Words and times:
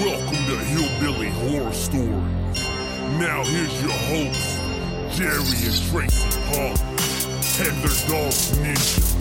Welcome 0.00 0.44
to 0.46 0.58
Hillbilly 0.58 1.28
Horror 1.28 1.72
Stories. 1.72 2.08
Now 3.16 3.44
here's 3.44 3.80
your 3.80 3.92
hosts, 3.92 4.58
Jerry 5.16 5.38
and 5.38 5.80
Tracy 5.88 6.40
Punk, 6.50 6.80
and 7.60 7.76
their 7.80 8.08
dog 8.08 8.32
Ninja. 8.58 9.14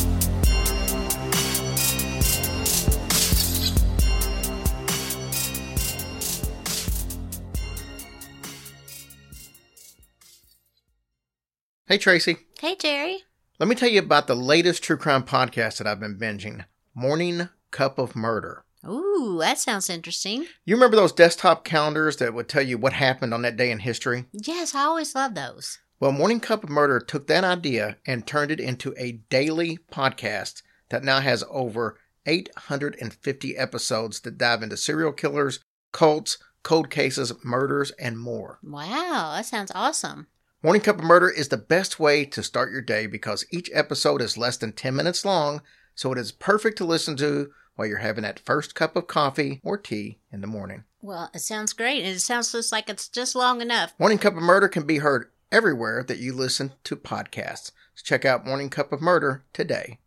Hey, 11.86 12.00
Tracy. 12.00 12.38
Hey, 12.60 12.76
Jerry. 12.76 13.20
Let 13.60 13.70
me 13.70 13.76
tell 13.76 13.90
you 13.90 14.00
about 14.00 14.26
the 14.26 14.36
latest 14.36 14.82
true 14.82 14.98
crime 14.98 15.22
podcast 15.22 15.78
that 15.78 15.86
I've 15.86 16.00
been 16.00 16.18
binging 16.18 16.66
Morning 16.96 17.50
Cup 17.70 18.00
of 18.00 18.16
Murder. 18.16 18.63
Ooh, 18.88 19.38
that 19.40 19.58
sounds 19.58 19.90
interesting. 19.90 20.46
You 20.66 20.76
remember 20.76 20.98
those 20.98 21.14
desktop 21.14 21.64
calendars 21.64 22.18
that 22.18 22.34
would 22.34 22.50
tell 22.50 22.62
you 22.62 22.78
what 22.78 22.94
happened 22.94 23.34
on 23.34 23.42
that 23.44 23.58
day 23.58 23.72
in 23.72 23.80
history? 23.80 24.26
Yes, 24.32 24.76
I 24.76 24.84
always 24.84 25.16
love 25.16 25.36
those. 25.36 25.80
Well, 26.00 26.12
Morning 26.12 26.42
Cup 26.42 26.64
of 26.64 26.70
Murder 26.70 27.00
took 27.00 27.28
that 27.28 27.46
idea 27.46 27.98
and 28.06 28.28
turned 28.28 28.52
it 28.52 28.60
into 28.60 28.94
a 28.98 29.22
daily 29.30 29.80
podcast 29.92 30.62
that 30.90 31.04
now 31.04 31.22
has 31.22 31.46
over 31.50 31.98
850 32.26 33.58
episodes 33.58 34.20
that 34.22 34.38
dive 34.38 34.64
into 34.64 34.76
serial 34.76 35.14
killers, 35.14 35.60
cults, 35.94 36.38
cold 36.62 36.90
cases, 36.90 37.34
murders, 37.44 37.92
and 37.92 38.20
more. 38.20 38.60
Wow, 38.64 39.34
that 39.36 39.46
sounds 39.46 39.72
awesome. 39.74 40.28
Morning 40.62 40.82
Cup 40.82 41.00
of 41.00 41.04
Murder 41.04 41.30
is 41.30 41.50
the 41.50 41.58
best 41.58 42.00
way 42.00 42.26
to 42.26 42.44
start 42.44 42.72
your 42.72 42.82
day 42.82 43.08
because 43.08 43.46
each 43.52 43.70
episode 43.74 44.22
is 44.22 44.38
less 44.38 44.58
than 44.58 44.72
10 44.72 44.96
minutes 44.96 45.26
long, 45.26 45.62
so 45.96 46.12
it 46.12 46.18
is 46.18 46.32
perfect 46.32 46.78
to 46.78 46.86
listen 46.86 47.16
to 47.18 47.50
while 47.76 47.88
you're 47.88 47.98
having 48.00 48.24
that 48.24 48.40
first 48.40 48.76
cup 48.76 48.96
of 48.96 49.08
coffee 49.08 49.60
or 49.64 49.78
tea 49.78 50.20
in 50.32 50.42
the 50.42 50.48
morning. 50.48 50.84
Well, 51.02 51.30
it 51.34 51.40
sounds 51.40 51.74
great. 51.74 52.04
and 52.04 52.16
It 52.16 52.20
sounds 52.20 52.52
just 52.52 52.72
like 52.72 52.90
it's 52.90 53.08
just 53.10 53.36
long 53.36 53.62
enough. 53.62 53.94
Morning 54.00 54.18
Cup 54.18 54.36
of 54.36 54.44
Murder 54.44 54.68
can 54.68 54.86
be 54.86 55.00
heard 55.00 55.30
everywhere 55.52 56.04
that 56.08 56.20
you 56.20 56.34
listen 56.34 56.74
to 56.86 56.96
podcasts. 56.96 57.72
So 57.96 58.04
check 58.04 58.26
out 58.26 58.46
Morning 58.46 58.70
Cup 58.70 58.92
of 58.94 59.02
Murder 59.02 59.44
today. 59.54 60.00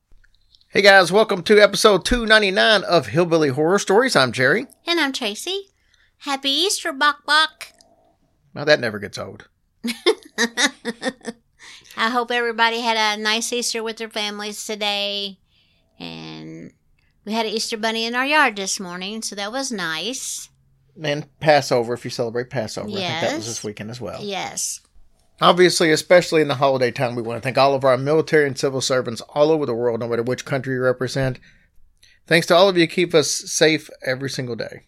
Hey 0.69 0.83
guys, 0.83 1.12
welcome 1.12 1.42
to 1.45 1.61
episode 1.62 2.05
299 2.05 2.83
of 2.84 3.06
Hillbilly 3.08 3.48
Horror 3.50 3.78
Stories. 3.78 4.17
I'm 4.17 4.33
Jerry. 4.33 4.67
And 4.86 4.98
I'm 5.01 5.12
Tracy. 5.12 5.69
Happy 6.19 6.51
Easter, 6.51 6.92
Bok 6.92 7.25
Bok. 7.27 7.69
Now 8.55 8.64
that 8.64 8.80
never 8.80 8.98
gets 8.98 9.19
old. 9.19 9.48
I 11.98 12.11
hope 12.11 12.30
everybody 12.30 12.80
had 12.80 13.19
a 13.19 13.23
nice 13.23 13.53
Easter 13.53 13.83
with 13.83 13.97
their 13.98 14.11
families 14.11 14.64
today. 14.67 15.39
And 15.98 16.55
we 17.27 17.33
had 17.33 17.45
an 17.45 17.53
Easter 17.53 17.77
bunny 17.77 18.07
in 18.07 18.14
our 18.14 18.25
yard 18.25 18.55
this 18.57 18.79
morning, 18.79 19.20
so 19.20 19.35
that 19.35 19.51
was 19.51 19.73
nice. 19.73 20.48
And 21.03 21.29
Passover, 21.41 21.92
if 21.92 22.05
you 22.05 22.11
celebrate 22.11 22.48
Passover. 22.48 22.89
I 22.89 22.92
think 22.92 23.20
that 23.20 23.37
was 23.37 23.47
this 23.47 23.64
weekend 23.64 23.91
as 23.91 24.01
well. 24.01 24.23
Yes. 24.23 24.81
Obviously, 25.42 25.91
especially 25.91 26.41
in 26.41 26.48
the 26.48 26.55
holiday 26.55 26.91
time, 26.91 27.14
we 27.14 27.23
want 27.23 27.37
to 27.37 27.42
thank 27.42 27.59
all 27.59 27.75
of 27.75 27.85
our 27.85 27.98
military 27.98 28.47
and 28.47 28.57
civil 28.57 28.81
servants 28.81 29.20
all 29.20 29.51
over 29.51 29.67
the 29.67 29.75
world, 29.75 30.01
no 30.01 30.09
matter 30.09 30.23
which 30.23 30.47
country 30.47 30.75
you 30.75 30.81
represent. 30.81 31.39
Thanks 32.27 32.47
to 32.47 32.55
all 32.55 32.69
of 32.69 32.79
you, 32.79 32.87
keep 32.87 33.13
us 33.13 33.31
safe 33.31 33.91
every 34.03 34.31
single 34.31 34.57
day. 34.57 34.85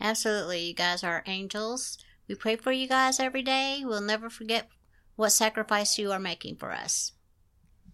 Absolutely. 0.00 0.60
You 0.64 0.74
guys 0.74 1.02
are 1.02 1.22
angels. 1.26 1.96
We 2.28 2.34
pray 2.34 2.56
for 2.56 2.72
you 2.72 2.86
guys 2.86 3.18
every 3.18 3.42
day. 3.42 3.82
We'll 3.84 4.00
never 4.00 4.28
forget 4.28 4.68
what 5.16 5.30
sacrifice 5.30 5.98
you 5.98 6.12
are 6.12 6.18
making 6.18 6.56
for 6.56 6.72
us. 6.72 7.12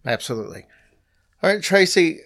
Absolutely. 0.05 0.65
All 1.41 1.49
right, 1.51 1.63
Tracy, 1.63 2.21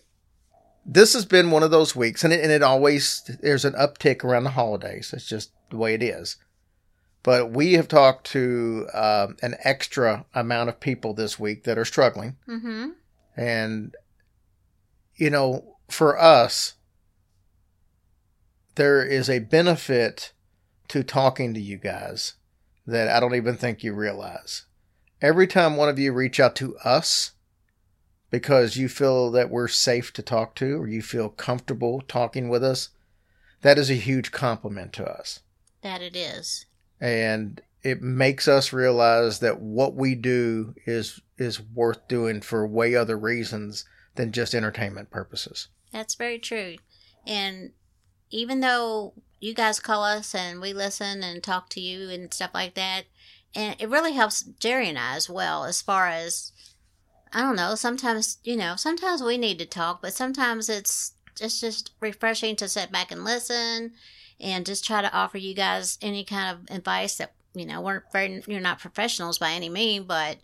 this 0.92 1.14
has 1.14 1.26
been 1.26 1.52
one 1.52 1.62
of 1.62 1.70
those 1.70 1.96
weeks, 1.96 2.24
and 2.24 2.34
it, 2.34 2.42
and 2.42 2.52
it 2.52 2.64
always, 2.64 3.22
there's 3.42 3.64
an 3.64 3.74
uptick 3.74 4.24
around 4.24 4.44
the 4.44 4.50
holidays. 4.50 5.14
It's 5.14 5.28
just 5.28 5.52
the 5.70 5.78
way 5.78 5.94
it 5.94 6.02
is. 6.02 6.38
But 7.22 7.52
we 7.52 7.74
have 7.74 7.88
talked 7.88 8.26
to 8.32 8.88
uh, 8.92 9.28
an 9.44 9.56
extra 9.64 10.26
amount 10.34 10.70
of 10.70 10.80
people 10.80 11.14
this 11.14 11.38
week 11.38 11.66
that 11.66 11.78
are 11.78 11.86
struggling. 11.86 12.38
Mm-hmm. 12.48 12.90
And, 13.38 13.96
you 15.16 15.30
know, 15.30 15.76
for 15.90 16.18
us, 16.18 16.74
there 18.76 19.04
is 19.06 19.30
a 19.30 19.40
benefit 19.40 20.34
to 20.88 21.04
talking 21.04 21.54
to 21.54 21.62
you 21.62 21.78
guys 21.78 22.34
that 22.88 23.10
I 23.10 23.20
don't 23.20 23.36
even 23.36 23.58
think 23.58 23.84
you 23.84 23.94
realize. 23.94 24.66
Every 25.22 25.46
time 25.46 25.76
one 25.76 25.90
of 25.90 26.00
you 26.00 26.14
reach 26.14 26.40
out 26.40 26.56
to 26.56 26.78
us 26.78 27.34
because 28.30 28.78
you 28.78 28.90
feel 28.90 29.32
that 29.32 29.50
we're 29.50 29.68
safe 29.68 30.14
to 30.14 30.22
talk 30.22 30.56
to 30.56 30.80
or 30.80 30.88
you 30.88 31.02
feel 31.02 31.30
comfortable 31.30 32.02
talking 32.08 32.50
with 32.50 32.64
us, 32.64 32.90
that 33.62 33.78
is 33.78 33.90
a 33.90 33.96
huge 33.96 34.32
compliment 34.32 34.94
to 34.94 35.06
us. 35.06 35.42
That 35.82 36.02
it 36.02 36.16
is. 36.16 36.66
And 37.02 37.62
it 37.82 38.02
makes 38.02 38.48
us 38.48 38.74
realize 38.74 39.40
that 39.40 39.62
what 39.62 39.96
we 39.96 40.16
do 40.16 40.76
is 40.86 41.22
is 41.38 41.62
worth 41.62 42.08
doing 42.08 42.42
for 42.42 42.68
way 42.68 42.96
other 42.96 43.18
reasons 43.18 43.86
than 44.16 44.32
just 44.34 44.54
entertainment 44.54 45.10
purposes. 45.10 45.70
That's 45.92 46.16
very 46.16 46.40
true. 46.40 46.76
And 47.26 47.72
even 48.30 48.60
though 48.60 49.14
you 49.40 49.54
guys 49.54 49.80
call 49.80 50.04
us 50.04 50.36
and 50.36 50.60
we 50.60 50.74
listen 50.74 51.24
and 51.24 51.42
talk 51.42 51.70
to 51.70 51.80
you 51.80 52.10
and 52.10 52.34
stuff 52.34 52.52
like 52.54 52.76
that, 52.76 53.04
and 53.56 53.76
it 53.80 53.90
really 53.90 54.14
helps 54.14 54.44
Jerry 54.44 54.90
and 54.90 55.00
I 55.00 55.16
as 55.16 55.30
well, 55.30 55.64
as 55.64 55.82
far 55.82 56.08
as 56.08 56.52
I 57.32 57.42
don't 57.42 57.56
know. 57.56 57.76
Sometimes 57.76 58.38
you 58.44 58.56
know, 58.56 58.76
sometimes 58.76 59.22
we 59.22 59.38
need 59.38 59.60
to 59.60 59.66
talk, 59.66 60.02
but 60.02 60.14
sometimes 60.14 60.70
it's 60.70 61.14
it's 61.42 61.60
just 61.62 61.92
refreshing 62.00 62.56
to 62.58 62.68
sit 62.68 62.92
back 62.92 63.12
and 63.12 63.24
listen, 63.24 63.94
and 64.40 64.66
just 64.66 64.86
try 64.86 65.02
to 65.02 65.14
offer 65.14 65.38
you 65.38 65.54
guys 65.54 65.98
any 66.02 66.24
kind 66.24 66.58
of 66.58 66.76
advice 66.76 67.16
that 67.18 67.34
you 67.54 67.66
know 67.66 67.82
we're 67.82 68.04
very 68.12 68.44
you're 68.48 68.60
not 68.60 68.80
professionals 68.80 69.38
by 69.38 69.52
any 69.52 69.70
mean, 69.70 70.04
but 70.04 70.38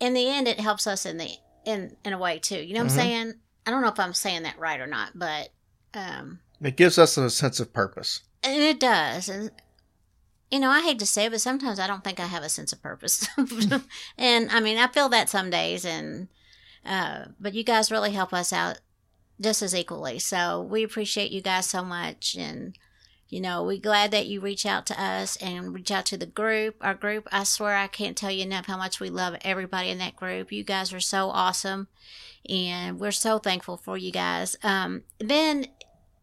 in 0.00 0.12
the 0.14 0.28
end, 0.28 0.46
it 0.48 0.60
helps 0.60 0.86
us 0.86 1.06
in 1.06 1.16
the 1.18 1.30
in 1.64 1.96
in 2.04 2.12
a 2.12 2.18
way 2.18 2.38
too. 2.38 2.60
You 2.60 2.74
know 2.74 2.80
what 2.82 2.88
Mhm. 2.92 2.98
I'm 2.98 3.00
saying? 3.00 3.34
I 3.66 3.70
don't 3.70 3.82
know 3.82 3.88
if 3.88 3.98
I'm 3.98 4.14
saying 4.14 4.42
that 4.44 4.58
right 4.58 4.78
or 4.80 4.86
not, 4.86 5.18
but 5.18 5.50
um, 5.94 6.40
It 6.62 6.76
gives 6.76 6.98
us 6.98 7.16
a 7.16 7.30
sense 7.30 7.58
of 7.60 7.72
purpose. 7.72 8.20
and 8.42 8.62
it 8.62 8.78
does. 8.78 9.28
And 9.28 9.50
you 10.50 10.60
know, 10.60 10.70
I 10.70 10.82
hate 10.82 10.98
to 11.00 11.06
say 11.06 11.26
it, 11.26 11.32
but 11.32 11.40
sometimes 11.40 11.80
I 11.80 11.86
don't 11.86 12.04
think 12.04 12.20
I 12.20 12.26
have 12.26 12.42
a 12.42 12.48
sense 12.48 12.72
of 12.72 12.82
purpose. 12.82 13.26
and 14.18 14.50
I 14.50 14.60
mean, 14.60 14.78
I 14.78 14.86
feel 14.86 15.08
that 15.08 15.28
some 15.28 15.50
days, 15.50 15.84
and 15.84 16.28
uh, 16.84 17.26
but 17.40 17.54
you 17.54 17.64
guys 17.64 17.90
really 17.90 18.12
help 18.12 18.32
us 18.32 18.52
out 18.52 18.78
just 19.40 19.62
as 19.62 19.74
equally. 19.74 20.18
So 20.18 20.62
we 20.62 20.84
appreciate 20.84 21.32
you 21.32 21.40
guys 21.40 21.66
so 21.66 21.82
much, 21.82 22.36
and 22.38 22.78
you 23.28 23.40
know, 23.40 23.64
we're 23.64 23.80
glad 23.80 24.12
that 24.12 24.26
you 24.26 24.40
reach 24.40 24.64
out 24.64 24.86
to 24.86 25.02
us 25.02 25.36
and 25.38 25.74
reach 25.74 25.90
out 25.90 26.06
to 26.06 26.16
the 26.16 26.26
group. 26.26 26.76
Our 26.80 26.94
group, 26.94 27.26
I 27.32 27.42
swear, 27.42 27.76
I 27.76 27.88
can't 27.88 28.16
tell 28.16 28.30
you 28.30 28.44
enough 28.44 28.66
how 28.66 28.76
much 28.76 29.00
we 29.00 29.10
love 29.10 29.36
everybody 29.40 29.90
in 29.90 29.98
that 29.98 30.14
group. 30.14 30.52
You 30.52 30.62
guys 30.62 30.92
are 30.92 31.00
so 31.00 31.30
awesome, 31.30 31.88
and 32.48 33.00
we're 33.00 33.10
so 33.10 33.40
thankful 33.40 33.78
for 33.78 33.98
you 33.98 34.12
guys. 34.12 34.56
Um, 34.62 35.02
then, 35.18 35.66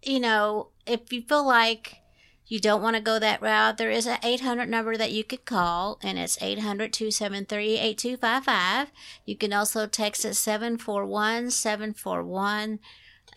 you 0.02 0.22
know, 0.22 0.70
if 0.88 1.12
you 1.12 1.24
feel 1.24 1.46
like 1.46 2.03
you 2.48 2.60
don't 2.60 2.82
want 2.82 2.96
to 2.96 3.02
go 3.02 3.20
that 3.20 3.42
route, 3.42 3.78
there 3.78 3.90
is 3.90 4.06
an 4.06 4.18
800 4.24 4.68
number 4.68 4.98
that 4.98 5.12
you 5.12 5.24
could 5.24 5.46
call, 5.46 6.00
and 6.04 6.18
it's 6.18 6.42
800 6.42 6.92
273 6.92 7.78
8255. 7.80 8.92
You 9.26 9.36
can 9.36 9.54
also 9.54 9.88
text 9.88 10.26
it 10.26 10.36
741 10.36 11.52
741. 11.52 12.80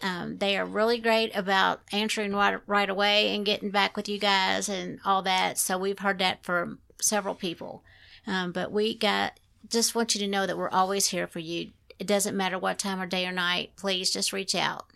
Um, 0.02 0.38
they 0.38 0.58
are 0.58 0.66
really 0.66 0.98
great 0.98 1.34
about 1.34 1.80
answering 1.92 2.32
right, 2.34 2.58
right 2.66 2.90
away 2.90 3.34
and 3.34 3.46
getting 3.46 3.70
back 3.70 3.96
with 3.96 4.08
you 4.08 4.18
guys 4.18 4.68
and 4.68 4.98
all 5.04 5.22
that. 5.22 5.58
So 5.58 5.78
we've 5.78 5.98
heard 5.98 6.18
that 6.18 6.44
from 6.44 6.80
several 7.00 7.34
people. 7.34 7.82
Um, 8.26 8.52
but 8.52 8.72
we 8.72 8.96
got 8.96 9.38
just 9.68 9.94
want 9.94 10.14
you 10.14 10.20
to 10.20 10.28
know 10.28 10.46
that 10.46 10.58
we're 10.58 10.70
always 10.70 11.06
here 11.06 11.26
for 11.26 11.38
you. 11.38 11.70
It 11.98 12.06
doesn't 12.06 12.36
matter 12.36 12.58
what 12.58 12.78
time 12.78 13.00
or 13.00 13.06
day 13.06 13.26
or 13.26 13.32
night. 13.32 13.70
Please 13.76 14.10
just 14.10 14.32
reach 14.32 14.54
out. 14.54 14.86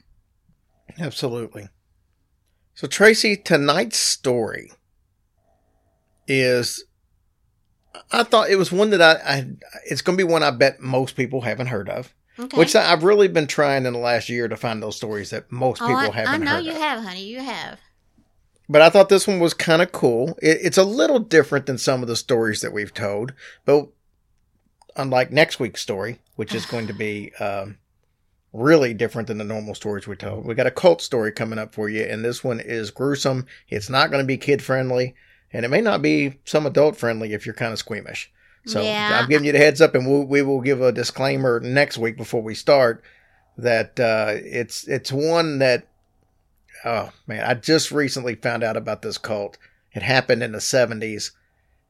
Absolutely. 0.98 1.68
So, 2.74 2.86
Tracy, 2.86 3.36
tonight's 3.36 3.98
story 3.98 4.72
is. 6.26 6.84
I 8.12 8.22
thought 8.22 8.50
it 8.50 8.56
was 8.56 8.72
one 8.72 8.90
that 8.90 9.02
I, 9.02 9.12
I 9.34 9.46
it's 9.84 10.00
going 10.00 10.16
to 10.16 10.24
be 10.24 10.30
one 10.30 10.42
I 10.42 10.50
bet 10.50 10.80
most 10.80 11.16
people 11.16 11.42
haven't 11.42 11.66
heard 11.68 11.88
of. 11.88 12.14
Okay. 12.38 12.56
Which 12.56 12.74
I've 12.74 13.04
really 13.04 13.28
been 13.28 13.46
trying 13.46 13.84
in 13.84 13.92
the 13.92 13.98
last 13.98 14.28
year 14.28 14.48
to 14.48 14.56
find 14.56 14.82
those 14.82 14.96
stories 14.96 15.30
that 15.30 15.52
most 15.52 15.82
oh, 15.82 15.86
people 15.86 15.98
I, 15.98 16.10
haven't 16.10 16.16
heard 16.16 16.34
of. 16.36 16.42
I 16.42 16.44
know 16.44 16.58
you 16.58 16.70
of. 16.70 16.76
have, 16.78 17.02
honey. 17.02 17.24
You 17.24 17.40
have. 17.40 17.78
but 18.68 18.80
I 18.80 18.88
thought 18.88 19.10
this 19.10 19.26
one 19.26 19.40
was 19.40 19.52
kind 19.52 19.82
of 19.82 19.92
cool. 19.92 20.38
It, 20.40 20.58
it's 20.62 20.78
a 20.78 20.84
little 20.84 21.18
different 21.18 21.66
than 21.66 21.76
some 21.76 22.00
of 22.00 22.08
the 22.08 22.16
stories 22.16 22.62
that 22.62 22.72
we've 22.72 22.94
told, 22.94 23.34
but 23.66 23.88
unlike 24.96 25.32
next 25.32 25.60
week's 25.60 25.82
story, 25.82 26.20
which 26.36 26.54
is 26.54 26.64
going 26.66 26.86
to 26.86 26.94
be 26.94 27.32
um, 27.40 27.78
really 28.52 28.94
different 28.94 29.28
than 29.28 29.38
the 29.38 29.44
normal 29.44 29.74
stories 29.74 30.06
we 30.06 30.16
tell, 30.16 30.40
we 30.40 30.54
got 30.54 30.66
a 30.66 30.72
cult 30.72 31.00
story 31.00 31.32
coming 31.32 31.58
up 31.58 31.74
for 31.74 31.88
you, 31.88 32.02
and 32.02 32.24
this 32.24 32.42
one 32.42 32.60
is 32.60 32.90
gruesome. 32.90 33.46
It's 33.68 33.90
not 33.90 34.10
going 34.10 34.22
to 34.22 34.26
be 34.26 34.36
kid 34.36 34.62
friendly, 34.62 35.14
and 35.52 35.64
it 35.64 35.68
may 35.68 35.80
not 35.80 36.02
be 36.02 36.38
some 36.44 36.66
adult 36.66 36.96
friendly 36.96 37.32
if 37.32 37.46
you're 37.46 37.54
kind 37.54 37.72
of 37.72 37.78
squeamish. 37.78 38.30
So 38.66 38.82
Yeah. 38.82 39.20
I'm 39.20 39.28
giving 39.28 39.46
you 39.46 39.52
the 39.52 39.58
heads 39.58 39.80
up, 39.80 39.94
and 39.94 40.06
we'll, 40.06 40.24
we 40.24 40.42
will 40.42 40.60
give 40.60 40.82
a 40.82 40.92
disclaimer 40.92 41.60
next 41.60 41.98
week 41.98 42.16
before 42.16 42.42
we 42.42 42.54
start 42.54 43.02
that 43.56 43.98
uh, 44.00 44.32
it's 44.36 44.86
it's 44.88 45.12
one 45.12 45.58
that 45.58 45.86
oh 46.84 47.10
man, 47.26 47.44
I 47.44 47.54
just 47.54 47.90
recently 47.90 48.34
found 48.34 48.62
out 48.62 48.76
about 48.76 49.02
this 49.02 49.18
cult. 49.18 49.58
It 49.92 50.02
happened 50.02 50.42
in 50.42 50.52
the 50.52 50.58
70s, 50.58 51.32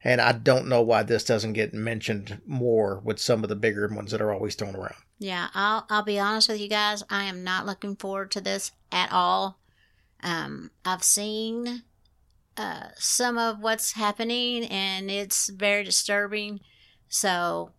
and 0.03 0.19
I 0.19 0.31
don't 0.31 0.67
know 0.67 0.81
why 0.81 1.03
this 1.03 1.23
doesn't 1.23 1.53
get 1.53 1.73
mentioned 1.73 2.41
more 2.45 2.99
with 3.03 3.19
some 3.19 3.43
of 3.43 3.49
the 3.49 3.55
bigger 3.55 3.87
ones 3.87 4.11
that 4.11 4.21
are 4.21 4.33
always 4.33 4.55
thrown 4.55 4.75
around. 4.75 4.95
Yeah, 5.21 5.49
I'll 5.53 5.85
I'll 5.87 6.01
be 6.01 6.17
honest 6.17 6.49
with 6.49 6.59
you 6.59 6.67
guys. 6.67 7.03
I 7.07 7.25
am 7.25 7.43
not 7.43 7.67
looking 7.67 7.95
forward 7.95 8.31
to 8.31 8.41
this 8.41 8.71
at 8.91 9.11
all. 9.11 9.59
Um, 10.23 10.71
I've 10.83 11.03
seen 11.03 11.83
uh, 12.57 12.87
some 12.95 13.37
of 13.37 13.59
what's 13.59 13.91
happening, 13.91 14.65
and 14.65 15.11
it's 15.11 15.49
very 15.49 15.83
disturbing. 15.83 16.59
So 17.07 17.69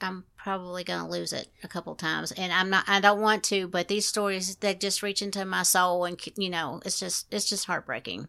I'm 0.00 0.22
probably 0.36 0.84
gonna 0.84 1.08
lose 1.10 1.32
it 1.32 1.48
a 1.64 1.68
couple 1.68 1.96
times, 1.96 2.30
and 2.30 2.52
I'm 2.52 2.70
not. 2.70 2.84
I 2.88 3.00
don't 3.00 3.20
want 3.20 3.42
to, 3.44 3.66
but 3.66 3.88
these 3.88 4.06
stories 4.06 4.54
they 4.54 4.76
just 4.76 5.02
reach 5.02 5.22
into 5.22 5.44
my 5.44 5.64
soul, 5.64 6.04
and 6.04 6.16
you 6.36 6.48
know, 6.48 6.80
it's 6.84 7.00
just 7.00 7.26
it's 7.34 7.48
just 7.48 7.66
heartbreaking. 7.66 8.28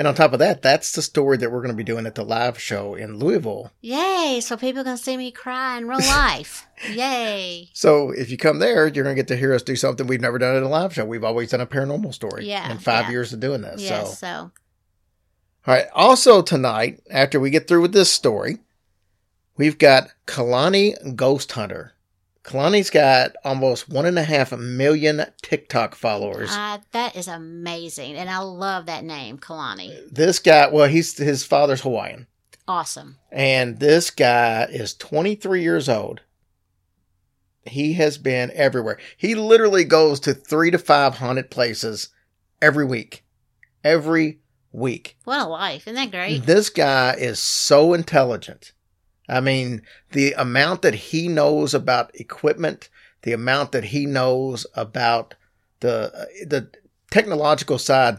And 0.00 0.08
on 0.08 0.14
top 0.14 0.32
of 0.32 0.38
that, 0.38 0.62
that's 0.62 0.92
the 0.92 1.02
story 1.02 1.36
that 1.36 1.52
we're 1.52 1.60
going 1.60 1.74
to 1.74 1.76
be 1.76 1.84
doing 1.84 2.06
at 2.06 2.14
the 2.14 2.24
live 2.24 2.58
show 2.58 2.94
in 2.94 3.18
Louisville. 3.18 3.70
Yay! 3.82 4.40
So 4.42 4.56
people 4.56 4.82
can 4.82 4.96
see 4.96 5.14
me 5.14 5.30
cry 5.30 5.76
in 5.76 5.86
real 5.86 5.98
life. 5.98 6.66
Yay! 6.90 7.68
So 7.74 8.10
if 8.10 8.30
you 8.30 8.38
come 8.38 8.60
there, 8.60 8.86
you're 8.86 9.04
going 9.04 9.14
to 9.14 9.20
get 9.20 9.28
to 9.28 9.36
hear 9.36 9.52
us 9.52 9.62
do 9.62 9.76
something 9.76 10.06
we've 10.06 10.22
never 10.22 10.38
done 10.38 10.56
at 10.56 10.62
a 10.62 10.68
live 10.68 10.94
show. 10.94 11.04
We've 11.04 11.22
always 11.22 11.50
done 11.50 11.60
a 11.60 11.66
paranormal 11.66 12.14
story. 12.14 12.48
Yeah, 12.48 12.72
In 12.72 12.78
five 12.78 13.04
yeah. 13.04 13.10
years 13.10 13.34
of 13.34 13.40
doing 13.40 13.60
this. 13.60 13.82
Yes. 13.82 14.18
So, 14.18 14.26
So 14.26 14.52
all 15.66 15.74
right. 15.74 15.84
Also 15.92 16.40
tonight, 16.40 17.02
after 17.10 17.38
we 17.38 17.50
get 17.50 17.68
through 17.68 17.82
with 17.82 17.92
this 17.92 18.10
story, 18.10 18.60
we've 19.58 19.76
got 19.76 20.08
Kalani 20.26 21.14
Ghost 21.14 21.52
Hunter. 21.52 21.92
Kalani's 22.50 22.90
got 22.90 23.36
almost 23.44 23.88
one 23.88 24.06
and 24.06 24.18
a 24.18 24.24
half 24.24 24.50
million 24.50 25.24
TikTok 25.40 25.94
followers. 25.94 26.50
Uh, 26.50 26.78
that 26.90 27.14
is 27.14 27.28
amazing, 27.28 28.16
and 28.16 28.28
I 28.28 28.38
love 28.38 28.86
that 28.86 29.04
name, 29.04 29.38
Kalani. 29.38 30.10
this 30.10 30.40
guy, 30.40 30.66
well, 30.66 30.88
he's 30.88 31.16
his 31.16 31.44
father's 31.44 31.82
Hawaiian, 31.82 32.26
Awesome. 32.66 33.18
and 33.30 33.78
this 33.78 34.10
guy 34.10 34.64
is 34.68 34.94
23 34.94 35.62
years 35.62 35.88
old. 35.88 36.22
He 37.66 37.92
has 37.92 38.18
been 38.18 38.50
everywhere. 38.54 38.98
He 39.16 39.36
literally 39.36 39.84
goes 39.84 40.18
to 40.20 40.34
three 40.34 40.72
to 40.72 40.78
five 40.78 41.18
haunted 41.18 41.50
places 41.52 42.08
every 42.60 42.84
week. 42.84 43.22
Every 43.84 44.40
week. 44.72 45.16
What 45.22 45.40
a 45.40 45.46
life! 45.46 45.82
Isn't 45.86 45.94
that 45.94 46.10
great? 46.10 46.46
This 46.46 46.68
guy 46.68 47.14
is 47.14 47.38
so 47.38 47.92
intelligent. 47.94 48.72
I 49.30 49.40
mean, 49.40 49.82
the 50.10 50.32
amount 50.32 50.82
that 50.82 50.94
he 50.94 51.28
knows 51.28 51.72
about 51.72 52.10
equipment, 52.18 52.88
the 53.22 53.32
amount 53.32 53.72
that 53.72 53.84
he 53.84 54.04
knows 54.04 54.66
about 54.74 55.34
the 55.80 56.28
the 56.46 56.68
technological 57.10 57.78
side 57.78 58.18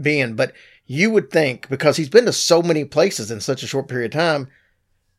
being, 0.00 0.34
but 0.34 0.52
you 0.86 1.10
would 1.10 1.30
think 1.30 1.68
because 1.68 1.96
he's 1.96 2.08
been 2.08 2.24
to 2.24 2.32
so 2.32 2.62
many 2.62 2.84
places 2.84 3.30
in 3.30 3.40
such 3.40 3.62
a 3.62 3.66
short 3.66 3.88
period 3.88 4.14
of 4.14 4.18
time, 4.18 4.48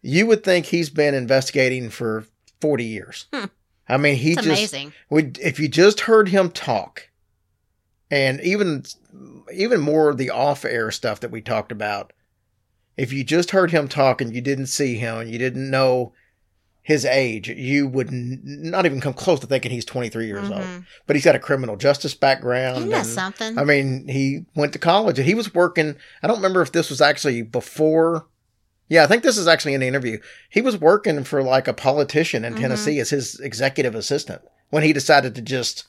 you 0.02 0.26
would 0.26 0.44
think 0.44 0.66
he's 0.66 0.90
been 0.90 1.14
investigating 1.14 1.90
for 1.90 2.26
40 2.62 2.86
years. 2.86 3.28
Hmm. 3.34 3.46
I 3.88 3.98
mean, 3.98 4.16
he 4.16 4.32
It's 4.32 4.44
just 4.44 4.74
amazing. 4.74 4.94
would 5.10 5.38
if 5.40 5.60
you 5.60 5.68
just 5.68 6.02
heard 6.02 6.30
him 6.30 6.50
talk 6.52 7.10
and 8.10 8.42
even 8.42 8.84
even 9.54 9.80
more 9.80 10.10
of 10.10 10.18
the 10.18 10.30
off-air 10.30 10.92
stuff 10.92 11.20
that 11.20 11.32
we 11.32 11.42
talked 11.42 11.72
about 11.72 12.14
if 12.98 13.14
you 13.14 13.24
just 13.24 13.52
heard 13.52 13.72
him 13.72 13.88
talk 13.88 14.20
and 14.22 14.34
you 14.36 14.42
didn't 14.42 14.68
see 14.68 14.96
him 14.96 15.18
and 15.20 15.30
you 15.32 15.38
didn't 15.38 15.70
know 15.70 16.14
his 16.82 17.04
age 17.06 17.50
you 17.50 17.86
would 17.88 18.08
n- 18.08 18.40
not 18.44 18.86
even 18.86 19.02
come 19.02 19.14
close 19.14 19.40
to 19.42 19.48
thinking 19.48 19.72
he's 19.72 19.84
23 19.86 20.26
years 20.26 20.50
old 20.50 20.62
Mhm. 20.62 20.86
but 21.06 21.16
he's 21.18 21.26
got 21.26 21.36
a 21.36 21.40
criminal 21.40 21.76
justice 21.76 22.14
background 22.14 22.78
Isn't 22.78 22.90
that 22.92 22.98
and- 23.06 23.08
something? 23.08 23.58
I 23.60 23.64
mean, 23.66 24.08
he 24.08 24.46
went 24.56 24.72
to 24.74 24.80
college 24.80 25.20
and 25.20 25.28
he 25.28 25.34
was 25.36 25.54
working. 25.54 25.96
I 26.24 26.28
don't 26.28 26.38
remember 26.38 26.62
if 26.62 26.72
this 26.72 26.90
was 26.90 27.02
actually 27.02 27.42
before. 27.42 28.26
Yeah, 28.88 29.04
I 29.04 29.08
think 29.08 29.22
this 29.24 29.38
is 29.38 29.50
actually 29.50 29.74
in 29.74 29.82
the 29.82 29.88
interview. 29.88 30.20
He 30.50 30.62
was 30.62 30.78
working 30.78 31.26
for 31.26 31.44
like 31.44 31.68
a 31.68 31.74
politician 31.74 32.46
in 32.46 32.54
Mhm. 32.56 32.62
Tennessee 32.62 33.00
as 33.02 33.10
his 33.10 33.38
executive 33.42 33.94
assistant 33.94 34.42
when 34.70 34.84
he 34.84 34.94
decided 34.94 35.36
to 35.36 35.42
just 35.42 35.84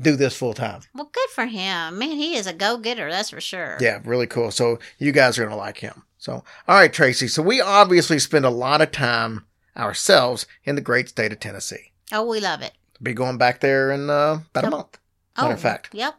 do 0.00 0.14
this 0.14 0.36
full 0.36 0.54
time. 0.54 0.82
well, 0.94 1.10
good 1.12 1.30
for 1.34 1.46
him. 1.46 1.98
Man, 1.98 2.10
he 2.12 2.36
is 2.36 2.46
a 2.46 2.52
go 2.52 2.76
getter. 2.76 3.10
That's 3.10 3.30
for 3.30 3.40
sure. 3.40 3.76
Yeah, 3.80 3.98
really 4.04 4.26
cool. 4.28 4.52
So 4.52 4.78
you 4.98 5.10
guys 5.10 5.36
are 5.36 5.42
going 5.42 5.50
to 5.50 5.56
like 5.56 5.78
him. 5.78 6.04
So, 6.22 6.44
all 6.68 6.76
right, 6.76 6.92
Tracy. 6.92 7.26
So 7.26 7.42
we 7.42 7.60
obviously 7.60 8.20
spend 8.20 8.44
a 8.44 8.50
lot 8.50 8.80
of 8.80 8.92
time 8.92 9.44
ourselves 9.76 10.46
in 10.62 10.76
the 10.76 10.80
great 10.80 11.08
state 11.08 11.32
of 11.32 11.40
Tennessee. 11.40 11.90
Oh, 12.12 12.24
we 12.24 12.38
love 12.38 12.62
it. 12.62 12.70
Be 13.02 13.12
going 13.12 13.38
back 13.38 13.58
there 13.58 13.90
in 13.90 14.08
uh, 14.08 14.38
about 14.54 14.62
a 14.62 14.66
Yep. 14.66 14.70
month. 14.70 14.98
Oh, 15.36 15.42
Matter 15.42 15.54
of 15.54 15.60
fact. 15.60 15.88
Yep. 15.92 16.14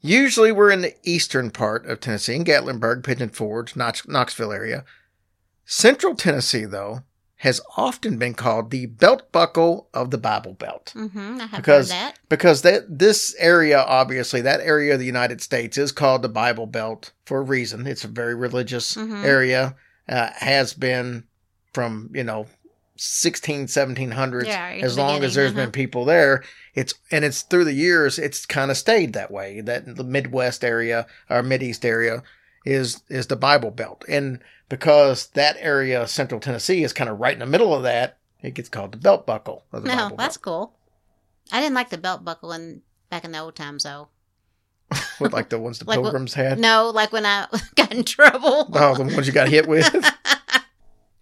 Usually 0.00 0.50
we're 0.50 0.72
in 0.72 0.80
the 0.82 0.94
eastern 1.04 1.52
part 1.52 1.86
of 1.86 2.00
Tennessee, 2.00 2.34
in 2.34 2.44
Gatlinburg, 2.44 3.04
Pigeon 3.04 3.28
Forge, 3.28 3.76
Knox- 3.76 4.08
Knoxville 4.08 4.50
area. 4.52 4.84
Central 5.64 6.16
Tennessee, 6.16 6.64
though, 6.64 7.02
has 7.40 7.60
often 7.76 8.16
been 8.16 8.32
called 8.34 8.70
the 8.70 8.86
belt 8.86 9.30
buckle 9.30 9.88
of 9.92 10.10
the 10.10 10.18
Bible 10.18 10.54
Belt. 10.54 10.92
Mm-hmm. 10.96 11.54
Because 11.54 11.90
that. 11.90 12.18
because 12.28 12.62
that 12.62 12.98
this 12.98 13.34
area, 13.38 13.78
obviously, 13.78 14.40
that 14.40 14.60
area 14.60 14.94
of 14.94 15.00
the 15.00 15.06
United 15.06 15.42
States 15.42 15.76
is 15.76 15.92
called 15.92 16.22
the 16.22 16.28
Bible 16.30 16.66
Belt 16.66 17.12
for 17.26 17.38
a 17.38 17.42
reason. 17.42 17.86
It's 17.86 18.04
a 18.04 18.08
very 18.08 18.34
religious 18.34 18.94
Mhm. 18.94 19.24
area. 19.24 19.76
Uh, 20.08 20.30
has 20.36 20.72
been 20.72 21.24
from 21.74 22.10
you 22.14 22.22
know 22.24 22.46
16 22.96 23.66
1700s 23.66 24.46
Yeah, 24.46 24.78
as 24.80 24.96
long 24.96 25.22
as 25.22 25.34
there's 25.34 25.50
uh-huh. 25.50 25.62
been 25.62 25.70
people 25.72 26.04
there 26.06 26.42
it's 26.74 26.94
and 27.10 27.24
it's 27.24 27.42
through 27.42 27.64
the 27.64 27.72
years 27.74 28.18
it's 28.18 28.46
kind 28.46 28.70
of 28.70 28.76
stayed 28.78 29.12
that 29.12 29.30
way 29.30 29.60
that 29.60 29.96
the 29.96 30.04
midwest 30.04 30.64
area 30.64 31.06
or 31.28 31.42
mideast 31.42 31.84
area 31.84 32.22
is 32.64 33.02
is 33.10 33.26
the 33.26 33.36
bible 33.36 33.70
belt 33.70 34.04
and 34.08 34.40
because 34.68 35.28
that 35.28 35.56
area 35.58 36.02
of 36.02 36.10
central 36.10 36.40
tennessee 36.40 36.82
is 36.82 36.92
kind 36.92 37.08
of 37.10 37.18
right 37.20 37.32
in 37.34 37.38
the 37.40 37.46
middle 37.46 37.74
of 37.74 37.82
that 37.82 38.18
it 38.42 38.54
gets 38.54 38.68
called 38.68 38.92
the 38.92 38.98
belt 38.98 39.26
buckle 39.26 39.64
the 39.72 39.80
No, 39.80 39.94
bible 39.96 40.16
that's 40.16 40.36
belt 40.36 40.42
cool. 40.44 40.72
I 41.52 41.60
didn't 41.60 41.74
like 41.74 41.90
the 41.90 41.98
belt 41.98 42.24
buckle 42.24 42.52
in 42.52 42.82
back 43.10 43.24
in 43.24 43.32
the 43.32 43.38
old 43.38 43.54
times 43.56 43.84
though. 43.84 44.08
with 45.20 45.32
like 45.32 45.48
the 45.48 45.58
ones 45.58 45.78
the 45.78 45.84
Like 45.84 46.00
pilgrims 46.00 46.34
had 46.34 46.58
No, 46.58 46.90
like 46.94 47.12
when 47.12 47.24
I 47.26 47.46
got 47.76 47.92
in 47.92 48.04
trouble. 48.04 48.68
oh 48.72 48.94
the 48.94 49.04
ones 49.04 49.26
you 49.26 49.32
got 49.32 49.48
hit 49.48 49.66
with 49.68 49.94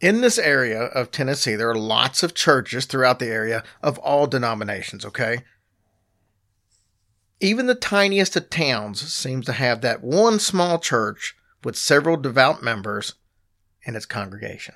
In 0.01 0.21
this 0.21 0.39
area 0.39 0.83
of 0.83 1.11
Tennessee, 1.11 1.55
there 1.55 1.71
are 1.71 1.75
lots 1.79 2.23
of 2.23 2.35
churches 2.35 2.85
throughout 2.85 3.21
the 3.21 3.29
area 3.29 3.63
of 3.83 3.97
all 3.99 4.27
denominations, 4.27 5.05
okay? 5.07 5.45
Even 7.41 7.67
the 7.67 7.75
tiniest 7.75 8.37
of 8.37 8.51
towns 8.51 9.01
seems 9.13 9.47
to 9.47 9.53
have 9.53 9.81
that 9.81 10.03
one 10.03 10.39
small 10.39 10.79
church 10.79 11.35
with 11.63 11.77
several 11.77 12.17
devout 12.17 12.63
members 12.63 13.15
in 13.85 13.97
its 13.97 14.07
congregation. 14.07 14.75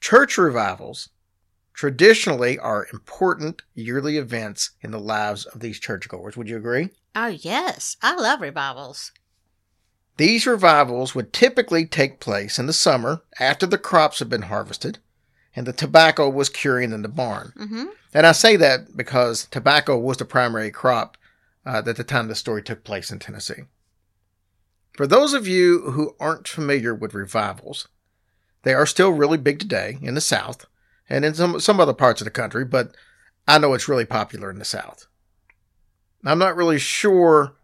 Church 0.00 0.38
revivals 0.38 1.08
traditionally 1.74 2.58
are 2.58 2.86
important 2.92 3.62
yearly 3.74 4.16
events 4.16 4.70
in 4.80 4.90
the 4.90 5.00
lives 5.00 5.44
of 5.46 5.60
these 5.60 5.78
churchgoers. 5.78 6.36
Would 6.36 6.48
you 6.48 6.56
agree? 6.56 6.90
oh 7.16 7.26
yes, 7.28 7.96
I 8.02 8.14
love 8.14 8.40
revivals. 8.40 9.10
These 10.18 10.46
revivals 10.46 11.14
would 11.14 11.32
typically 11.32 11.86
take 11.86 12.20
place 12.20 12.58
in 12.58 12.66
the 12.66 12.72
summer 12.72 13.22
after 13.40 13.66
the 13.66 13.78
crops 13.78 14.20
had 14.20 14.28
been 14.28 14.42
harvested 14.42 14.98
and 15.54 15.66
the 15.66 15.72
tobacco 15.72 16.28
was 16.28 16.48
curing 16.48 16.92
in 16.92 17.02
the 17.02 17.08
barn. 17.08 17.52
Mm-hmm. 17.58 17.84
And 18.14 18.26
I 18.26 18.32
say 18.32 18.56
that 18.56 18.96
because 18.96 19.46
tobacco 19.50 19.98
was 19.98 20.18
the 20.18 20.24
primary 20.24 20.70
crop 20.70 21.16
uh, 21.64 21.82
at 21.84 21.96
the 21.96 22.04
time 22.04 22.28
the 22.28 22.34
story 22.34 22.62
took 22.62 22.84
place 22.84 23.10
in 23.10 23.18
Tennessee. 23.18 23.64
For 24.96 25.06
those 25.06 25.34
of 25.34 25.46
you 25.46 25.90
who 25.92 26.14
aren't 26.18 26.48
familiar 26.48 26.94
with 26.94 27.14
revivals, 27.14 27.88
they 28.62 28.74
are 28.74 28.86
still 28.86 29.10
really 29.10 29.38
big 29.38 29.58
today 29.58 29.98
in 30.00 30.14
the 30.14 30.20
South 30.20 30.64
and 31.08 31.24
in 31.24 31.34
some, 31.34 31.60
some 31.60 31.78
other 31.80 31.92
parts 31.92 32.20
of 32.20 32.24
the 32.24 32.30
country, 32.30 32.64
but 32.64 32.96
I 33.46 33.58
know 33.58 33.74
it's 33.74 33.88
really 33.88 34.06
popular 34.06 34.50
in 34.50 34.58
the 34.58 34.64
South. 34.64 35.06
I'm 36.24 36.38
not 36.38 36.56
really 36.56 36.78
sure 36.78 37.54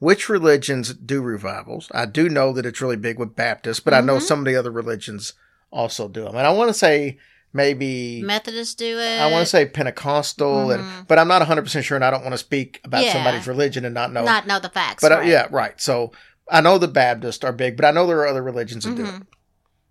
which 0.00 0.28
religions 0.28 0.92
do 0.94 1.22
revivals. 1.22 1.88
I 1.92 2.06
do 2.06 2.28
know 2.28 2.52
that 2.52 2.66
it's 2.66 2.80
really 2.80 2.96
big 2.96 3.18
with 3.18 3.36
Baptists, 3.36 3.80
but 3.80 3.94
I 3.94 4.00
know 4.00 4.16
Mhm. 4.16 4.22
some 4.22 4.38
of 4.40 4.44
the 4.44 4.56
other 4.56 4.70
religions 4.70 5.34
also 5.70 6.08
do 6.08 6.24
them. 6.24 6.34
And 6.36 6.46
I 6.46 6.50
want 6.50 6.68
to 6.68 6.74
say 6.74 7.18
maybe 7.52 8.22
Methodists 8.22 8.74
do 8.74 8.98
it. 8.98 9.20
I 9.20 9.30
want 9.30 9.42
to 9.42 9.50
say 9.50 9.66
Pentecostal, 9.66 10.70
and 10.70 11.06
but 11.08 11.18
I'm 11.18 11.28
not 11.28 11.40
100 11.42 11.62
percent 11.62 11.84
sure, 11.84 11.96
and 11.96 12.04
I 12.04 12.10
don't 12.10 12.22
want 12.22 12.32
to 12.34 12.38
speak 12.38 12.80
about 12.84 13.04
Yeah. 13.04 13.12
somebody's 13.12 13.46
religion 13.46 13.84
and 13.84 13.94
not 13.94 14.12
know. 14.12 14.24
not 14.24 14.46
know 14.46 14.58
the 14.58 14.68
facts. 14.68 15.00
but 15.02 15.12
uh, 15.12 15.16
right. 15.16 15.26
yeah, 15.28 15.46
right. 15.50 15.80
So 15.80 16.12
I 16.50 16.60
know 16.60 16.78
the 16.78 16.88
Baptists 16.88 17.44
are 17.44 17.52
big, 17.52 17.76
but 17.76 17.84
I 17.84 17.90
know 17.90 18.06
there 18.06 18.18
are 18.18 18.26
other 18.26 18.42
religions 18.42 18.84
that 18.84 18.96
do 18.96 19.04
Mm-hmm. 19.04 19.22
it. 19.22 19.26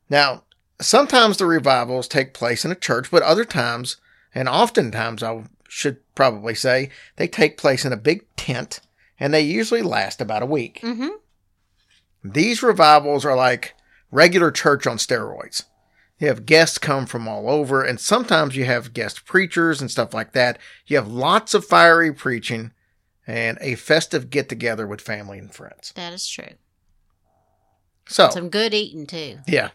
Now, 0.10 0.44
sometimes 0.82 1.38
the 1.38 1.46
revivals 1.46 2.08
take 2.08 2.34
place 2.34 2.66
in 2.66 2.72
a 2.72 2.76
church, 2.76 3.12
but 3.12 3.24
other 3.24 3.46
times, 3.46 3.98
and 4.34 4.50
oftentimes, 4.50 5.24
I 5.24 5.44
should 5.68 5.98
probably 6.16 6.56
say, 6.56 6.90
they 7.16 7.28
take 7.28 7.58
place 7.58 7.86
in 7.86 7.94
a 7.94 7.98
big 7.98 8.26
tent, 8.36 8.80
and 9.20 9.34
they 9.34 9.42
usually 9.42 9.82
last 9.82 10.20
about 10.22 10.42
a 10.44 10.48
week. 10.48 10.80
Mm-hmm. 10.82 11.10
These 12.24 12.64
revivals 12.64 13.26
are 13.26 13.36
like 13.36 13.76
regular 14.12 14.52
church 14.52 14.86
on 14.88 14.98
steroids. 14.98 15.64
You 16.20 16.28
have 16.28 16.46
guests 16.46 16.78
come 16.78 17.06
from 17.06 17.28
all 17.28 17.50
over, 17.50 17.82
and 17.84 18.00
sometimes 18.00 18.58
you 18.58 18.66
have 18.66 18.94
guest 18.94 19.26
preachers 19.26 19.80
and 19.80 19.90
stuff 19.90 20.14
like 20.14 20.34
that. 20.34 20.58
You 20.86 20.98
have 20.98 21.08
lots 21.08 21.54
of 21.54 21.64
fiery 21.64 22.12
preaching 22.14 22.74
and 23.30 23.58
a 23.62 23.76
festive 23.76 24.30
get 24.30 24.50
together 24.50 24.88
with 24.88 25.02
family 25.02 25.38
and 25.38 25.54
friends. 25.54 25.94
That 25.96 26.14
is 26.14 26.28
true. 26.28 26.56
So, 28.08 28.30
Some 28.30 28.50
good 28.50 28.74
eating 28.74 29.06
too. 29.06 29.40
yeah. 29.48 29.70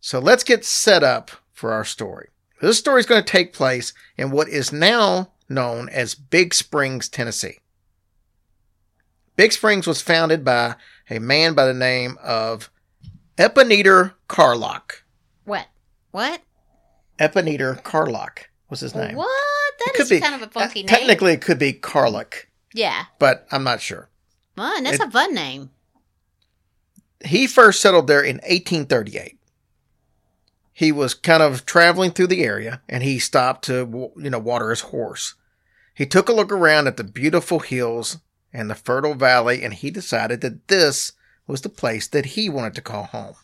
So 0.00 0.18
let's 0.18 0.44
get 0.44 0.64
set 0.64 1.02
up 1.02 1.30
for 1.52 1.72
our 1.72 1.84
story. 1.84 2.30
This 2.62 2.78
story 2.78 3.00
is 3.00 3.06
going 3.06 3.22
to 3.22 3.30
take 3.32 3.52
place 3.52 3.92
in 4.16 4.30
what 4.30 4.48
is 4.48 4.72
now 4.72 5.32
known 5.48 5.90
as 5.90 6.14
Big 6.14 6.54
Springs, 6.54 7.08
Tennessee. 7.08 7.58
Big 9.36 9.52
Springs 9.52 9.86
was 9.86 10.00
founded 10.00 10.42
by 10.44 10.76
a 11.10 11.18
man 11.18 11.52
by 11.54 11.66
the 11.66 11.74
name 11.74 12.16
of 12.22 12.70
Epineter 13.36 14.14
Carlock. 14.26 15.04
What? 15.44 15.66
What? 16.12 16.40
Epineter 17.18 17.82
Carlock 17.82 18.48
was 18.70 18.80
his 18.80 18.94
name. 18.94 19.16
What? 19.16 19.28
That 19.78 20.10
is 20.10 20.20
kind 20.20 20.34
of 20.34 20.42
a 20.42 20.46
uh, 20.46 20.48
funky 20.48 20.80
name. 20.80 20.86
Technically, 20.86 21.32
it 21.32 21.40
could 21.42 21.58
be 21.58 21.72
Carlock, 21.72 22.46
Yeah. 22.72 23.06
but 23.18 23.46
I'm 23.50 23.64
not 23.64 23.80
sure. 23.80 24.08
Fun. 24.56 24.84
That's 24.84 25.00
It- 25.00 25.08
a 25.08 25.10
fun 25.10 25.34
name. 25.34 25.70
He 27.24 27.46
first 27.46 27.80
settled 27.80 28.06
there 28.06 28.22
in 28.22 28.36
1838. 28.38 29.38
He 30.72 30.92
was 30.92 31.12
kind 31.12 31.42
of 31.42 31.66
traveling 31.66 32.12
through 32.12 32.28
the 32.28 32.42
area 32.44 32.80
and 32.88 33.02
he 33.02 33.18
stopped 33.18 33.64
to, 33.66 34.12
you 34.16 34.30
know, 34.30 34.38
water 34.38 34.70
his 34.70 34.80
horse. 34.80 35.34
He 35.94 36.06
took 36.06 36.28
a 36.28 36.32
look 36.32 36.50
around 36.50 36.86
at 36.86 36.96
the 36.96 37.04
beautiful 37.04 37.58
hills 37.58 38.18
and 38.52 38.70
the 38.70 38.74
fertile 38.74 39.14
valley 39.14 39.62
and 39.62 39.74
he 39.74 39.90
decided 39.90 40.40
that 40.40 40.68
this 40.68 41.12
was 41.46 41.60
the 41.60 41.68
place 41.68 42.08
that 42.08 42.26
he 42.26 42.48
wanted 42.48 42.74
to 42.76 42.80
call 42.80 43.04
home. 43.04 43.34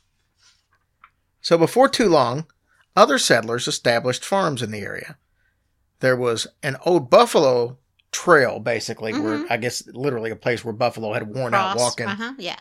So 1.43 1.59
before 1.59 1.89
too 1.89 2.09
long, 2.09 2.47
other 2.95 3.19
settlers 3.19 3.69
established 3.69 4.25
farms 4.25 4.63
in 4.63 4.71
the 4.71 4.81
area. 4.81 5.19
There 6.01 6.17
was 6.17 6.47
an 6.63 6.77
old 6.87 7.11
buffalo 7.11 7.79
trail, 8.17 8.59
basically, 8.59 9.13
where 9.13 9.45
I 9.51 9.59
guess 9.59 9.87
literally 9.89 10.31
a 10.31 10.37
place 10.37 10.65
where 10.65 10.73
buffalo 10.73 11.13
had 11.13 11.29
worn 11.29 11.53
out 11.53 11.77
walking. 11.77 12.07
Uh 12.07 12.17
huh. 12.17 12.33
Yeah. 12.39 12.57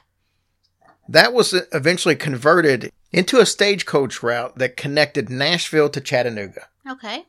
That 1.08 1.32
was 1.32 1.54
eventually 1.72 2.18
converted 2.18 2.92
into 3.14 3.40
a 3.40 3.46
stagecoach 3.46 4.22
route 4.22 4.58
that 4.58 4.76
connected 4.76 5.30
Nashville 5.30 5.90
to 5.92 6.02
Chattanooga. 6.02 6.68
Okay. 6.90 7.26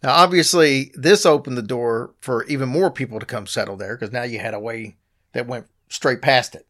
Now, 0.00 0.12
obviously, 0.12 0.92
this 0.94 1.26
opened 1.26 1.58
the 1.58 1.62
door 1.62 2.14
for 2.20 2.44
even 2.44 2.68
more 2.68 2.90
people 2.90 3.18
to 3.18 3.26
come 3.26 3.48
settle 3.48 3.76
there 3.76 3.96
because 3.96 4.12
now 4.12 4.22
you 4.22 4.38
had 4.38 4.54
a 4.54 4.60
way 4.60 4.96
that 5.32 5.48
went 5.48 5.66
straight 5.88 6.22
past 6.22 6.54
it. 6.54 6.68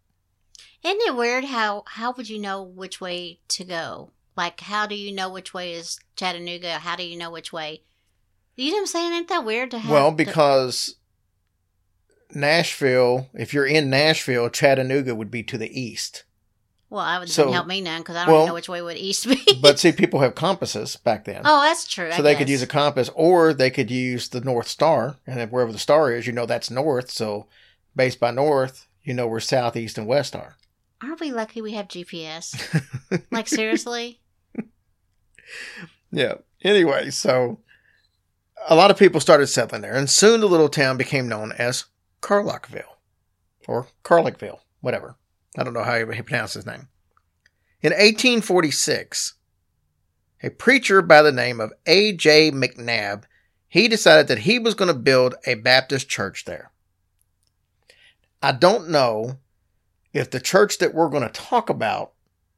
Isn't 0.82 1.00
it 1.02 1.14
weird 1.14 1.44
how 1.44 1.84
how 1.87 2.12
would 2.12 2.30
you 2.30 2.38
know 2.38 2.62
which 2.62 3.02
way 3.02 3.40
to 3.49 3.64
go? 3.64 4.12
Like 4.34 4.60
how 4.60 4.87
do 4.87 4.94
you 4.94 5.12
know 5.12 5.28
which 5.28 5.52
way 5.52 5.75
is 5.75 6.00
Chattanooga? 6.16 6.78
How 6.78 6.96
do 6.96 7.02
you 7.02 7.18
know 7.18 7.30
which 7.30 7.52
way? 7.52 7.82
You 8.60 8.72
know 8.72 8.76
what 8.76 8.80
I'm 8.80 8.86
saying? 8.88 9.12
Ain't 9.14 9.28
that 9.28 9.44
weird 9.46 9.70
to 9.70 9.78
have? 9.78 9.90
Well, 9.90 10.10
because 10.12 10.96
Nashville, 12.34 13.30
if 13.32 13.54
you're 13.54 13.64
in 13.66 13.88
Nashville, 13.88 14.50
Chattanooga 14.50 15.14
would 15.14 15.30
be 15.30 15.42
to 15.44 15.56
the 15.56 15.80
east. 15.80 16.24
well, 16.90 17.00
I 17.00 17.18
would 17.18 17.30
so- 17.30 17.50
help 17.50 17.66
me 17.66 17.80
none 17.80 18.02
because 18.02 18.16
I 18.16 18.26
don't 18.26 18.34
well, 18.34 18.46
know 18.48 18.54
which 18.54 18.68
way 18.68 18.82
would 18.82 18.98
east 18.98 19.26
be. 19.26 19.40
But 19.62 19.78
see, 19.78 19.92
people 20.02 20.20
have 20.20 20.34
compasses 20.34 20.96
back 20.96 21.24
then. 21.24 21.40
oh, 21.46 21.62
that's 21.62 21.86
true. 21.86 22.12
so 22.12 22.20
they 22.20 22.34
could 22.34 22.50
use 22.50 22.60
a 22.60 22.66
compass 22.66 23.08
or 23.14 23.54
they 23.54 23.70
could 23.70 23.90
use 23.90 24.28
the 24.28 24.42
North 24.42 24.68
Star. 24.68 25.16
And 25.26 25.50
wherever 25.50 25.72
the 25.72 25.78
star 25.78 26.12
is, 26.12 26.26
you 26.26 26.34
know 26.34 26.44
that's 26.44 26.70
north. 26.70 27.10
So 27.10 27.46
based 27.96 28.20
by 28.20 28.30
north, 28.30 28.86
you 29.02 29.14
know 29.14 29.26
where 29.26 29.40
south, 29.40 29.74
east, 29.74 29.96
and 29.96 30.06
west 30.06 30.36
are. 30.36 30.56
Aren't 31.02 31.20
we 31.20 31.32
lucky 31.32 31.62
we 31.62 31.72
have 31.72 31.88
GPS? 31.88 33.24
like 33.30 33.48
seriously? 33.48 34.20
Yeah. 36.12 36.34
Anyway, 36.62 37.08
so 37.08 37.60
a 38.68 38.74
lot 38.74 38.90
of 38.90 38.98
people 38.98 39.20
started 39.20 39.46
settling 39.46 39.82
there, 39.82 39.96
and 39.96 40.08
soon 40.08 40.40
the 40.40 40.48
little 40.48 40.68
town 40.68 40.96
became 40.96 41.28
known 41.28 41.52
as 41.52 41.86
Carlockville 42.20 42.98
or 43.66 43.86
Carlickville, 44.04 44.60
whatever. 44.80 45.16
I 45.58 45.64
don't 45.64 45.74
know 45.74 45.82
how 45.82 45.98
he 45.98 46.22
pronounced 46.22 46.54
his 46.54 46.66
name. 46.66 46.88
In 47.82 47.92
1846, 47.92 49.34
a 50.42 50.50
preacher 50.50 51.02
by 51.02 51.22
the 51.22 51.32
name 51.32 51.60
of 51.60 51.72
A.J. 51.86 52.52
McNabb, 52.52 53.24
he 53.68 53.88
decided 53.88 54.28
that 54.28 54.40
he 54.40 54.58
was 54.58 54.74
going 54.74 54.92
to 54.92 54.98
build 54.98 55.34
a 55.46 55.54
Baptist 55.54 56.08
church 56.08 56.44
there. 56.44 56.72
I 58.42 58.52
don't 58.52 58.88
know 58.88 59.38
if 60.12 60.30
the 60.30 60.40
church 60.40 60.78
that 60.78 60.94
we're 60.94 61.08
going 61.08 61.22
to 61.22 61.28
talk 61.28 61.70
about 61.70 62.12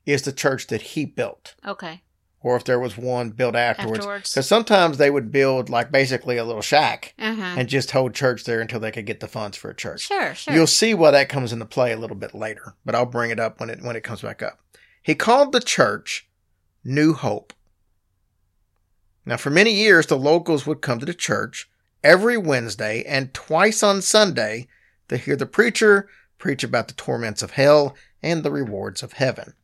is 0.06 0.22
the 0.22 0.32
church 0.32 0.68
that 0.68 0.82
he 0.82 1.04
built 1.04 1.54
Okay. 1.66 2.02
Or 2.42 2.56
if 2.56 2.64
there 2.64 2.78
was 2.80 2.96
one 2.96 3.30
built 3.30 3.54
afterwards. 3.54 4.04
Because 4.06 4.46
sometimes 4.48 4.98
they 4.98 5.10
would 5.10 5.30
build 5.30 5.68
like 5.70 5.90
basically 5.92 6.36
a 6.36 6.44
little 6.44 6.62
shack 6.62 7.14
Uh 7.18 7.34
huh. 7.34 7.54
and 7.58 7.68
just 7.68 7.90
hold 7.92 8.14
church 8.14 8.44
there 8.44 8.60
until 8.60 8.80
they 8.80 8.90
could 8.90 9.06
get 9.06 9.20
the 9.20 9.28
funds 9.28 9.56
for 9.56 9.70
a 9.70 9.74
church. 9.74 10.02
Sure. 10.02 10.34
Sure. 10.34 10.54
You'll 10.54 10.66
see 10.66 10.94
why 10.94 11.10
that 11.12 11.28
comes 11.28 11.52
into 11.52 11.64
play 11.66 11.92
a 11.92 11.96
little 11.98 12.16
bit 12.16 12.34
later, 12.34 12.74
but 12.84 12.94
I'll 12.94 13.06
bring 13.06 13.30
it 13.30 13.40
up 13.40 13.60
when 13.60 13.70
it 13.70 13.82
when 13.82 13.96
it 13.96 14.02
comes 14.04 14.22
back 14.22 14.42
up. 14.42 14.58
He 15.02 15.14
called 15.14 15.52
the 15.52 15.60
church 15.60 16.28
New 16.84 17.12
Hope. 17.12 17.52
Now, 19.24 19.36
for 19.36 19.50
many 19.50 19.72
years, 19.72 20.06
the 20.06 20.18
locals 20.18 20.66
would 20.66 20.80
come 20.82 20.98
to 20.98 21.06
the 21.06 21.14
church 21.14 21.70
every 22.02 22.36
Wednesday 22.36 23.04
and 23.04 23.32
twice 23.32 23.82
on 23.82 24.02
Sunday 24.02 24.66
to 25.08 25.16
hear 25.16 25.36
the 25.36 25.46
preacher 25.46 26.08
preach 26.38 26.64
about 26.64 26.88
the 26.88 26.94
torments 26.94 27.40
of 27.42 27.52
hell 27.52 27.94
and 28.20 28.42
the 28.42 28.50
rewards 28.50 29.02
of 29.02 29.12
heaven. 29.12 29.54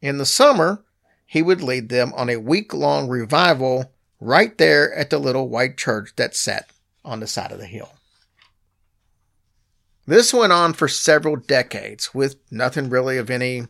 In 0.00 0.18
the 0.18 0.26
summer, 0.26 0.84
he 1.32 1.40
would 1.40 1.62
lead 1.62 1.88
them 1.88 2.12
on 2.14 2.28
a 2.28 2.36
week 2.36 2.74
long 2.74 3.08
revival 3.08 3.90
right 4.20 4.58
there 4.58 4.92
at 4.92 5.08
the 5.08 5.16
little 5.18 5.48
white 5.48 5.78
church 5.78 6.12
that 6.16 6.36
sat 6.36 6.68
on 7.06 7.20
the 7.20 7.26
side 7.26 7.50
of 7.50 7.56
the 7.58 7.64
hill. 7.64 7.94
This 10.06 10.34
went 10.34 10.52
on 10.52 10.74
for 10.74 10.88
several 10.88 11.36
decades 11.36 12.12
with 12.12 12.36
nothing 12.50 12.90
really 12.90 13.16
of 13.16 13.30
any 13.30 13.66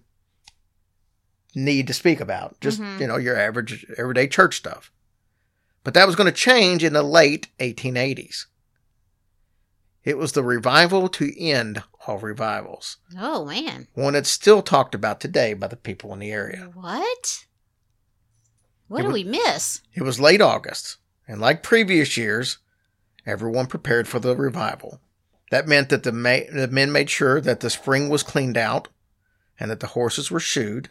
need 1.54 1.86
to 1.86 1.94
speak 1.94 2.18
about. 2.18 2.58
Just, 2.60 2.80
Mhm. 2.80 2.98
you 3.00 3.06
know, 3.06 3.16
your 3.16 3.38
average 3.38 3.86
everyday 3.96 4.26
church 4.26 4.56
stuff. 4.56 4.90
But 5.84 5.94
that 5.94 6.08
was 6.08 6.16
going 6.16 6.26
to 6.32 6.32
change 6.36 6.82
in 6.82 6.94
the 6.94 7.02
late 7.04 7.46
1880s. 7.60 8.46
It 10.02 10.18
was 10.18 10.32
the 10.32 10.42
revival 10.42 11.08
to 11.10 11.32
end 11.40 11.84
all 12.08 12.18
revivals, 12.18 12.96
oh 13.16 13.44
man. 13.44 13.86
one 13.94 14.14
that's 14.14 14.28
still 14.28 14.62
talked 14.62 14.96
about 14.96 15.20
today 15.20 15.54
by 15.54 15.68
the 15.68 15.76
people 15.76 16.12
in 16.12 16.18
the 16.18 16.32
area. 16.32 16.70
What? 16.74 17.44
What 18.92 19.00
It 19.00 19.02
do 19.04 19.08
wa- 19.08 19.14
we 19.14 19.24
miss? 19.24 19.80
It 19.94 20.02
was 20.02 20.20
late 20.20 20.42
August, 20.42 20.98
and 21.26 21.40
like 21.40 21.62
previous 21.62 22.18
years, 22.18 22.58
everyone 23.24 23.66
prepared 23.66 24.06
for 24.06 24.18
the 24.18 24.36
revival. 24.36 25.00
That 25.50 25.66
meant 25.66 25.88
that 25.88 26.02
the, 26.02 26.12
ma- 26.12 26.50
the 26.52 26.68
men 26.70 26.92
made 26.92 27.08
sure 27.08 27.40
that 27.40 27.60
the 27.60 27.70
spring 27.70 28.10
was 28.10 28.22
cleaned 28.22 28.58
out 28.58 28.88
and 29.58 29.70
that 29.70 29.80
the 29.80 29.86
horses 29.88 30.30
were 30.30 30.40
shoed. 30.40 30.90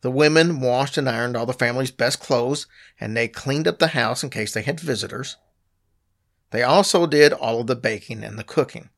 The 0.00 0.10
women 0.10 0.60
washed 0.60 0.98
and 0.98 1.08
ironed 1.08 1.36
all 1.36 1.46
the 1.46 1.52
family's 1.52 1.92
best 1.92 2.18
clothes, 2.18 2.66
and 2.98 3.16
they 3.16 3.28
cleaned 3.28 3.68
up 3.68 3.78
the 3.78 3.88
house 3.88 4.24
in 4.24 4.30
case 4.30 4.52
they 4.52 4.62
had 4.62 4.80
visitors. 4.80 5.36
They 6.50 6.64
also 6.64 7.06
did 7.06 7.32
all 7.32 7.60
of 7.60 7.68
the 7.68 7.76
baking 7.76 8.24
and 8.24 8.36
the 8.36 8.42
cooking. 8.42 8.90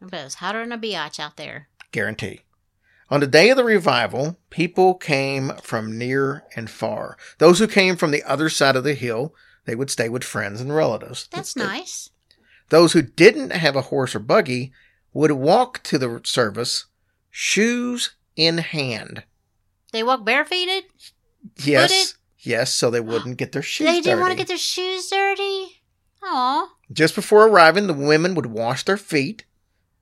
I 0.00 0.06
bet 0.06 0.26
it's 0.26 0.34
hotter 0.36 0.60
than 0.60 0.70
a 0.70 0.78
biatch 0.78 1.18
out 1.18 1.36
there. 1.36 1.66
Guarantee. 1.90 2.42
On 3.12 3.20
the 3.20 3.26
day 3.26 3.50
of 3.50 3.58
the 3.58 3.64
revival, 3.64 4.38
people 4.48 4.94
came 4.94 5.52
from 5.62 5.98
near 5.98 6.44
and 6.56 6.70
far. 6.70 7.18
Those 7.36 7.58
who 7.58 7.66
came 7.66 7.94
from 7.94 8.10
the 8.10 8.22
other 8.22 8.48
side 8.48 8.74
of 8.74 8.84
the 8.84 8.94
hill, 8.94 9.34
they 9.66 9.74
would 9.74 9.90
stay 9.90 10.08
with 10.08 10.24
friends 10.24 10.62
and 10.62 10.74
relatives. 10.74 11.28
That's 11.30 11.52
Th- 11.52 11.66
nice. 11.66 12.08
Those 12.70 12.94
who 12.94 13.02
didn't 13.02 13.50
have 13.50 13.76
a 13.76 13.82
horse 13.82 14.14
or 14.14 14.18
buggy 14.18 14.72
would 15.12 15.32
walk 15.32 15.82
to 15.82 15.98
the 15.98 16.22
service, 16.24 16.86
shoes 17.30 18.14
in 18.34 18.56
hand. 18.56 19.24
They 19.92 20.02
walk 20.02 20.24
barefooted. 20.24 20.84
Yes, 21.58 22.14
yes, 22.38 22.72
so 22.72 22.88
they 22.88 23.00
wouldn't 23.00 23.36
get 23.36 23.52
their 23.52 23.60
shoes 23.60 23.88
they 23.88 24.00
didn't 24.00 24.20
want 24.20 24.30
to 24.30 24.36
dirty. 24.36 24.38
get 24.38 24.48
their 24.48 24.56
shoes 24.56 25.10
dirty. 25.10 25.82
Aw. 26.22 26.66
Just 26.90 27.14
before 27.14 27.46
arriving, 27.46 27.88
the 27.88 27.92
women 27.92 28.34
would 28.34 28.46
wash 28.46 28.84
their 28.84 28.96
feet 28.96 29.44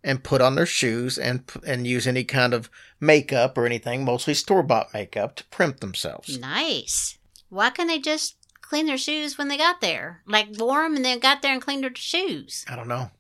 and 0.03 0.25
put 0.25 0.41
on 0.41 0.55
their 0.55 0.67
shoes 0.67 1.19
and 1.19 1.45
and 1.67 1.87
use 1.87 2.07
any 2.07 2.25
kind 2.25 2.55
of 2.55 2.71
makeup 3.01 3.57
or 3.59 3.67
anything, 3.67 4.05
mostly 4.05 4.35
store 4.35 4.63
bought 4.63 4.93
makeup, 4.95 5.37
to 5.37 5.45
primp 5.45 5.81
themselves. 5.81 6.39
Nice. 6.39 7.19
Why 7.49 7.71
can't 7.71 7.89
they 7.89 7.99
just 7.99 8.37
clean 8.61 8.87
their 8.87 8.99
shoes 8.99 9.37
when 9.37 9.49
they 9.49 9.57
got 9.57 9.81
there? 9.81 10.23
Like 10.27 10.49
wore 10.59 10.83
them 10.83 10.97
and 10.97 11.05
then 11.05 11.19
got 11.19 11.43
there 11.43 11.53
and 11.53 11.63
cleaned 11.63 11.83
their 11.85 11.95
shoes. 11.95 12.65
I 12.69 12.77
don't 12.77 12.89
know. 12.89 13.11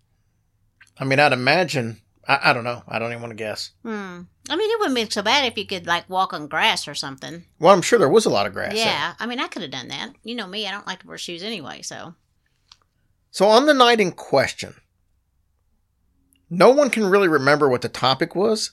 I 0.98 1.04
mean, 1.04 1.18
I'd 1.18 1.32
imagine. 1.32 2.00
I, 2.28 2.50
I 2.50 2.52
don't 2.52 2.64
know. 2.64 2.82
I 2.86 2.98
don't 2.98 3.10
even 3.10 3.22
want 3.22 3.32
to 3.32 3.36
guess. 3.36 3.70
Hmm. 3.82 4.22
I 4.48 4.56
mean, 4.56 4.70
it 4.70 4.78
wouldn't 4.78 4.94
be 4.96 5.08
so 5.08 5.22
bad 5.22 5.44
if 5.44 5.56
you 5.56 5.66
could 5.66 5.86
like 5.86 6.08
walk 6.08 6.32
on 6.32 6.46
grass 6.48 6.86
or 6.86 6.94
something. 6.94 7.44
Well, 7.58 7.72
I'm 7.72 7.82
sure 7.82 7.98
there 7.98 8.08
was 8.08 8.26
a 8.26 8.30
lot 8.30 8.46
of 8.46 8.52
grass. 8.52 8.74
there. 8.74 8.84
yeah. 8.84 9.14
I 9.18 9.26
mean, 9.26 9.40
I 9.40 9.48
could 9.48 9.62
have 9.62 9.70
done 9.70 9.88
that. 9.88 10.10
You 10.22 10.34
know 10.34 10.46
me. 10.46 10.66
I 10.66 10.70
don't 10.70 10.86
like 10.86 11.00
to 11.00 11.06
wear 11.06 11.18
shoes 11.18 11.42
anyway. 11.42 11.82
So. 11.82 12.14
So 13.30 13.46
on 13.46 13.66
the 13.66 13.74
night 13.74 14.00
in 14.00 14.12
question, 14.12 14.74
no 16.50 16.70
one 16.70 16.90
can 16.90 17.06
really 17.06 17.28
remember 17.28 17.68
what 17.68 17.82
the 17.82 17.88
topic 17.88 18.34
was, 18.34 18.72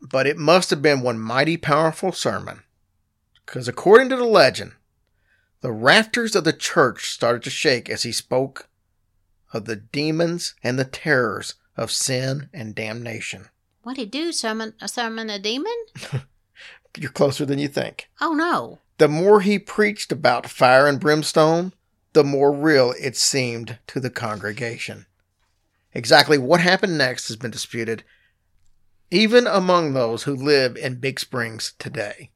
but 0.00 0.26
it 0.26 0.36
must 0.36 0.70
have 0.70 0.82
been 0.82 1.00
one 1.00 1.18
mighty 1.18 1.56
powerful 1.56 2.12
sermon. 2.12 2.62
Because 3.44 3.66
according 3.66 4.10
to 4.10 4.16
the 4.16 4.24
legend, 4.24 4.72
the 5.62 5.72
rafters 5.72 6.36
of 6.36 6.44
the 6.44 6.52
church 6.52 7.10
started 7.10 7.42
to 7.44 7.50
shake 7.50 7.88
as 7.88 8.02
he 8.02 8.12
spoke 8.12 8.68
of 9.52 9.64
the 9.64 9.76
demons 9.76 10.54
and 10.62 10.78
the 10.78 10.84
terrors 10.84 11.54
of 11.76 11.90
sin 11.90 12.48
and 12.52 12.74
damnation. 12.74 13.48
What 13.82 13.92
would 13.92 13.96
he 13.98 14.06
do? 14.06 14.32
Summon, 14.32 14.74
summon 14.86 15.30
a 15.30 15.38
demon? 15.38 15.72
You're 16.96 17.10
closer 17.10 17.46
than 17.46 17.58
you 17.58 17.68
think. 17.68 18.08
Oh 18.20 18.34
no. 18.34 18.78
The 18.98 19.08
more 19.08 19.40
he 19.40 19.58
preached 19.58 20.12
about 20.12 20.48
fire 20.48 20.86
and 20.86 21.00
brimstone, 21.00 21.72
the 22.12 22.24
more 22.24 22.52
real 22.52 22.94
it 23.00 23.16
seemed 23.16 23.78
to 23.88 24.00
the 24.00 24.10
congregation. 24.10 25.06
Exactly 25.94 26.38
what 26.38 26.60
happened 26.60 26.96
next 26.96 27.28
has 27.28 27.36
been 27.36 27.50
disputed, 27.50 28.04
even 29.10 29.46
among 29.46 29.92
those 29.92 30.22
who 30.22 30.34
live 30.34 30.76
in 30.76 31.00
Big 31.00 31.20
Springs 31.20 31.74
today. 31.78 32.30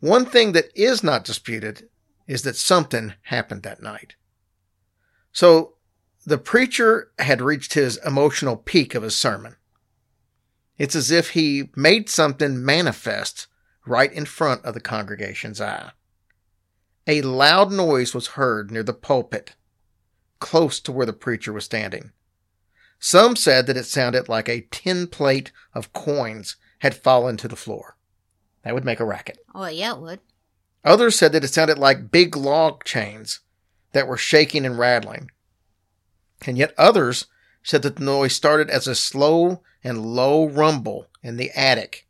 One 0.00 0.24
thing 0.24 0.52
that 0.52 0.70
is 0.74 1.02
not 1.02 1.24
disputed 1.24 1.88
is 2.26 2.42
that 2.42 2.56
something 2.56 3.14
happened 3.22 3.62
that 3.64 3.82
night. 3.82 4.14
So, 5.32 5.74
the 6.24 6.38
preacher 6.38 7.10
had 7.18 7.40
reached 7.40 7.74
his 7.74 7.98
emotional 8.04 8.56
peak 8.56 8.94
of 8.94 9.02
his 9.02 9.16
sermon. 9.16 9.56
It's 10.76 10.94
as 10.94 11.10
if 11.10 11.30
he 11.30 11.70
made 11.74 12.08
something 12.08 12.64
manifest 12.64 13.46
right 13.86 14.12
in 14.12 14.26
front 14.26 14.64
of 14.64 14.74
the 14.74 14.80
congregation's 14.80 15.60
eye. 15.60 15.90
A 17.06 17.22
loud 17.22 17.72
noise 17.72 18.14
was 18.14 18.28
heard 18.28 18.70
near 18.70 18.82
the 18.82 18.92
pulpit, 18.92 19.54
close 20.38 20.80
to 20.80 20.92
where 20.92 21.06
the 21.06 21.12
preacher 21.12 21.52
was 21.52 21.64
standing. 21.64 22.12
Some 22.98 23.36
said 23.36 23.66
that 23.66 23.76
it 23.76 23.84
sounded 23.84 24.28
like 24.28 24.48
a 24.48 24.66
tin 24.70 25.06
plate 25.06 25.52
of 25.72 25.92
coins 25.92 26.56
had 26.80 26.94
fallen 26.94 27.36
to 27.38 27.48
the 27.48 27.56
floor. 27.56 27.96
That 28.62 28.74
would 28.74 28.84
make 28.84 29.00
a 29.00 29.04
racket. 29.04 29.38
Oh 29.54 29.66
yeah, 29.66 29.94
it 29.94 30.00
would. 30.00 30.20
Others 30.84 31.16
said 31.16 31.32
that 31.32 31.44
it 31.44 31.48
sounded 31.48 31.78
like 31.78 32.10
big 32.10 32.36
log 32.36 32.84
chains 32.84 33.40
that 33.92 34.06
were 34.06 34.16
shaking 34.16 34.64
and 34.64 34.78
rattling. 34.78 35.30
And 36.46 36.56
yet 36.58 36.74
others 36.78 37.26
said 37.62 37.82
that 37.82 37.96
the 37.96 38.04
noise 38.04 38.34
started 38.34 38.70
as 38.70 38.86
a 38.86 38.94
slow 38.94 39.62
and 39.82 40.04
low 40.04 40.48
rumble 40.48 41.08
in 41.22 41.36
the 41.36 41.50
attic. 41.54 42.06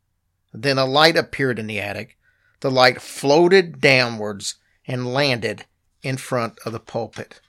Then 0.52 0.78
a 0.78 0.85
light 0.85 1.16
appeared 1.16 1.58
in 1.58 1.66
the 1.66 1.80
attic. 1.80 2.16
The 2.61 2.70
light 2.70 3.00
floated 3.00 3.80
downwards 3.80 4.56
and 4.87 5.12
landed 5.12 5.64
in 6.02 6.16
front 6.16 6.58
of 6.64 6.73
the 6.73 6.80
pulpit. 6.80 7.40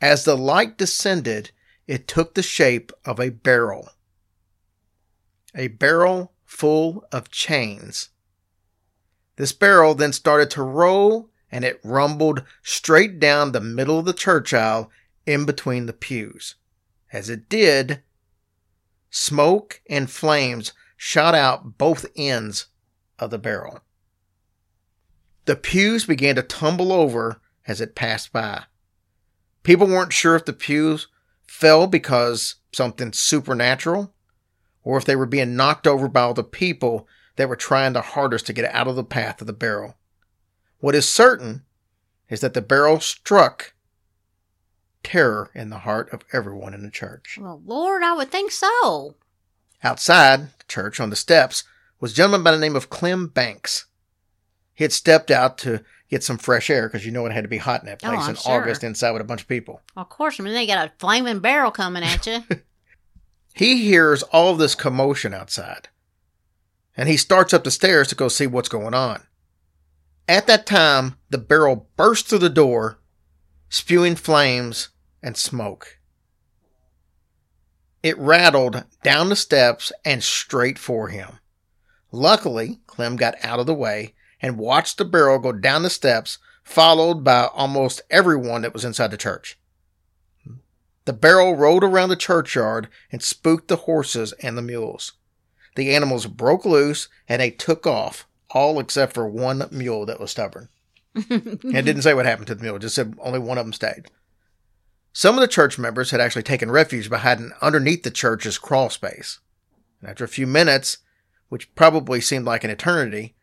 As 0.00 0.24
the 0.24 0.36
light 0.36 0.76
descended, 0.76 1.50
it 1.86 2.06
took 2.08 2.34
the 2.34 2.42
shape 2.42 2.92
of 3.04 3.18
a 3.18 3.30
barrel. 3.30 3.90
A 5.54 5.68
barrel 5.68 6.32
full 6.44 7.06
of 7.12 7.30
chains. 7.30 8.10
This 9.36 9.52
barrel 9.52 9.94
then 9.94 10.12
started 10.12 10.50
to 10.52 10.62
roll 10.62 11.30
and 11.50 11.64
it 11.64 11.80
rumbled 11.84 12.42
straight 12.62 13.18
down 13.20 13.52
the 13.52 13.60
middle 13.60 13.98
of 13.98 14.04
the 14.04 14.12
church 14.12 14.52
aisle 14.52 14.90
in 15.24 15.44
between 15.44 15.86
the 15.86 15.92
pews. 15.92 16.56
As 17.12 17.30
it 17.30 17.48
did, 17.48 18.02
smoke 19.10 19.80
and 19.88 20.10
flames 20.10 20.72
shot 20.96 21.34
out 21.34 21.78
both 21.78 22.06
ends 22.16 22.66
of 23.18 23.30
the 23.30 23.38
barrel. 23.38 23.80
The 25.44 25.56
pews 25.56 26.04
began 26.04 26.34
to 26.36 26.42
tumble 26.42 26.92
over 26.92 27.40
as 27.66 27.80
it 27.80 27.94
passed 27.94 28.32
by. 28.32 28.64
People 29.66 29.88
weren't 29.88 30.12
sure 30.12 30.36
if 30.36 30.44
the 30.44 30.52
pews 30.52 31.08
fell 31.44 31.88
because 31.88 32.54
something 32.72 33.12
supernatural 33.12 34.14
or 34.84 34.96
if 34.96 35.04
they 35.04 35.16
were 35.16 35.26
being 35.26 35.56
knocked 35.56 35.88
over 35.88 36.06
by 36.06 36.20
all 36.20 36.34
the 36.34 36.44
people 36.44 37.08
that 37.34 37.48
were 37.48 37.56
trying 37.56 37.92
the 37.92 38.00
hardest 38.00 38.46
to 38.46 38.52
get 38.52 38.72
out 38.72 38.86
of 38.86 38.94
the 38.94 39.02
path 39.02 39.40
of 39.40 39.48
the 39.48 39.52
barrel. 39.52 39.96
What 40.78 40.94
is 40.94 41.08
certain 41.08 41.64
is 42.28 42.38
that 42.42 42.54
the 42.54 42.62
barrel 42.62 43.00
struck 43.00 43.74
terror 45.02 45.50
in 45.52 45.70
the 45.70 45.78
heart 45.78 46.12
of 46.12 46.22
everyone 46.32 46.72
in 46.72 46.84
the 46.84 46.88
church. 46.90 47.36
Well, 47.40 47.60
Lord, 47.66 48.04
I 48.04 48.12
would 48.12 48.30
think 48.30 48.52
so. 48.52 49.16
Outside 49.82 50.42
the 50.60 50.64
church 50.68 51.00
on 51.00 51.10
the 51.10 51.16
steps 51.16 51.64
was 51.98 52.12
a 52.12 52.14
gentleman 52.14 52.44
by 52.44 52.52
the 52.52 52.58
name 52.58 52.76
of 52.76 52.88
Clem 52.88 53.26
Banks. 53.26 53.86
He 54.74 54.84
had 54.84 54.92
stepped 54.92 55.32
out 55.32 55.58
to 55.58 55.82
get 56.08 56.22
some 56.24 56.38
fresh 56.38 56.70
air 56.70 56.88
because 56.88 57.04
you 57.04 57.12
know 57.12 57.26
it 57.26 57.32
had 57.32 57.42
to 57.44 57.48
be 57.48 57.58
hot 57.58 57.80
in 57.80 57.86
that 57.86 58.00
Oh, 58.04 58.08
place 58.08 58.24
I'm 58.24 58.30
in 58.30 58.36
sure. 58.36 58.52
August 58.60 58.84
inside 58.84 59.10
with 59.12 59.22
a 59.22 59.24
bunch 59.26 59.42
of 59.42 59.48
people. 59.48 59.80
Of 59.96 60.08
course, 60.08 60.38
I 60.38 60.42
mean 60.42 60.54
they 60.54 60.66
got 60.66 60.86
a 60.88 60.92
flaming 60.98 61.40
barrel 61.40 61.70
coming 61.70 62.02
at 62.02 62.26
you. 62.26 62.42
He 63.54 63.82
hears 63.84 64.22
all 64.24 64.54
this 64.54 64.74
commotion 64.74 65.32
outside 65.32 65.88
and 66.94 67.08
he 67.08 67.16
starts 67.16 67.54
up 67.54 67.64
the 67.64 67.70
stairs 67.70 68.06
to 68.08 68.14
go 68.14 68.28
see 68.28 68.46
what's 68.46 68.68
going 68.68 68.92
on. 68.92 69.22
At 70.28 70.46
that 70.46 70.66
time, 70.66 71.16
the 71.30 71.38
barrel 71.38 71.88
burst 71.96 72.26
through 72.26 72.40
the 72.40 72.50
door, 72.50 72.98
spewing 73.70 74.14
flames 74.14 74.90
and 75.22 75.38
smoke. 75.38 75.98
It 78.02 78.18
rattled 78.18 78.84
down 79.02 79.30
the 79.30 79.36
steps 79.36 79.90
and 80.04 80.22
straight 80.22 80.78
for 80.78 81.08
him. 81.08 81.38
Luckily, 82.12 82.80
Clem 82.86 83.16
got 83.16 83.36
out 83.42 83.58
of 83.58 83.64
the 83.64 83.72
way 83.74 84.12
and 84.46 84.58
watched 84.58 84.96
the 84.96 85.04
barrel 85.04 85.40
go 85.40 85.50
down 85.50 85.82
the 85.82 85.90
steps, 85.90 86.38
followed 86.62 87.24
by 87.24 87.48
almost 87.52 88.00
everyone 88.10 88.62
that 88.62 88.72
was 88.72 88.84
inside 88.84 89.10
the 89.10 89.16
church. 89.16 89.58
The 91.04 91.12
barrel 91.12 91.56
rolled 91.56 91.82
around 91.82 92.10
the 92.10 92.16
churchyard 92.16 92.86
and 93.10 93.20
spooked 93.20 93.66
the 93.66 93.74
horses 93.74 94.32
and 94.34 94.56
the 94.56 94.62
mules. 94.62 95.14
The 95.74 95.92
animals 95.92 96.26
broke 96.26 96.64
loose 96.64 97.08
and 97.28 97.42
they 97.42 97.50
took 97.50 97.88
off, 97.88 98.28
all 98.50 98.78
except 98.78 99.14
for 99.14 99.26
one 99.26 99.66
mule 99.72 100.06
that 100.06 100.20
was 100.20 100.30
stubborn. 100.30 100.68
and 101.14 101.64
it 101.64 101.82
didn't 101.82 102.02
say 102.02 102.14
what 102.14 102.26
happened 102.26 102.46
to 102.46 102.54
the 102.54 102.62
mule, 102.62 102.76
it 102.76 102.82
just 102.82 102.94
said 102.94 103.18
only 103.20 103.40
one 103.40 103.58
of 103.58 103.64
them 103.64 103.72
stayed. 103.72 104.04
Some 105.12 105.34
of 105.34 105.40
the 105.40 105.48
church 105.48 105.76
members 105.76 106.12
had 106.12 106.20
actually 106.20 106.44
taken 106.44 106.70
refuge 106.70 107.10
by 107.10 107.18
hiding 107.18 107.50
underneath 107.60 108.04
the 108.04 108.12
church's 108.12 108.58
crawl 108.58 108.90
space. 108.90 109.40
And 110.00 110.08
after 110.08 110.22
a 110.22 110.28
few 110.28 110.46
minutes, 110.46 110.98
which 111.48 111.74
probably 111.74 112.20
seemed 112.20 112.44
like 112.44 112.62
an 112.62 112.70
eternity, 112.70 113.35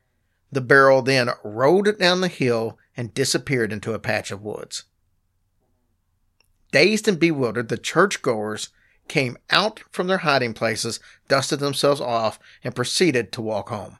the 0.53 0.61
barrel 0.61 1.01
then 1.01 1.29
rolled 1.43 1.97
down 1.97 2.21
the 2.21 2.27
hill 2.27 2.77
and 2.95 3.13
disappeared 3.13 3.73
into 3.73 3.93
a 3.93 3.99
patch 3.99 4.31
of 4.31 4.41
woods. 4.41 4.83
Dazed 6.71 7.07
and 7.07 7.19
bewildered, 7.19 7.69
the 7.69 7.77
churchgoers 7.77 8.69
came 9.07 9.37
out 9.49 9.81
from 9.91 10.07
their 10.07 10.19
hiding 10.19 10.53
places, 10.53 10.99
dusted 11.27 11.59
themselves 11.59 12.01
off, 12.01 12.39
and 12.63 12.75
proceeded 12.75 13.31
to 13.31 13.41
walk 13.41 13.69
home. 13.69 13.97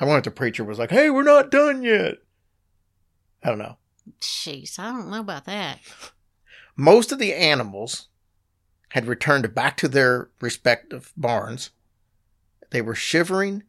I 0.00 0.04
wonder 0.04 0.18
if 0.18 0.24
the 0.24 0.30
preacher 0.30 0.64
was 0.64 0.78
like, 0.78 0.90
hey, 0.90 1.08
we're 1.08 1.22
not 1.22 1.50
done 1.50 1.82
yet. 1.82 2.16
I 3.42 3.48
don't 3.48 3.58
know. 3.58 3.76
Jeez, 4.20 4.78
I 4.78 4.90
don't 4.90 5.10
know 5.10 5.20
about 5.20 5.44
that. 5.46 5.78
Most 6.76 7.12
of 7.12 7.18
the 7.18 7.32
animals 7.32 8.08
had 8.90 9.06
returned 9.06 9.54
back 9.54 9.76
to 9.78 9.88
their 9.88 10.30
respective 10.40 11.12
barns. 11.16 11.70
They 12.70 12.82
were 12.82 12.94
shivering 12.94 13.62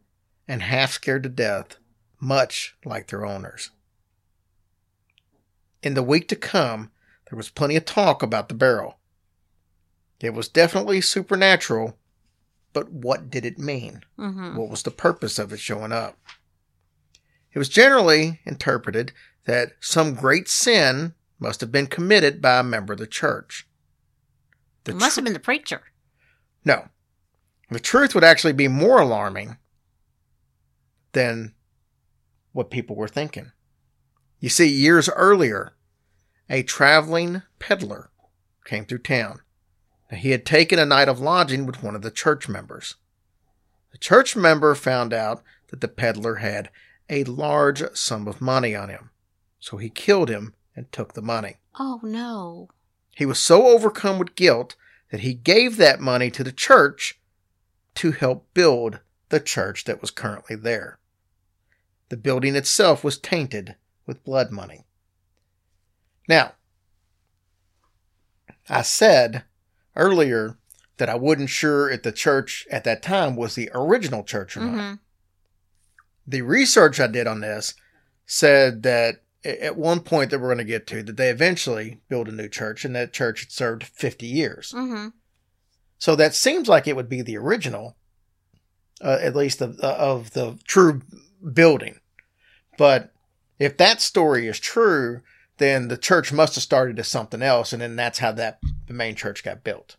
and 0.47 0.61
half 0.61 0.91
scared 0.91 1.23
to 1.23 1.29
death, 1.29 1.77
much 2.19 2.75
like 2.85 3.07
their 3.07 3.25
owners. 3.25 3.71
In 5.83 5.93
the 5.93 6.03
week 6.03 6.27
to 6.29 6.35
come, 6.35 6.91
there 7.29 7.37
was 7.37 7.49
plenty 7.49 7.75
of 7.75 7.85
talk 7.85 8.23
about 8.23 8.49
the 8.49 8.55
barrel. 8.55 8.97
It 10.19 10.33
was 10.33 10.47
definitely 10.47 11.01
supernatural, 11.01 11.97
but 12.73 12.91
what 12.91 13.29
did 13.29 13.45
it 13.45 13.59
mean? 13.59 14.01
hmm 14.17 14.55
What 14.57 14.69
was 14.69 14.83
the 14.83 14.91
purpose 14.91 15.37
of 15.37 15.51
it 15.53 15.59
showing 15.59 15.91
up? 15.91 16.17
It 17.53 17.59
was 17.59 17.69
generally 17.69 18.41
interpreted 18.45 19.13
that 19.45 19.73
some 19.79 20.13
great 20.15 20.49
sin 20.49 21.13
must 21.39 21.61
have 21.61 21.71
been 21.71 21.87
committed 21.87 22.41
by 22.41 22.59
a 22.59 22.63
member 22.63 22.93
of 22.93 22.99
the 22.99 23.07
church. 23.07 23.67
The 24.85 24.91
It 24.91 24.95
must 24.95 25.13
tr- 25.15 25.19
have 25.19 25.23
been 25.25 25.33
the 25.33 25.39
preacher. 25.39 25.83
no. 26.63 26.89
The 27.71 27.79
truth 27.79 28.13
would 28.13 28.23
actually 28.23 28.53
be 28.53 28.67
more 28.67 29.01
alarming 29.01 29.57
than 31.13 31.54
what 32.55 32.69
people 32.69 32.95
were 32.95 33.07
thinking. 33.07 33.51
You 34.39 34.47
see, 34.47 34.67
years 34.67 35.09
earlier, 35.09 35.73
a 36.49 36.63
traveling 36.63 37.41
peddler 37.59 38.11
came 38.63 38.85
through 38.85 38.99
town. 38.99 39.41
Now, 40.09 40.17
he 40.17 40.31
had 40.31 40.45
taken 40.45 40.79
a 40.79 40.85
night 40.85 41.09
of 41.09 41.19
lodging 41.19 41.65
with 41.65 41.83
one 41.83 41.95
of 41.95 42.01
the 42.01 42.11
church 42.11 42.47
members. 42.47 42.95
The 43.91 43.97
church 43.97 44.37
member 44.37 44.73
found 44.73 45.11
out 45.11 45.43
that 45.67 45.81
the 45.81 45.89
peddler 45.89 46.35
had 46.35 46.69
a 47.09 47.25
large 47.25 47.83
sum 47.93 48.25
of 48.25 48.39
money 48.39 48.73
on 48.73 48.87
him. 48.87 49.09
So 49.59 49.75
he 49.75 49.89
killed 49.89 50.29
him 50.29 50.53
and 50.77 50.89
took 50.93 51.13
the 51.13 51.21
money. 51.21 51.57
Oh 51.77 51.99
no. 52.03 52.69
He 53.11 53.25
was 53.25 53.39
so 53.39 53.67
overcome 53.67 54.17
with 54.17 54.35
guilt 54.35 54.77
that 55.11 55.21
he 55.21 55.33
gave 55.33 55.75
that 55.75 55.99
money 55.99 56.31
to 56.31 56.43
the 56.43 56.53
church 56.53 57.19
to 57.95 58.13
help 58.13 58.47
build 58.53 58.99
the 59.27 59.41
church 59.41 59.83
that 59.83 59.99
was 59.99 60.11
currently 60.11 60.55
there. 60.55 60.99
The 62.09 62.17
building 62.17 62.55
itself 62.55 63.03
was 63.03 63.17
tainted 63.17 63.75
with 64.05 64.23
blood 64.23 64.51
money. 64.51 64.85
Now, 66.27 66.53
I 68.69 68.81
said 68.81 69.43
earlier 69.95 70.57
that 70.97 71.09
I 71.09 71.15
wasn't 71.15 71.49
sure 71.49 71.89
if 71.89 72.03
the 72.03 72.11
church 72.11 72.67
at 72.71 72.83
that 72.83 73.01
time 73.03 73.35
was 73.35 73.55
the 73.55 73.69
original 73.73 74.23
church 74.23 74.55
or 74.57 74.61
not. 74.61 74.79
hmm 74.79 74.93
The 76.27 76.41
research 76.41 76.99
I 76.99 77.07
did 77.07 77.27
on 77.27 77.41
this 77.41 77.73
said 78.25 78.83
that 78.83 79.21
at 79.43 79.75
one 79.77 79.99
point 79.99 80.31
that 80.31 80.39
we're 80.39 80.47
going 80.47 80.57
to 80.57 80.63
get 80.63 80.87
to, 80.87 81.03
that 81.03 81.17
they 81.17 81.29
eventually 81.29 82.01
built 82.09 82.27
a 82.27 82.31
new 82.31 82.49
church, 82.49 82.83
and 82.83 82.95
that 82.95 83.13
church 83.13 83.41
had 83.41 83.51
served 83.51 83.83
50 83.83 84.25
years. 84.25 84.71
hmm 84.71 85.09
So 85.99 86.15
that 86.15 86.33
seems 86.33 86.67
like 86.67 86.87
it 86.87 86.95
would 86.95 87.09
be 87.09 87.21
the 87.21 87.37
original, 87.37 87.95
uh, 89.01 89.19
at 89.21 89.35
least 89.35 89.61
of, 89.61 89.79
of 89.79 90.31
the 90.31 90.57
true 90.63 91.01
building. 91.53 91.99
But 92.77 93.11
if 93.59 93.77
that 93.77 94.01
story 94.01 94.47
is 94.47 94.59
true, 94.59 95.21
then 95.57 95.87
the 95.87 95.97
church 95.97 96.33
must 96.33 96.55
have 96.55 96.63
started 96.63 96.99
as 96.99 97.07
something 97.07 97.41
else, 97.41 97.71
and 97.71 97.81
then 97.81 97.95
that's 97.95 98.19
how 98.19 98.31
that 98.33 98.59
the 98.87 98.93
main 98.93 99.15
church 99.15 99.43
got 99.43 99.63
built. 99.63 99.95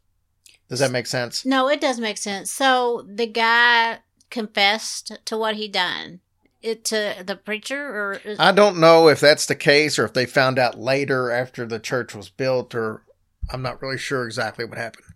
Does 0.68 0.80
that 0.80 0.90
make 0.90 1.06
sense? 1.06 1.46
No, 1.46 1.68
it 1.68 1.80
does 1.80 1.98
make 2.00 2.18
sense. 2.18 2.50
So 2.50 3.06
the 3.08 3.26
guy 3.26 4.00
confessed 4.30 5.12
to 5.24 5.36
what 5.38 5.56
he 5.56 5.68
done. 5.68 6.20
It 6.60 6.84
to 6.86 7.22
the 7.24 7.36
preacher 7.36 7.80
or 7.80 8.20
is- 8.24 8.40
I 8.40 8.50
don't 8.50 8.80
know 8.80 9.08
if 9.08 9.20
that's 9.20 9.46
the 9.46 9.54
case 9.54 9.98
or 9.98 10.04
if 10.04 10.12
they 10.12 10.26
found 10.26 10.58
out 10.58 10.78
later 10.78 11.30
after 11.30 11.64
the 11.64 11.78
church 11.78 12.14
was 12.14 12.28
built, 12.28 12.74
or 12.74 13.04
I'm 13.50 13.62
not 13.62 13.80
really 13.80 13.98
sure 13.98 14.24
exactly 14.26 14.64
what 14.64 14.78
happened. 14.78 15.06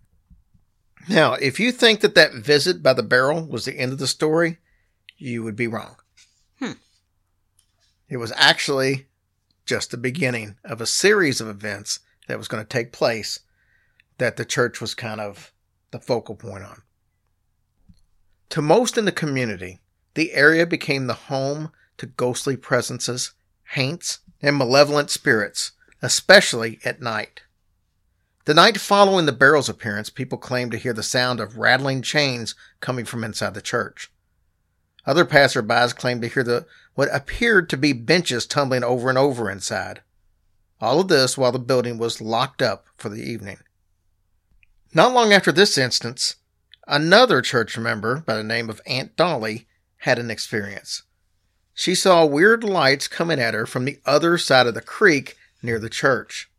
Now, 1.09 1.33
if 1.33 1.59
you 1.59 1.71
think 1.71 1.99
that 2.01 2.15
that 2.15 2.33
visit 2.33 2.81
by 2.81 2.93
the 2.93 3.03
barrel 3.03 3.45
was 3.45 3.65
the 3.65 3.77
end 3.77 3.91
of 3.91 3.97
the 3.97 4.07
story, 4.07 4.59
you 5.17 5.43
would 5.43 5.55
be 5.55 5.67
wrong. 5.67 5.97
It 8.11 8.17
was 8.17 8.33
actually 8.35 9.07
just 9.65 9.89
the 9.89 9.97
beginning 9.97 10.57
of 10.65 10.81
a 10.81 10.85
series 10.85 11.39
of 11.39 11.47
events 11.47 12.01
that 12.27 12.37
was 12.37 12.49
going 12.49 12.61
to 12.61 12.67
take 12.67 12.91
place 12.91 13.39
that 14.17 14.35
the 14.35 14.43
church 14.43 14.81
was 14.81 14.93
kind 14.93 15.21
of 15.21 15.53
the 15.91 15.99
focal 15.99 16.35
point 16.35 16.65
on. 16.65 16.81
To 18.49 18.61
most 18.61 18.97
in 18.97 19.05
the 19.05 19.13
community, 19.13 19.79
the 20.15 20.33
area 20.33 20.67
became 20.67 21.07
the 21.07 21.13
home 21.13 21.71
to 21.99 22.05
ghostly 22.05 22.57
presences, 22.57 23.31
haints, 23.63 24.19
and 24.41 24.57
malevolent 24.57 25.09
spirits, 25.09 25.71
especially 26.01 26.79
at 26.83 27.01
night. 27.01 27.43
The 28.43 28.53
night 28.53 28.77
following 28.77 29.25
the 29.25 29.31
barrel's 29.31 29.69
appearance, 29.69 30.09
people 30.09 30.37
claimed 30.37 30.71
to 30.71 30.77
hear 30.77 30.91
the 30.91 31.01
sound 31.01 31.39
of 31.39 31.57
rattling 31.57 32.01
chains 32.01 32.55
coming 32.81 33.05
from 33.05 33.23
inside 33.23 33.53
the 33.53 33.61
church. 33.61 34.11
Other 35.05 35.23
passerbys 35.25 35.95
claimed 35.95 36.21
to 36.23 36.27
hear 36.27 36.43
the 36.43 36.65
what 36.95 37.13
appeared 37.13 37.69
to 37.69 37.77
be 37.77 37.93
benches 37.93 38.45
tumbling 38.45 38.83
over 38.83 39.09
and 39.09 39.17
over 39.17 39.49
inside. 39.49 40.01
All 40.79 40.99
of 40.99 41.07
this 41.07 41.37
while 41.37 41.51
the 41.51 41.59
building 41.59 41.97
was 41.97 42.21
locked 42.21 42.61
up 42.61 42.85
for 42.97 43.09
the 43.09 43.21
evening. 43.21 43.59
Not 44.93 45.13
long 45.13 45.31
after 45.31 45.51
this 45.51 45.77
instance, 45.77 46.35
another 46.87 47.41
church 47.41 47.77
member 47.77 48.21
by 48.21 48.35
the 48.35 48.43
name 48.43 48.69
of 48.69 48.81
Aunt 48.85 49.15
Dolly 49.15 49.67
had 49.97 50.19
an 50.19 50.31
experience. 50.31 51.03
She 51.73 51.95
saw 51.95 52.25
weird 52.25 52.63
lights 52.63 53.07
coming 53.07 53.39
at 53.39 53.53
her 53.53 53.65
from 53.65 53.85
the 53.85 53.99
other 54.05 54.37
side 54.37 54.67
of 54.67 54.73
the 54.73 54.81
creek 54.81 55.37
near 55.61 55.79
the 55.79 55.89
church. 55.89 56.51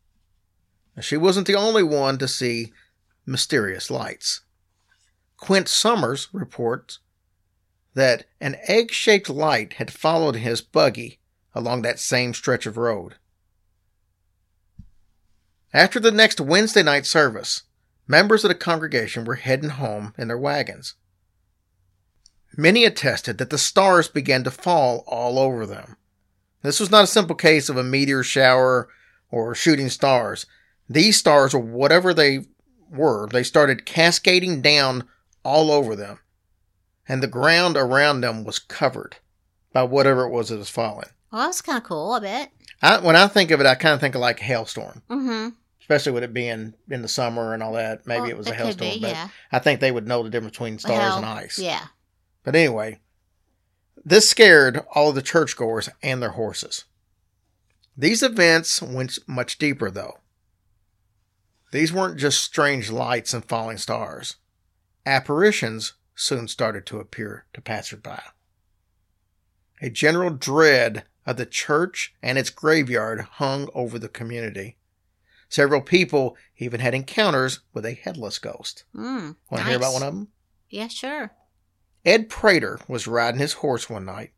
She 1.00 1.16
wasn't 1.16 1.46
the 1.46 1.54
only 1.54 1.82
one 1.82 2.18
to 2.18 2.28
see 2.28 2.72
mysterious 3.26 3.90
lights. 3.90 4.40
Quint 5.36 5.68
Summers 5.68 6.28
reports 6.32 7.00
that 7.94 8.24
an 8.40 8.56
egg 8.66 8.90
shaped 8.90 9.28
light 9.28 9.74
had 9.74 9.90
followed 9.92 10.36
his 10.36 10.60
buggy 10.60 11.18
along 11.54 11.82
that 11.82 11.98
same 11.98 12.32
stretch 12.32 12.66
of 12.66 12.76
road. 12.76 13.16
After 15.74 15.98
the 16.00 16.10
next 16.10 16.40
Wednesday 16.40 16.82
night 16.82 17.06
service, 17.06 17.62
members 18.06 18.44
of 18.44 18.48
the 18.48 18.54
congregation 18.54 19.24
were 19.24 19.36
heading 19.36 19.70
home 19.70 20.14
in 20.18 20.28
their 20.28 20.38
wagons. 20.38 20.94
Many 22.56 22.84
attested 22.84 23.38
that 23.38 23.50
the 23.50 23.58
stars 23.58 24.08
began 24.08 24.44
to 24.44 24.50
fall 24.50 25.04
all 25.06 25.38
over 25.38 25.64
them. 25.64 25.96
This 26.62 26.78
was 26.78 26.90
not 26.90 27.04
a 27.04 27.08
simple 27.08 27.34
case 27.34 27.68
of 27.68 27.76
a 27.76 27.82
meteor 27.82 28.22
shower 28.22 28.88
or 29.30 29.54
shooting 29.54 29.88
stars. 29.88 30.44
These 30.88 31.16
stars, 31.18 31.54
or 31.54 31.60
whatever 31.60 32.12
they 32.12 32.40
were, 32.90 33.26
they 33.28 33.42
started 33.42 33.86
cascading 33.86 34.60
down 34.60 35.08
all 35.42 35.70
over 35.70 35.96
them, 35.96 36.18
and 37.08 37.22
the 37.22 37.26
ground 37.28 37.76
around 37.76 38.20
them 38.20 38.44
was 38.44 38.58
covered 38.58 39.16
by 39.72 39.82
whatever 39.82 40.24
it 40.24 40.30
was 40.30 40.48
that 40.50 40.58
was 40.58 40.68
falling. 40.70 41.08
well, 41.32 41.42
that's 41.46 41.62
kind 41.62 41.78
of 41.78 41.84
cool. 41.84 42.12
I 42.12 42.20
bet. 42.20 42.52
I, 42.82 42.98
when 43.00 43.16
I 43.16 43.26
think 43.28 43.50
of 43.50 43.60
it, 43.60 43.66
I 43.66 43.74
kind 43.74 43.94
of 43.94 44.00
think 44.00 44.14
of 44.14 44.20
like 44.20 44.40
a 44.40 44.44
hailstorm, 44.44 45.02
Mm-hmm. 45.08 45.48
especially 45.80 46.12
with 46.12 46.24
it 46.24 46.34
being 46.34 46.74
in 46.90 47.02
the 47.02 47.08
summer 47.08 47.54
and 47.54 47.62
all 47.62 47.72
that. 47.74 48.06
Maybe 48.06 48.22
Well, 48.22 48.30
it 48.30 48.36
was 48.38 48.48
a 48.48 48.54
hailstorm, 48.54 48.90
be, 48.90 49.00
but 49.00 49.10
yeah. 49.10 49.28
I 49.50 49.58
think 49.60 49.80
they 49.80 49.92
would 49.92 50.06
know 50.06 50.22
the 50.22 50.30
difference 50.30 50.52
between 50.56 50.78
stars 50.78 50.98
Well, 50.98 51.16
and 51.18 51.26
ice. 51.26 51.58
Yeah. 51.58 51.86
But 52.44 52.54
anyway, 52.56 52.98
this 54.04 54.28
scared 54.28 54.80
all 54.94 55.10
of 55.10 55.14
the 55.14 55.22
churchgoers 55.22 55.88
and 56.02 56.20
their 56.20 56.30
horses. 56.30 56.84
These 57.96 58.22
events 58.22 58.82
went 58.82 59.18
much 59.28 59.58
deeper, 59.58 59.90
though. 59.90 60.18
These 61.72 61.92
weren't 61.92 62.18
just 62.18 62.42
strange 62.42 62.90
lights 62.90 63.32
and 63.32 63.44
falling 63.44 63.78
stars. 63.78 64.36
Apparitions 65.06 65.92
soon 66.14 66.48
started 66.48 66.86
to 66.86 66.98
appear 67.00 67.46
to 67.54 67.60
passersby. 67.60 68.18
A 69.80 69.90
general 69.90 70.30
dread 70.30 71.04
of 71.26 71.36
the 71.36 71.46
church 71.46 72.14
and 72.22 72.38
its 72.38 72.50
graveyard 72.50 73.20
hung 73.22 73.68
over 73.74 73.98
the 73.98 74.08
community. 74.08 74.76
Several 75.48 75.80
people 75.80 76.36
even 76.56 76.80
had 76.80 76.94
encounters 76.94 77.60
with 77.72 77.84
a 77.84 77.92
headless 77.94 78.38
ghost. 78.38 78.84
Mm, 78.94 79.36
Want 79.50 79.62
to 79.62 79.64
hear 79.64 79.76
about 79.76 79.92
one 79.92 80.02
of 80.02 80.14
them? 80.14 80.28
Yeah, 80.70 80.88
sure. 80.88 81.32
Ed 82.04 82.28
Prater 82.28 82.80
was 82.88 83.06
riding 83.06 83.40
his 83.40 83.54
horse 83.54 83.88
one 83.90 84.04
night. 84.04 84.32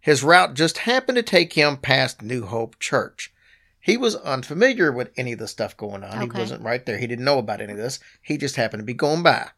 His 0.00 0.22
route 0.22 0.54
just 0.54 0.78
happened 0.78 1.16
to 1.16 1.22
take 1.22 1.52
him 1.52 1.76
past 1.76 2.22
New 2.22 2.46
Hope 2.46 2.78
Church. 2.78 3.32
He 3.80 3.96
was 3.96 4.16
unfamiliar 4.16 4.90
with 4.92 5.10
any 5.16 5.32
of 5.32 5.38
the 5.38 5.48
stuff 5.48 5.76
going 5.76 6.02
on. 6.04 6.20
He 6.20 6.28
wasn't 6.38 6.62
right 6.62 6.84
there. 6.84 6.98
He 6.98 7.06
didn't 7.06 7.24
know 7.24 7.38
about 7.38 7.60
any 7.60 7.72
of 7.72 7.78
this. 7.78 8.00
He 8.20 8.36
just 8.36 8.56
happened 8.56 8.80
to 8.80 8.84
be 8.84 8.94
going 8.94 9.22
by. 9.22 9.48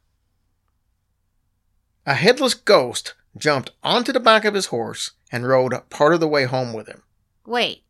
A 2.11 2.15
headless 2.15 2.55
ghost 2.55 3.15
jumped 3.39 3.71
onto 3.85 4.11
the 4.13 4.19
back 4.19 4.45
of 4.45 4.55
his 4.55 4.67
horse 4.67 5.13
and 5.31 5.47
rode 5.47 5.73
part 5.91 6.13
of 6.13 6.19
the 6.19 6.27
way 6.27 6.43
home 6.45 6.73
with 6.73 6.89
him. 6.89 7.05
Wait. 7.47 7.85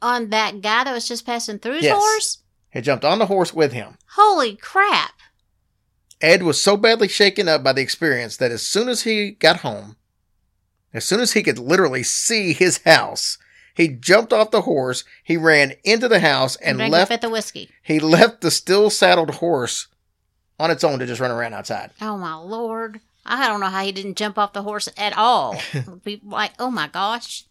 On 0.00 0.30
that 0.30 0.62
guy 0.62 0.84
that 0.84 0.94
was 0.94 1.06
just 1.06 1.26
passing 1.26 1.58
through 1.58 1.74
his 1.74 1.82
Yes. 1.84 1.98
horse? 1.98 2.38
He 2.70 2.80
jumped 2.80 3.04
on 3.04 3.18
the 3.18 3.26
horse 3.26 3.52
with 3.52 3.74
him. 3.74 3.98
Holy 4.16 4.56
crap. 4.56 5.12
Ed 6.22 6.42
was 6.42 6.58
so 6.58 6.78
badly 6.78 7.06
shaken 7.06 7.48
up 7.48 7.62
by 7.62 7.74
the 7.74 7.82
experience 7.82 8.38
that 8.38 8.50
as 8.50 8.66
soon 8.66 8.88
as 8.88 9.02
he 9.02 9.32
got 9.32 9.58
home, 9.58 9.96
as 10.94 11.04
soon 11.04 11.20
as 11.20 11.32
he 11.32 11.42
could 11.42 11.58
literally 11.58 12.02
see 12.02 12.54
his 12.54 12.78
house, 12.84 13.36
he 13.74 13.88
jumped 13.88 14.32
off 14.32 14.50
the 14.52 14.62
horse, 14.62 15.04
he 15.22 15.36
ran 15.36 15.74
into 15.84 16.08
the 16.08 16.20
house 16.20 16.56
and 16.56 16.78
Drank 16.78 16.92
left 16.92 17.08
fifth 17.12 17.30
whiskey. 17.30 17.68
he 17.82 18.00
left 18.00 18.40
the 18.40 18.50
still 18.50 18.88
saddled 18.88 19.34
horse 19.34 19.86
on 20.58 20.70
its 20.70 20.82
own 20.82 20.98
to 21.00 21.04
just 21.06 21.20
run 21.20 21.30
around 21.30 21.52
outside. 21.52 21.90
Oh 22.00 22.16
my 22.16 22.34
lord. 22.36 23.00
I 23.24 23.46
don't 23.46 23.60
know 23.60 23.66
how 23.66 23.84
he 23.84 23.92
didn't 23.92 24.16
jump 24.16 24.38
off 24.38 24.52
the 24.52 24.62
horse 24.62 24.88
at 24.96 25.16
all. 25.16 25.56
Be 26.04 26.20
like, 26.24 26.52
oh 26.58 26.70
my 26.70 26.88
gosh. 26.88 27.44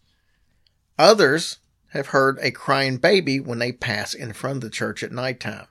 Others 0.98 1.58
have 1.88 2.08
heard 2.08 2.38
a 2.40 2.50
crying 2.50 2.98
baby 2.98 3.40
when 3.40 3.58
they 3.58 3.72
pass 3.72 4.14
in 4.14 4.32
front 4.32 4.56
of 4.56 4.62
the 4.62 4.70
church 4.70 5.02
at 5.02 5.12
nighttime. 5.12 5.66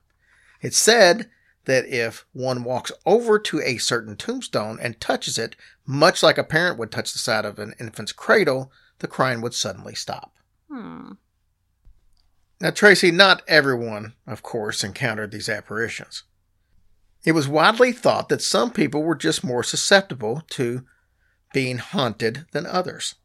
It's 0.62 0.78
said 0.78 1.30
that 1.66 1.86
if 1.88 2.26
one 2.34 2.64
walks 2.64 2.92
over 3.06 3.40
to 3.40 3.62
a 3.62 3.78
certain 3.78 4.16
tombstone 4.16 4.80
and 4.82 5.00
touches 5.00 5.38
it, 5.38 5.56
much 5.86 6.24
like 6.24 6.38
a 6.38 6.44
parent 6.44 6.78
would 6.78 6.92
touch 6.92 7.14
the 7.14 7.20
side 7.20 7.46
of 7.46 7.60
an 7.60 7.74
infant's 7.80 8.12
cradle, 8.12 8.72
the 9.00 9.08
crying 9.08 9.42
would 9.42 9.54
suddenly 9.54 9.96
stop. 9.96 10.34
Hmm. 10.70 11.12
Now, 12.62 12.72
Tracy, 12.72 13.12
not 13.12 13.42
everyone, 13.48 14.14
of 14.28 14.44
course, 14.44 14.84
encountered 14.84 15.32
these 15.32 15.48
apparitions. 15.48 16.24
It 17.24 17.34
was 17.34 17.48
widely 17.48 17.92
thought 17.92 18.30
that 18.30 18.42
some 18.42 18.72
people 18.72 19.04
were 19.04 19.16
just 19.16 19.44
more 19.44 19.64
susceptible 19.64 20.44
to 20.52 20.86
being 21.54 21.78
haunted 21.78 22.46
than 22.52 22.66
others. 22.66 23.16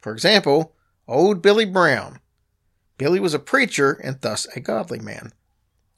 For 0.00 0.12
example, 0.12 0.74
old 1.08 1.42
Billy 1.42 1.64
Brown. 1.64 2.20
Billy 2.98 3.20
was 3.20 3.34
a 3.34 3.38
preacher 3.38 3.92
and 3.92 4.20
thus 4.20 4.46
a 4.54 4.60
godly 4.60 4.98
man. 4.98 5.32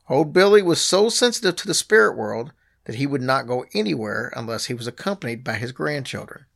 Old 0.09 0.33
Billy 0.33 0.63
was 0.63 0.81
so 0.81 1.09
sensitive 1.09 1.57
to 1.57 1.67
the 1.67 1.75
spirit 1.75 2.17
world 2.17 2.53
that 2.85 2.97
he 2.97 3.07
would 3.07 3.23
not 3.23 3.47
go 3.47 3.67
anywhere 3.75 4.33
unless 4.35 4.67
he 4.67 4.75
was 4.75 4.87
accompanied 4.87 5.45
by 5.45 5.55
his 5.55 5.73
grandchildren. 5.73 6.47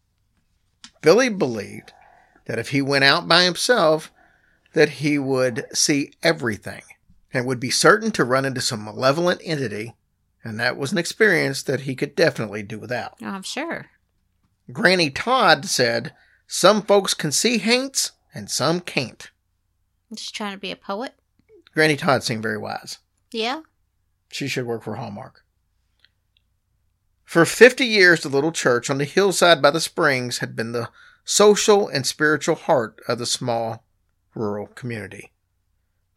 Billy 1.02 1.28
believed 1.28 1.92
that 2.46 2.58
if 2.58 2.70
he 2.70 2.80
went 2.80 3.04
out 3.04 3.28
by 3.28 3.44
himself, 3.44 4.10
that 4.72 4.88
he 4.88 5.18
would 5.18 5.66
see 5.74 6.12
everything 6.22 6.82
and 7.32 7.46
would 7.46 7.60
be 7.60 7.70
certain 7.70 8.10
to 8.12 8.24
run 8.24 8.44
into 8.44 8.60
some 8.60 8.84
malevolent 8.84 9.40
entity, 9.44 9.94
and 10.44 10.58
that 10.58 10.76
was 10.76 10.92
an 10.92 10.98
experience 10.98 11.62
that 11.62 11.82
he 11.82 11.94
could 11.94 12.14
definitely 12.14 12.62
do 12.62 12.78
without. 12.78 13.14
Oh, 13.22 13.26
I'm 13.26 13.42
sure. 13.42 13.86
Granny 14.70 15.10
Todd 15.10 15.66
said, 15.66 16.14
Some 16.46 16.82
folks 16.82 17.14
can 17.14 17.32
see 17.32 17.58
haints 17.58 18.12
and 18.34 18.50
some 18.50 18.80
can't. 18.80 19.30
Just 20.12 20.34
trying 20.34 20.52
to 20.52 20.58
be 20.58 20.70
a 20.70 20.76
poet. 20.76 21.14
Granny 21.74 21.96
Todd 21.96 22.22
seemed 22.22 22.42
very 22.42 22.58
wise. 22.58 22.98
Yeah. 23.30 23.62
She 24.30 24.48
should 24.48 24.66
work 24.66 24.82
for 24.82 24.96
Hallmark. 24.96 25.44
For 27.24 27.46
50 27.46 27.84
years, 27.84 28.22
the 28.22 28.28
little 28.28 28.52
church 28.52 28.90
on 28.90 28.98
the 28.98 29.04
hillside 29.04 29.62
by 29.62 29.70
the 29.70 29.80
springs 29.80 30.38
had 30.38 30.54
been 30.54 30.72
the 30.72 30.90
social 31.24 31.88
and 31.88 32.06
spiritual 32.06 32.56
heart 32.56 33.00
of 33.08 33.18
the 33.18 33.26
small 33.26 33.84
rural 34.34 34.66
community. 34.66 35.32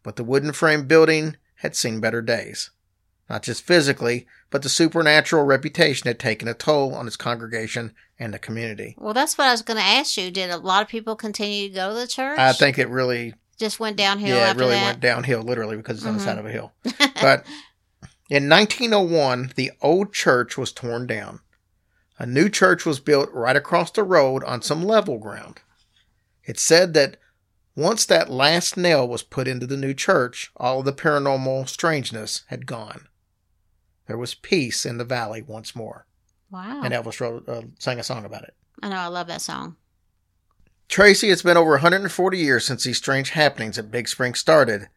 But 0.03 0.17
the 0.17 0.23
wooden 0.23 0.51
frame 0.51 0.87
building 0.87 1.37
had 1.59 1.75
seen 1.75 2.01
better 2.01 2.21
days. 2.21 2.71
Not 3.29 3.41
just 3.43 3.63
physically, 3.63 4.27
but 4.51 4.61
the 4.61 4.69
supernatural 4.69 5.45
reputation 5.45 6.07
had 6.07 6.19
taken 6.19 6.47
a 6.47 6.53
toll 6.53 6.93
on 6.93 7.07
its 7.07 7.17
congregation 7.17 7.93
and 8.19 8.33
the 8.33 8.39
community. 8.39 8.95
Well, 8.99 9.13
that's 9.15 9.37
what 9.37 9.47
I 9.47 9.51
was 9.51 9.63
going 9.63 9.77
to 9.79 9.83
ask 9.83 10.15
you. 10.17 10.29
Did 10.29 10.51
a 10.51 10.57
lot 10.57 10.83
of 10.83 10.87
people 10.87 11.15
continue 11.15 11.69
to 11.69 11.73
go 11.73 11.89
to 11.89 11.95
the 11.95 12.07
church? 12.07 12.37
I 12.37 12.53
think 12.53 12.77
it 12.77 12.87
really, 12.87 13.33
just 13.57 13.79
went 13.79 13.97
downhill 13.97 14.29
yeah, 14.35 14.45
it 14.45 14.49
after 14.49 14.59
really 14.59 14.75
that. 14.75 14.85
went 14.85 14.99
downhill 14.99 15.41
literally 15.41 15.75
because 15.77 15.97
it's 15.97 16.05
on 16.05 16.17
the 16.17 16.21
Mhm. 16.21 16.25
side 16.25 16.37
of 16.37 16.45
a 16.45 16.51
hill. 16.51 16.73
But 17.21 17.45
in 18.29 18.47
1901, 18.47 19.53
the 19.55 19.71
old 19.81 20.13
church 20.13 20.57
was 20.57 20.71
torn 20.71 21.07
down. 21.07 21.39
A 22.19 22.25
new 22.25 22.47
church 22.49 22.85
was 22.85 22.99
built 22.99 23.29
right 23.33 23.55
across 23.55 23.89
the 23.91 24.03
road 24.03 24.43
on 24.43 24.61
some 24.61 24.83
level 24.83 25.17
ground. 25.17 25.61
It 26.43 26.59
said 26.59 26.93
that 26.93 27.17
once 27.75 28.05
that 28.05 28.29
last 28.29 28.77
nail 28.77 29.07
was 29.07 29.23
put 29.23 29.47
into 29.47 29.65
the 29.67 29.75
new 29.77 29.93
church, 29.93 30.51
all 30.57 30.79
of 30.79 30.85
the 30.85 30.93
paranormal 30.93 31.67
strangeness 31.67 32.43
had 32.47 32.65
gone. 32.65 33.07
There 34.07 34.17
was 34.17 34.35
peace 34.35 34.85
in 34.85 34.97
the 34.97 35.05
valley 35.05 35.41
once 35.41 35.75
more. 35.75 36.05
wow. 36.51 36.81
And 36.83 36.93
Elvis 36.93 37.19
wrote, 37.19 37.47
uh, 37.49 37.63
sang 37.79 37.99
a 37.99 38.03
song 38.03 38.25
about 38.25 38.43
it. 38.43 38.53
I 38.83 38.89
know. 38.89 38.97
I 38.97 39.07
love 39.07 39.27
that 39.27 39.41
song. 39.41 39.77
Tracy, 40.87 41.31
it's 41.31 41.41
been 41.41 41.57
over 41.57 41.71
140 41.71 42.37
years 42.37 42.65
since 42.65 42.83
these 42.83 42.97
strange 42.97 43.31
happenings 43.31 43.79
at 43.79 43.89
Big 43.89 44.07
Spring 44.07 44.35
started, 44.35 44.89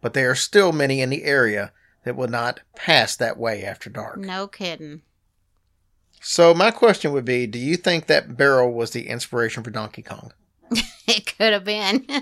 but 0.00 0.14
there 0.14 0.30
are 0.30 0.36
still 0.36 0.70
many 0.72 1.00
in 1.00 1.10
the 1.10 1.24
area 1.24 1.72
that 2.04 2.14
will 2.14 2.28
not 2.28 2.60
pass 2.76 3.16
that 3.16 3.36
way 3.36 3.64
after 3.64 3.90
dark. 3.90 4.18
No 4.18 4.46
kidding. 4.46 5.02
So, 6.20 6.54
my 6.54 6.70
question 6.70 7.12
would 7.12 7.24
be 7.24 7.48
Do 7.48 7.58
you 7.58 7.76
think 7.76 8.06
that 8.06 8.36
barrel 8.36 8.72
was 8.72 8.92
the 8.92 9.08
inspiration 9.08 9.64
for 9.64 9.70
Donkey 9.70 10.02
Kong? 10.02 10.32
It 11.08 11.36
could 11.38 11.52
have 11.52 11.62
been. 11.62 12.04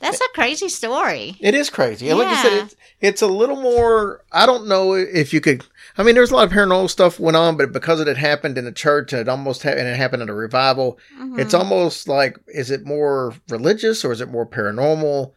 That's 0.00 0.20
a 0.20 0.28
crazy 0.34 0.68
story. 0.70 1.36
It 1.40 1.54
is 1.54 1.68
crazy. 1.70 2.08
And 2.08 2.18
Like 2.18 2.28
I 2.28 2.42
said, 2.42 2.52
Yeah. 2.52 2.62
it's, 2.64 2.76
it's 3.00 3.22
a 3.22 3.26
little 3.26 3.60
more. 3.60 4.24
I 4.32 4.46
don't 4.46 4.66
know 4.66 4.94
if 4.94 5.32
you 5.34 5.40
could. 5.40 5.64
I 5.98 6.02
mean, 6.02 6.14
there's 6.14 6.30
a 6.30 6.34
lot 6.36 6.44
of 6.46 6.52
paranormal 6.52 6.88
stuff 6.88 7.20
went 7.20 7.36
on, 7.36 7.56
but 7.58 7.72
because 7.72 8.00
it 8.00 8.06
had 8.06 8.16
happened 8.16 8.56
in 8.56 8.66
a 8.66 8.72
church 8.72 9.12
and 9.12 9.20
it 9.20 9.28
almost 9.28 9.62
ha- 9.62 9.68
and 9.70 9.86
it 9.86 9.96
happened 9.96 10.22
at 10.22 10.30
a 10.30 10.34
revival, 10.34 10.98
it's 11.36 11.52
Mhm. 11.54 11.58
almost 11.58 12.08
like 12.08 12.38
is 12.48 12.70
it 12.70 12.86
more 12.86 13.34
religious 13.50 14.04
or 14.04 14.12
is 14.12 14.20
it 14.22 14.30
more 14.30 14.46
paranormal? 14.46 15.32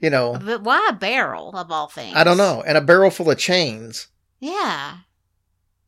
You 0.00 0.10
know, 0.10 0.38
But 0.40 0.62
why 0.62 0.86
a 0.88 0.92
barrel 0.94 1.50
of 1.56 1.72
all 1.72 1.88
things? 1.88 2.14
I 2.16 2.22
don't 2.22 2.36
know. 2.38 2.62
And 2.64 2.78
a 2.78 2.80
barrel 2.80 3.10
full 3.10 3.30
of 3.32 3.38
chains. 3.38 4.06
Yeah. 4.38 4.98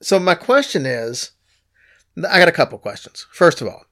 So 0.02 0.18
my 0.18 0.34
question 0.34 0.84
is, 0.84 1.30
I 2.16 2.40
got 2.40 2.48
a 2.48 2.52
couple 2.52 2.76
questions. 2.78 3.26
First 3.30 3.60
of 3.60 3.68
all, 3.68 3.84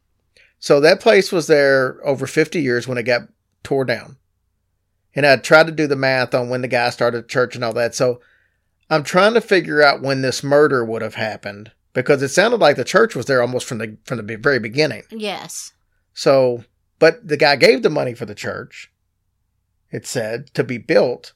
so 0.59 0.81
that 0.81 0.99
place 1.01 1.31
was 1.31 1.47
there 1.47 2.01
over 2.05 2.27
50 2.27 2.61
years 2.61 2.89
when 2.89 2.99
it 2.99 3.05
got 3.05 3.29
tore 3.69 3.85
down. 3.85 4.17
And 5.15 5.27
I 5.27 5.37
tried 5.37 5.67
to 5.67 5.73
do 5.73 5.87
the 5.87 5.95
math 5.95 6.35
on 6.35 6.49
when 6.49 6.63
the 6.63 6.69
guy 6.69 6.89
started 6.89 7.29
church 7.29 7.55
and 7.55 7.63
all 7.63 7.75
that. 7.75 7.95
So 7.95 8.21
I'm 8.89 9.03
trying 9.03 9.35
to 9.35 9.43
figure 9.43 9.83
out 9.83 10.01
when 10.01 10.23
this 10.23 10.43
murder 10.43 10.83
would 10.87 11.03
have 11.03 11.17
happened 11.17 11.73
because 11.93 12.23
it 12.23 12.31
sounded 12.31 12.61
like 12.61 12.77
the 12.77 12.85
church 12.85 13.15
was 13.15 13.27
there 13.27 13.43
almost 13.43 13.67
from 13.67 13.77
the 13.77 13.99
from 14.05 14.27
the 14.27 14.37
very 14.39 14.59
beginning. 14.59 15.03
Yes. 15.11 15.73
So, 16.15 16.65
but 16.99 17.29
the 17.29 17.37
guy 17.37 17.57
gave 17.57 17.83
the 17.83 17.91
money 17.91 18.15
for 18.15 18.25
the 18.25 18.35
church. 18.35 18.91
It 19.91 20.07
said 20.07 20.55
to 20.55 20.65
be 20.65 20.79
built. 20.79 21.35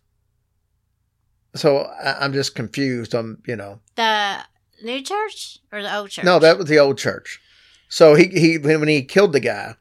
So 1.54 1.80
I, 2.02 2.24
I'm 2.24 2.32
just 2.32 2.54
confused 2.54 3.14
on 3.14 3.42
you 3.46 3.56
know 3.56 3.80
The 3.96 4.38
new 4.82 5.02
church 5.02 5.58
or 5.70 5.82
the 5.82 5.94
old 5.94 6.08
church? 6.08 6.24
No, 6.24 6.38
that 6.38 6.56
was 6.56 6.68
the 6.68 6.78
old 6.78 6.96
church. 6.96 7.40
So 7.88 8.14
he 8.14 8.28
he 8.28 8.56
when 8.56 8.88
he 8.88 9.02
killed 9.02 9.34
the 9.34 9.40
guy 9.40 9.76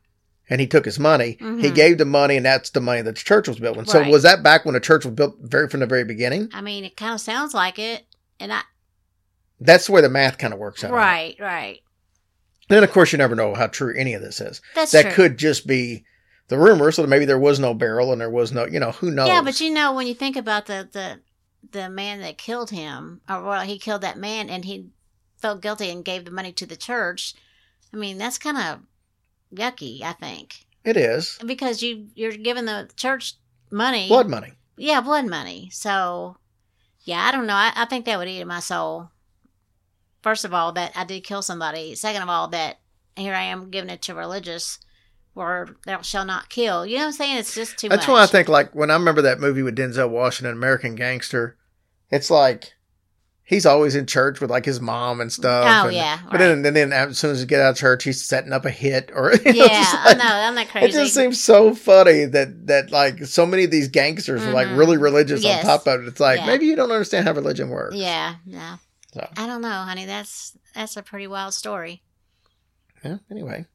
and 0.52 0.60
he 0.62 0.68
took 0.68 0.86
his 0.86 1.00
money, 1.00 1.38
he 1.40 1.46
Mhm. 1.46 1.74
gave 1.76 1.98
the 1.98 2.06
money 2.06 2.36
and 2.38 2.46
that's 2.46 2.70
the 2.70 2.82
money 2.82 3.02
that 3.02 3.16
the 3.16 3.22
church 3.22 3.48
was 3.48 3.58
built. 3.58 3.78
And 3.78 3.90
so 3.90 4.08
was 4.08 4.22
that 4.24 4.44
back 4.44 4.66
when 4.66 4.74
the 4.74 4.80
church 4.80 5.06
was 5.06 5.16
built 5.16 5.38
very 5.42 5.68
from 5.70 5.80
the 5.80 5.88
very 5.88 6.04
beginning? 6.04 6.50
I 6.54 6.60
mean, 6.62 6.84
it 6.84 6.98
kind 6.98 7.14
of 7.14 7.22
sounds 7.22 7.54
like 7.54 7.80
it. 7.80 8.06
And 8.40 8.52
I. 8.54 8.62
That's 9.60 9.86
the 9.86 9.94
way 9.94 10.02
the 10.02 10.10
math 10.10 10.38
kind 10.38 10.54
of 10.54 10.60
works 10.60 10.84
out. 10.84 10.92
Right, 10.92 11.36
right. 11.40 11.80
Then 12.68 12.84
of 12.84 12.92
course 12.92 13.12
you 13.12 13.18
never 13.18 13.36
know 13.36 13.54
how 13.56 13.68
true 13.68 13.94
any 13.98 14.14
of 14.14 14.22
this 14.22 14.42
is. 14.42 14.62
That's 14.76 14.92
that 14.92 15.04
true. 15.04 15.12
could 15.14 15.38
just 15.38 15.66
be 15.66 16.04
the 16.50 16.58
rumor, 16.60 16.92
so 16.92 17.08
maybe 17.08 17.26
there 17.26 17.40
was 17.40 17.60
no 17.60 17.74
barrel 17.74 18.12
and 18.12 18.20
there 18.20 18.30
was 18.30 18.52
no 18.52 18.66
you 18.66 18.80
know, 18.80 18.92
who 18.92 19.10
knows? 19.10 19.28
Yeah, 19.30 19.42
but 19.42 19.60
you 19.62 19.70
know, 19.72 19.94
when 19.94 20.06
you 20.08 20.14
think 20.14 20.36
about 20.36 20.66
the 20.66 20.90
the 20.92 21.20
the 21.72 21.90
man 21.90 22.20
that 22.22 22.38
killed 22.38 22.72
him, 22.72 23.22
or 23.30 23.42
well, 23.44 23.62
he 23.62 23.80
killed 23.80 24.02
that 24.02 24.18
man, 24.18 24.50
and 24.50 24.66
he 24.66 24.88
felt 25.38 25.62
guilty 25.62 25.90
and 25.90 26.04
gave 26.04 26.26
the 26.26 26.32
money 26.32 26.52
to 26.52 26.66
the 26.66 26.76
church. 26.76 27.36
I 27.94 27.98
mean, 27.98 28.18
that's 28.18 28.38
kind 28.38 28.58
of 28.58 28.80
yucky. 29.54 30.02
I 30.02 30.14
think 30.14 30.66
it 30.84 30.98
is. 30.98 31.38
because 31.46 31.82
you 31.84 32.08
you're 32.16 32.32
giving 32.32 32.66
the 32.66 32.90
church 32.96 33.34
money, 33.72 34.08
Blood 34.08 34.30
money. 34.30 34.54
yeah, 34.78 35.02
blood 35.02 35.28
money. 35.28 35.70
So, 35.72 36.38
yeah, 37.02 37.20
I 37.26 37.32
don't 37.32 37.48
know. 37.48 37.54
I, 37.56 37.72
I 37.76 37.86
think 37.86 38.06
that 38.06 38.18
would 38.18 38.28
eat 38.28 38.42
at 38.42 38.48
my 38.48 38.60
soul. 38.60 39.10
First 40.22 40.46
of 40.46 40.54
all, 40.54 40.72
that 40.74 40.92
I 40.96 41.04
did 41.04 41.24
kill 41.24 41.42
somebody. 41.42 41.96
Second 41.96 42.22
of 42.22 42.30
all, 42.30 42.48
that 42.50 42.80
here 43.16 43.34
I 43.34 43.44
am 43.44 43.70
giving 43.72 43.90
it 43.90 44.02
to 44.04 44.14
religious, 44.14 44.78
where 45.34 45.68
thou 45.86 46.02
shall 46.02 46.26
not 46.26 46.50
kill. 46.50 46.86
You 46.86 46.96
know 46.98 47.02
what 47.04 47.08
I'm 47.08 47.14
saying? 47.14 47.38
It's 47.38 47.56
just 47.56 47.78
too 47.78 47.88
much. 47.90 47.98
That's 48.00 48.08
much. 48.08 48.14
why 48.14 48.24
I 48.24 48.28
think 48.28 48.48
like 48.50 48.74
when 48.76 48.92
I 48.92 48.94
remember 48.96 49.22
that 49.24 49.40
movie 49.40 49.64
with 49.64 49.76
Denzel 49.78 50.10
Washington, 50.10 50.54
American 50.54 50.96
Gangster, 50.96 51.58
it's 52.12 52.30
like 52.30 52.74
he's 53.52 53.66
always 53.68 53.94
in 53.96 54.06
church 54.08 54.40
with 54.42 54.50
like 54.50 54.66
his 54.66 54.80
mom 54.82 55.20
and 55.22 55.32
stuff. 55.32 55.66
Oh, 55.68 55.88
and- 55.90 55.96
yeah, 55.96 56.20
But 56.32 56.40
then 56.40 56.66
and 56.66 56.76
then 56.76 56.92
as 56.94 57.20
soon 57.20 57.32
as 57.32 57.42
he 57.42 57.46
get 57.46 57.60
out 57.62 57.72
of 57.72 57.78
church, 57.78 58.04
he's 58.06 58.24
setting 58.26 58.54
up 58.54 58.66
a 58.66 58.72
hit 58.72 59.12
or 59.14 59.34
you 59.46 59.54
know, 59.54 59.66
Yeah, 59.66 60.02
like- 60.06 60.18
know. 60.18 60.24
I'm 60.26 60.56
not 60.56 60.70
crazy. 60.70 60.88
It 60.88 60.92
just 60.94 61.14
seems 61.14 61.44
so 61.44 61.76
funny 61.76 62.26
that 62.26 62.66
that 62.68 62.92
like 62.92 63.26
so 63.26 63.46
many 63.46 63.66
of 63.66 63.72
these 63.72 63.90
gangsters 63.90 64.42
are 64.44 64.54
like 64.54 64.70
Mhm. 64.70 64.78
really 64.78 64.98
religious 64.98 65.44
Yes. 65.44 65.64
on 65.64 65.70
top 65.70 65.86
of 65.88 66.02
it. 66.02 66.08
It's 66.08 66.20
like 66.20 66.40
Yeah. 66.40 66.46
maybe 66.48 66.66
you 66.66 66.76
don't 66.76 66.90
understand 66.92 67.28
how 67.28 67.34
religion 67.34 67.70
works. 67.70 67.96
Yeah, 67.96 68.36
no. 68.48 68.80
So. 69.14 69.28
I 69.38 69.46
don't 69.46 69.62
know, 69.62 69.70
honey. 69.70 70.06
That's 70.06 70.58
that's 70.74 70.96
a 70.98 71.04
pretty 71.04 71.28
wild 71.28 71.54
story. 71.54 72.02
Yeah, 73.04 73.18
Anyway, 73.30 73.66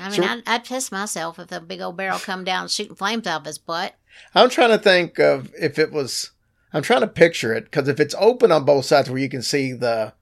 I 0.00 0.08
mean, 0.10 0.12
So- 0.12 0.24
I'd, 0.24 0.42
I'd 0.46 0.64
piss 0.64 0.90
myself 0.90 1.38
if 1.38 1.52
a 1.52 1.60
big 1.60 1.80
old 1.80 1.96
barrel 1.96 2.18
come 2.18 2.44
down 2.44 2.66
shooting 2.68 2.96
flames 2.96 3.26
out 3.26 3.42
of 3.42 3.46
his 3.46 3.58
butt. 3.58 3.94
I'm 4.34 4.50
trying 4.50 4.70
to 4.70 4.78
think 4.78 5.18
of 5.20 5.50
if 5.58 5.78
it 5.78 5.92
was. 5.92 6.30
I'm 6.72 6.82
trying 6.82 7.00
to 7.00 7.06
picture 7.08 7.52
it 7.52 7.64
because 7.64 7.88
if 7.88 7.98
it's 8.00 8.14
open 8.18 8.52
on 8.52 8.64
both 8.64 8.84
sides 8.84 9.10
where 9.10 9.18
you 9.20 9.28
can 9.28 9.42
see 9.42 9.72
the 9.72 10.12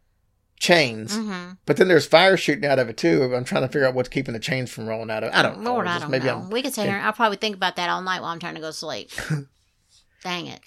chains, 0.59 1.17
hmm 1.17 1.51
But 1.67 1.77
then 1.77 1.89
there's 1.89 2.07
fire 2.07 2.37
shooting 2.37 2.65
out 2.69 2.79
of 2.79 2.89
it 2.89 2.97
too. 2.97 3.33
I'm 3.35 3.45
trying 3.45 3.63
to 3.63 3.69
figure 3.69 3.87
out 3.87 3.95
what's 3.95 4.09
keeping 4.09 4.33
the 4.35 4.41
chains 4.41 4.71
from 4.71 4.87
rolling 4.87 5.11
out 5.11 5.23
of 5.23 5.29
it. 5.33 5.37
I 5.37 5.43
don't 5.43 5.61
know. 5.63 5.75
Lord, 5.75 5.87
It's 5.87 5.97
I 5.97 5.99
don't 6.01 6.11
maybe 6.11 6.25
know. 6.27 6.39
I'm- 6.41 6.51
we 6.51 6.63
could 6.63 6.75
sit 6.75 6.87
here. 6.87 6.99
I'll 7.03 7.13
probably 7.13 7.37
think 7.37 7.55
about 7.57 7.77
that 7.77 7.91
all 7.91 8.03
night 8.03 8.21
while 8.23 8.31
I'm 8.33 8.41
trying 8.41 8.55
to 8.57 8.61
go 8.61 8.69
to 8.69 8.73
sleep. 8.73 9.11
Dang 10.25 10.47
it. 10.47 10.61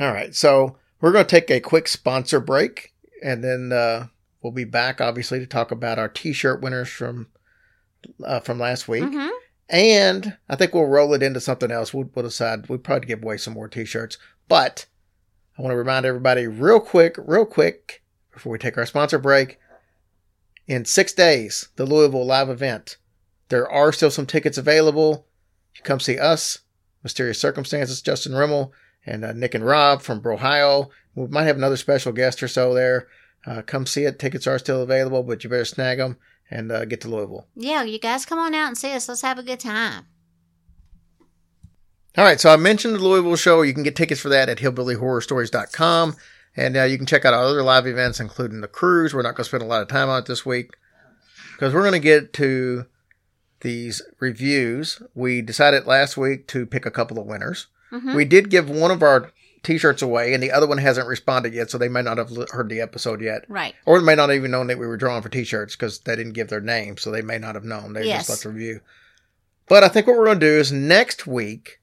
All 0.00 0.12
right. 0.12 0.34
So 0.34 0.76
we're 1.00 1.12
going 1.12 1.26
to 1.26 1.30
take 1.30 1.50
a 1.50 1.60
quick 1.60 1.86
sponsor 1.88 2.40
break 2.40 2.92
and 3.22 3.44
then 3.44 3.72
uh, 3.72 4.06
we'll 4.42 4.52
be 4.52 4.64
back, 4.64 5.00
obviously, 5.00 5.38
to 5.38 5.46
talk 5.46 5.70
about 5.70 5.98
our 5.98 6.08
t 6.08 6.32
shirt 6.32 6.60
winners 6.62 6.88
from 6.88 7.28
uh, 8.24 8.40
from 8.40 8.58
last 8.58 8.88
week. 8.88 9.04
hmm 9.04 9.28
And 9.68 10.36
I 10.48 10.56
think 10.56 10.74
we'll 10.74 10.86
roll 10.86 11.14
it 11.14 11.22
into 11.22 11.40
something 11.40 11.70
else. 11.70 11.92
We'll, 11.94 12.10
we'll 12.14 12.24
decide. 12.24 12.68
We'll 12.68 12.78
probably 12.78 13.06
give 13.06 13.22
away 13.22 13.36
some 13.36 13.54
more 13.54 13.68
t 13.68 13.84
shirts. 13.84 14.16
But 14.48 14.86
I 15.60 15.62
want 15.62 15.72
to 15.72 15.76
remind 15.76 16.06
everybody, 16.06 16.46
real 16.46 16.80
quick, 16.80 17.16
real 17.18 17.44
quick, 17.44 18.02
before 18.32 18.50
we 18.50 18.58
take 18.58 18.78
our 18.78 18.86
sponsor 18.86 19.18
break 19.18 19.58
in 20.66 20.86
six 20.86 21.12
days, 21.12 21.68
the 21.76 21.84
Louisville 21.84 22.24
live 22.24 22.48
event. 22.48 22.96
There 23.50 23.70
are 23.70 23.92
still 23.92 24.10
some 24.10 24.24
tickets 24.24 24.56
available. 24.56 25.26
You 25.76 25.82
come 25.82 26.00
see 26.00 26.18
us, 26.18 26.60
Mysterious 27.02 27.38
Circumstances, 27.38 28.00
Justin 28.00 28.32
Rimmel, 28.32 28.72
and 29.04 29.22
uh, 29.22 29.34
Nick 29.34 29.54
and 29.54 29.66
Rob 29.66 30.00
from 30.00 30.22
Brohio. 30.22 30.88
We 31.14 31.26
might 31.26 31.44
have 31.44 31.58
another 31.58 31.76
special 31.76 32.12
guest 32.12 32.42
or 32.42 32.48
so 32.48 32.72
there. 32.72 33.08
Uh, 33.46 33.60
come 33.60 33.84
see 33.84 34.04
it. 34.04 34.18
Tickets 34.18 34.46
are 34.46 34.58
still 34.58 34.80
available, 34.80 35.22
but 35.22 35.44
you 35.44 35.50
better 35.50 35.66
snag 35.66 35.98
them 35.98 36.16
and 36.50 36.72
uh, 36.72 36.86
get 36.86 37.02
to 37.02 37.08
Louisville. 37.08 37.48
Yeah, 37.54 37.82
you 37.82 37.98
guys 37.98 38.24
come 38.24 38.38
on 38.38 38.54
out 38.54 38.68
and 38.68 38.78
see 38.78 38.94
us. 38.94 39.10
Let's 39.10 39.20
have 39.20 39.38
a 39.38 39.42
good 39.42 39.60
time. 39.60 40.06
All 42.18 42.24
right, 42.24 42.40
so 42.40 42.50
I 42.52 42.56
mentioned 42.56 42.94
the 42.96 42.98
Louisville 42.98 43.36
show. 43.36 43.62
You 43.62 43.72
can 43.72 43.82
get 43.84 43.94
tickets 43.96 44.20
for 44.20 44.28
that 44.30 44.48
at 44.48 44.58
hillbillyhorrorstories.com. 44.58 46.16
And 46.56 46.76
uh, 46.76 46.82
you 46.82 46.96
can 46.96 47.06
check 47.06 47.24
out 47.24 47.32
our 47.32 47.44
other 47.44 47.62
live 47.62 47.86
events, 47.86 48.18
including 48.18 48.60
the 48.60 48.68
cruise. 48.68 49.14
We're 49.14 49.22
not 49.22 49.36
going 49.36 49.44
to 49.44 49.48
spend 49.48 49.62
a 49.62 49.66
lot 49.66 49.82
of 49.82 49.88
time 49.88 50.08
on 50.08 50.18
it 50.20 50.26
this 50.26 50.44
week 50.44 50.72
because 51.54 51.72
we're 51.72 51.82
going 51.82 51.92
to 51.92 52.00
get 52.00 52.32
to 52.34 52.86
these 53.60 54.02
reviews. 54.18 55.00
We 55.14 55.42
decided 55.42 55.86
last 55.86 56.16
week 56.16 56.48
to 56.48 56.66
pick 56.66 56.84
a 56.86 56.90
couple 56.90 57.20
of 57.20 57.26
winners. 57.26 57.68
Mhm. 57.92 58.16
We 58.16 58.24
did 58.24 58.50
give 58.50 58.68
one 58.68 58.90
of 58.90 59.02
our 59.02 59.30
t-shirts 59.62 60.00
away, 60.02 60.32
and 60.34 60.42
the 60.42 60.50
other 60.50 60.66
one 60.66 60.78
hasn't 60.78 61.06
responded 61.06 61.52
yet, 61.54 61.70
so 61.70 61.76
they 61.78 61.88
may 61.88 62.02
not 62.02 62.18
have 62.18 62.30
heard 62.50 62.68
the 62.70 62.80
episode 62.80 63.20
yet, 63.20 63.44
Right. 63.48 63.74
or 63.84 63.98
they 64.00 64.04
may 64.04 64.14
not 64.14 64.32
even 64.32 64.50
known 64.50 64.68
that 64.68 64.78
we 64.78 64.86
were 64.86 64.96
drawing 64.96 65.22
for 65.22 65.28
t-shirts 65.28 65.76
because 65.76 65.98
they 66.00 66.16
didn't 66.16 66.32
give 66.32 66.48
their 66.48 66.60
name, 66.62 66.96
so 66.96 67.10
they 67.10 67.20
may 67.22 67.36
not 67.38 67.54
have 67.56 67.64
known. 67.64 67.92
They 67.92 68.06
Yes. 68.06 68.26
just 68.26 68.30
left 68.30 68.44
a 68.46 68.48
review. 68.48 68.80
But 69.68 69.84
I 69.84 69.88
think 69.88 70.06
what 70.06 70.16
we're 70.16 70.24
going 70.26 70.40
to 70.40 70.46
do 70.46 70.58
is 70.58 70.72
next 70.72 71.26
week 71.26 71.79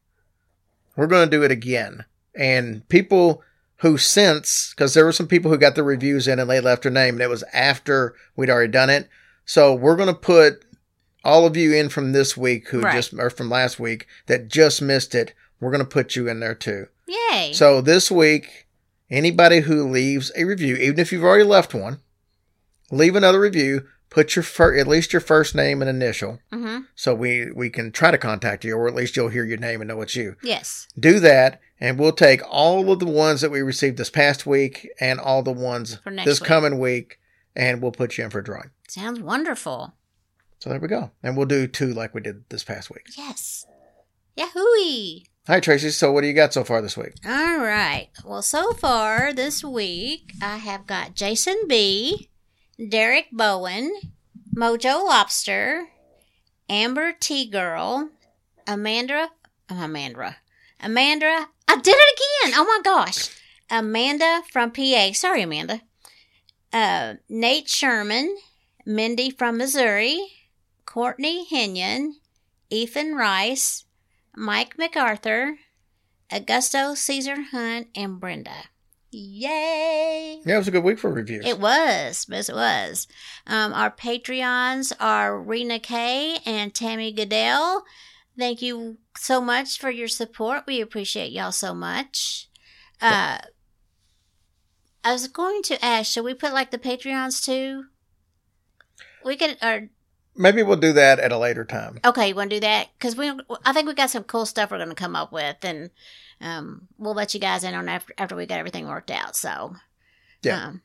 we're 0.97 1.07
going 1.07 1.29
to 1.29 1.37
do 1.37 1.43
it 1.43 1.51
again, 1.51 2.03
and 2.35 2.87
people 2.89 3.41
who 3.81 3.97
since 3.97 4.73
because 4.75 4.93
there 4.95 5.05
were 5.05 5.11
some 5.11 5.27
people 5.27 5.51
who 5.51 5.57
got 5.57 5.75
the 5.75 5.83
reviews 5.83 6.27
in 6.27 6.39
and 6.39 6.49
they 6.49 6.59
left 6.59 6.83
their 6.83 6.91
name, 6.91 7.13
and 7.15 7.21
it 7.21 7.29
was 7.29 7.43
after 7.53 8.15
we'd 8.35 8.49
already 8.49 8.71
done 8.71 8.89
it. 8.89 9.07
So 9.45 9.73
we're 9.73 9.95
going 9.95 10.09
to 10.13 10.19
put 10.19 10.65
all 11.23 11.45
of 11.45 11.55
you 11.55 11.73
in 11.73 11.89
from 11.89 12.11
this 12.11 12.35
week 12.35 12.67
who 12.69 12.81
Right. 12.81 12.93
just 12.95 13.13
or 13.13 13.29
from 13.29 13.49
last 13.49 13.79
week 13.79 14.07
that 14.25 14.47
just 14.49 14.81
missed 14.81 15.13
it. 15.15 15.33
We're 15.59 15.71
going 15.71 15.83
to 15.83 15.89
put 15.89 16.15
you 16.15 16.27
in 16.27 16.39
there 16.39 16.55
too. 16.55 16.87
Yay. 17.07 17.53
So 17.53 17.81
this 17.81 18.09
week, 18.11 18.67
anybody 19.09 19.61
who 19.61 19.87
leaves 19.89 20.31
a 20.35 20.43
review, 20.45 20.75
even 20.75 20.99
if 20.99 21.11
you've 21.11 21.23
already 21.23 21.43
left 21.43 21.73
one, 21.73 21.99
leave 22.91 23.15
another 23.15 23.39
review. 23.39 23.87
Put 24.09 24.35
your 24.35 24.43
fir- 24.43 24.77
at 24.77 24.87
least 24.87 25.11
your 25.13 25.19
first 25.19 25.53
name 25.53 25.81
and 25.81 25.89
initial, 25.89 26.39
hmm 26.51 26.79
so 26.95 27.13
we 27.13 27.51
we 27.51 27.69
can 27.69 27.91
try 27.91 28.09
to 28.11 28.17
contact 28.17 28.63
you, 28.63 28.75
or 28.75 28.87
at 28.87 28.95
least 28.95 29.15
you'll 29.15 29.29
hear 29.29 29.43
your 29.45 29.57
name 29.57 29.81
and 29.81 29.87
know 29.89 30.01
it's 30.01 30.15
you. 30.15 30.35
Yes. 30.41 30.87
Do 30.97 31.19
that, 31.19 31.59
and 31.79 31.99
we'll 31.99 32.13
take 32.13 32.41
all 32.49 32.91
of 32.91 32.99
the 32.99 33.05
ones 33.05 33.41
that 33.41 33.51
we 33.51 33.61
received 33.61 33.97
this 33.97 34.09
past 34.09 34.45
week 34.45 34.87
and 34.99 35.19
all 35.19 35.43
the 35.43 35.51
ones 35.51 35.95
For 36.03 36.09
next 36.11 36.25
this 36.25 36.39
week. 36.41 36.47
coming 36.47 36.79
week, 36.79 37.19
and 37.55 37.81
we'll 37.81 37.91
put 37.91 38.17
you 38.17 38.23
in 38.23 38.29
for 38.29 38.39
a 38.39 38.43
drawing. 38.43 38.71
Sounds 38.87 39.19
wonderful. 39.19 39.93
So 40.59 40.69
there 40.69 40.79
we 40.79 40.87
go, 40.87 41.11
and 41.21 41.35
we'll 41.37 41.45
do 41.45 41.67
two 41.67 41.93
like 41.93 42.15
we 42.15 42.21
did 42.21 42.49
this 42.49 42.63
past 42.63 42.89
week. 42.89 43.05
Yes. 43.17 43.65
Yahooey. 44.37 45.23
Hi 45.47 45.59
Tracy. 45.59 45.89
So 45.91 46.11
what 46.11 46.21
do 46.21 46.27
you 46.27 46.33
got 46.33 46.53
so 46.53 46.63
far 46.63 46.81
this 46.81 46.97
week? 46.97 47.13
All 47.25 47.59
right. 47.59 48.09
Well, 48.25 48.41
so 48.41 48.71
far 48.73 49.33
this 49.33 49.63
week, 49.63 50.33
I 50.41 50.57
have 50.57 50.85
got 50.87 51.13
Jason 51.15 51.55
B, 51.67 52.29
Derek 52.77 53.29
Bowen, 53.31 53.91
Mojo 54.55 55.03
Lobster, 55.03 55.87
Amber 56.69 57.13
T 57.19 57.49
Girl, 57.49 58.09
Amanda, 58.67 59.29
oh, 59.69 59.83
Amanda, 59.83 60.37
Amanda. 60.79 61.47
I 61.67 61.75
did 61.75 61.95
it 61.97 62.19
again. 62.45 62.59
Oh 62.59 62.65
my 62.65 62.79
gosh. 62.83 63.29
Amanda 63.69 64.43
from 64.51 64.71
PA. 64.71 65.11
Sorry, 65.13 65.41
Amanda. 65.41 65.81
Uh, 66.71 67.15
Nate 67.27 67.67
Sherman, 67.67 68.37
Mindy 68.85 69.29
from 69.29 69.57
Missouri, 69.57 70.27
Courtney 70.85 71.47
Henyon, 71.49 72.13
Ethan 72.69 73.15
Rice, 73.15 73.85
Mike 74.35 74.77
MacArthur, 74.77 75.57
Augusto 76.31 76.95
Caesar 76.95 77.41
Hunt, 77.51 77.87
and 77.95 78.19
Brenda. 78.19 78.69
Yay! 79.11 80.41
Yeah, 80.45 80.55
it 80.55 80.57
was 80.57 80.67
a 80.67 80.71
good 80.71 80.83
week 80.83 80.99
for 80.99 81.09
reviews. 81.09 81.45
It 81.45 81.59
was, 81.59 82.25
yes, 82.29 82.49
it 82.49 82.55
was. 82.55 83.07
Um, 83.45 83.73
our 83.73 83.89
Patreons 83.89 84.91
are 84.99 85.39
Rena 85.39 85.79
Kay 85.79 86.37
and 86.45 86.73
Tammy 86.73 87.11
Goodell. 87.13 87.83
Thank 88.37 88.61
you 88.61 88.97
so 89.17 89.39
much 89.41 89.79
for 89.79 89.89
your 89.89 90.07
support. 90.09 90.63
We 90.67 90.81
appreciate 90.81 91.31
y'all 91.31 91.51
so 91.51 91.73
much. 91.73 92.49
Uh, 93.01 93.39
I 95.03 95.13
was 95.13 95.27
going 95.27 95.61
to 95.63 95.83
ask, 95.83 96.11
should 96.11 96.25
we 96.25 96.33
put 96.33 96.53
like 96.53 96.71
the 96.71 96.77
Patreons 96.77 97.43
too? 97.43 97.85
We 99.23 99.37
could, 99.37 99.57
or 99.61 99.89
Maybe 100.37 100.61
we'll 100.63 100.77
do 100.77 100.93
that 100.93 101.19
at 101.19 101.31
a 101.31 101.37
later 101.37 101.65
time. 101.65 101.99
Okay, 102.05 102.29
you 102.29 102.35
want 102.35 102.51
to 102.51 102.55
do 102.57 102.59
that? 102.61 102.89
Because 102.97 103.15
we, 103.15 103.31
I 103.65 103.73
think 103.73 103.87
we 103.87 103.93
got 103.93 104.11
some 104.11 104.23
cool 104.23 104.45
stuff 104.45 104.69
we're 104.71 104.77
going 104.77 104.89
to 104.89 104.95
come 104.95 105.15
up 105.15 105.31
with, 105.31 105.57
and 105.63 105.89
um, 106.39 106.87
we'll 106.97 107.15
let 107.15 107.33
you 107.33 107.39
guys 107.39 107.63
in 107.63 107.73
on 107.73 107.89
after 107.89 108.13
after 108.17 108.35
we 108.35 108.45
got 108.45 108.59
everything 108.59 108.87
worked 108.87 109.11
out. 109.11 109.35
So, 109.35 109.75
Yeah. 110.43 110.67
um, 110.67 110.81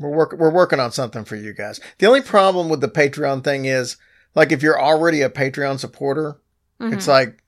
We're 0.00 0.10
work 0.10 0.34
we're 0.38 0.50
working 0.50 0.80
on 0.80 0.90
something 0.92 1.24
for 1.24 1.36
you 1.36 1.52
guys. 1.52 1.80
The 1.98 2.06
only 2.06 2.22
problem 2.22 2.68
with 2.68 2.80
the 2.80 2.88
Patreon 2.88 3.44
thing 3.44 3.66
is, 3.66 3.96
like, 4.34 4.50
if 4.52 4.62
you're 4.62 4.80
already 4.80 5.20
a 5.20 5.28
Patreon 5.30 5.78
supporter, 5.78 6.40
it's 6.80 7.04
mhm. 7.04 7.08
like, 7.08 7.42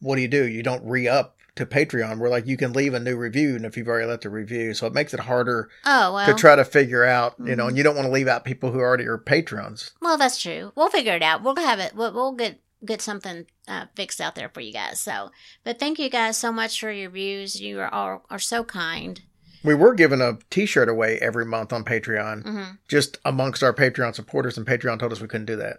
what 0.00 0.16
do 0.16 0.22
you 0.22 0.28
do? 0.28 0.44
You 0.46 0.62
don't 0.62 0.84
re 0.84 1.06
up 1.06 1.35
to 1.56 1.66
Patreon. 1.66 2.18
Where 2.18 2.30
like 2.30 2.46
you 2.46 2.56
can 2.56 2.72
leave 2.72 2.94
a 2.94 3.00
new 3.00 3.16
review, 3.16 3.56
and 3.56 3.64
if 3.66 3.76
you've 3.76 3.88
already 3.88 4.06
left 4.06 4.24
a 4.24 4.30
review, 4.30 4.72
so 4.74 4.86
it 4.86 4.92
makes 4.94 5.12
it 5.12 5.20
harder 5.20 5.68
oh 5.84 6.14
well, 6.14 6.26
to 6.26 6.34
try 6.34 6.54
to 6.56 6.64
figure 6.64 7.04
out. 7.04 7.34
You 7.44 7.56
know, 7.56 7.64
Mhm. 7.64 7.68
and 7.68 7.76
you 7.76 7.82
don't 7.82 7.96
want 7.96 8.06
to 8.06 8.12
leave 8.12 8.28
out 8.28 8.44
people 8.44 8.70
who 8.72 8.78
already 8.80 9.06
are 9.06 9.18
patrons. 9.18 9.90
well 10.00 10.16
that's 10.16 10.40
true. 10.40 10.72
We'll 10.76 10.90
figure 10.90 11.14
it 11.14 11.22
out. 11.22 11.42
We'll 11.42 11.56
have 11.56 11.78
it. 11.80 11.94
We'll, 11.94 12.12
we'll 12.12 12.32
get 12.32 12.60
get 12.84 13.00
something 13.02 13.46
uh, 13.66 13.86
fixed 13.96 14.20
out 14.20 14.34
there 14.36 14.48
for 14.50 14.60
you 14.60 14.72
guys. 14.72 15.00
So, 15.00 15.30
but 15.64 15.78
thank 15.78 15.98
you 15.98 16.08
guys 16.10 16.36
so 16.36 16.52
much 16.52 16.78
for 16.78 16.92
your 16.92 17.10
views. 17.10 17.60
You 17.60 17.80
are 17.80 17.92
all 17.92 18.24
are 18.30 18.38
so 18.38 18.62
kind. 18.64 19.20
We 19.64 19.74
were 19.74 19.94
giving 19.94 20.20
a 20.20 20.38
T-shirt 20.50 20.88
away 20.88 21.18
every 21.18 21.44
month 21.44 21.72
on 21.72 21.84
Patreon, 21.84 22.42
hmm 22.44 22.62
just 22.86 23.18
amongst 23.24 23.62
our 23.64 23.72
Patreon 23.74 24.14
supporters, 24.14 24.56
and 24.56 24.66
Patreon 24.66 24.98
told 25.00 25.10
us 25.12 25.20
we 25.20 25.26
couldn't 25.26 25.46
do 25.46 25.56
that. 25.56 25.78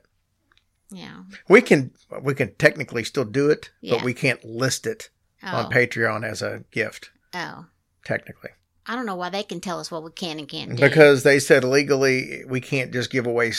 Yeah. 0.89 1.23
We 1.47 1.61
can 1.61 1.91
we 2.21 2.33
can 2.33 2.53
technically 2.55 3.03
still 3.03 3.25
do 3.25 3.49
it, 3.49 3.69
Yeah. 3.81 3.95
but 3.95 4.03
we 4.03 4.13
can't 4.13 4.43
list 4.43 4.87
it 4.87 5.09
Oh. 5.43 5.55
on 5.55 5.71
Patreon 5.71 6.23
as 6.25 6.41
a 6.41 6.63
gift. 6.71 7.11
oh. 7.33 7.65
Technically, 8.03 8.51
I 8.85 8.95
don't 8.95 9.05
know 9.05 9.15
why 9.17 9.29
they 9.29 9.43
can 9.43 9.59
tell 9.59 9.81
us 9.81 9.91
what 9.91 10.01
we 10.01 10.11
can 10.11 10.39
and 10.39 10.47
can't 10.47 10.77
do. 10.77 10.81
because 10.81 11.23
they 11.23 11.39
said 11.39 11.65
legally 11.65 12.43
we 12.47 12.61
can't 12.61 12.93
just 12.93 13.11
give 13.11 13.27
away 13.27 13.51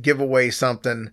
give 0.00 0.20
away 0.20 0.50
something 0.50 1.10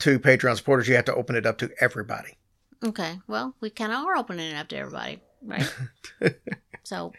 to 0.00 0.18
Patreon 0.18 0.56
supporters. 0.56 0.88
You 0.88 0.96
have 0.96 1.04
to 1.04 1.14
open 1.14 1.36
it 1.36 1.46
up 1.46 1.58
to 1.58 1.70
everybody. 1.80 2.38
Okay. 2.84 3.20
Well, 3.28 3.54
we 3.60 3.70
kind 3.70 3.92
of 3.92 3.98
are 4.04 4.16
opening 4.16 4.50
it 4.50 4.56
up 4.56 4.66
to 4.68 4.76
everybody, 4.76 5.20
right? 5.44 5.72
so, 6.82 7.12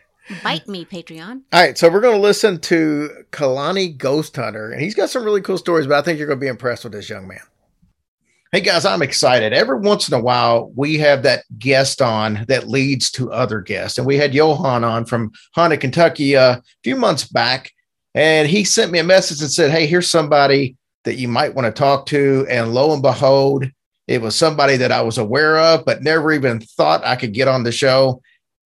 bite 0.43 0.67
me, 0.67 0.84
Patreon. 0.84 1.43
All 1.54 1.62
right, 1.62 1.78
so 1.78 1.89
we're 1.89 2.02
going 2.02 2.17
to 2.17 2.21
listen 2.21 2.60
to 2.62 3.10
Kalani 3.32 3.97
Ghost 3.97 4.36
Hunter, 4.36 4.69
and 4.69 4.82
he's 4.82 4.95
got 4.95 5.10
some 5.10 5.23
really 5.23 5.41
cool 5.41 5.58
stories. 5.58 5.88
But 5.88 5.97
I 5.97 6.02
think 6.02 6.17
you're 6.17 6.28
going 6.28 6.39
to 6.39 6.43
be 6.43 6.49
impressed 6.49 6.84
with 6.84 6.91
this 6.91 7.10
young 7.10 7.26
man. 7.28 7.39
Hey 8.53 8.61
guys, 8.61 8.85
I'm 8.85 9.01
excited. 9.01 9.51
Every 9.51 9.79
once 9.79 10.07
in 10.07 10.13
a 10.13 10.21
while, 10.21 10.71
we 10.75 10.99
have 10.99 11.23
that 11.23 11.43
guest 11.57 12.03
on 12.03 12.45
that 12.49 12.67
leads 12.67 13.09
to 13.13 13.31
other 13.31 13.61
guests. 13.61 13.97
And 13.97 14.05
we 14.05 14.15
had 14.15 14.35
Johan 14.35 14.83
on 14.83 15.05
from 15.05 15.31
Honda, 15.55 15.75
Kentucky 15.75 16.35
uh, 16.35 16.57
a 16.57 16.61
few 16.83 16.95
months 16.95 17.27
back. 17.27 17.71
And 18.13 18.47
he 18.47 18.63
sent 18.63 18.91
me 18.91 18.99
a 18.99 19.03
message 19.03 19.41
and 19.41 19.49
said, 19.49 19.71
Hey, 19.71 19.87
here's 19.87 20.07
somebody 20.07 20.77
that 21.03 21.15
you 21.15 21.27
might 21.27 21.55
want 21.55 21.65
to 21.65 21.71
talk 21.71 22.05
to. 22.07 22.45
And 22.47 22.75
lo 22.75 22.93
and 22.93 23.01
behold, 23.01 23.65
it 24.07 24.21
was 24.21 24.35
somebody 24.35 24.77
that 24.77 24.91
I 24.91 25.01
was 25.01 25.17
aware 25.17 25.57
of, 25.57 25.83
but 25.83 26.03
never 26.03 26.31
even 26.31 26.59
thought 26.59 27.03
I 27.03 27.15
could 27.15 27.33
get 27.33 27.47
on 27.47 27.63
the 27.63 27.71
show. 27.71 28.21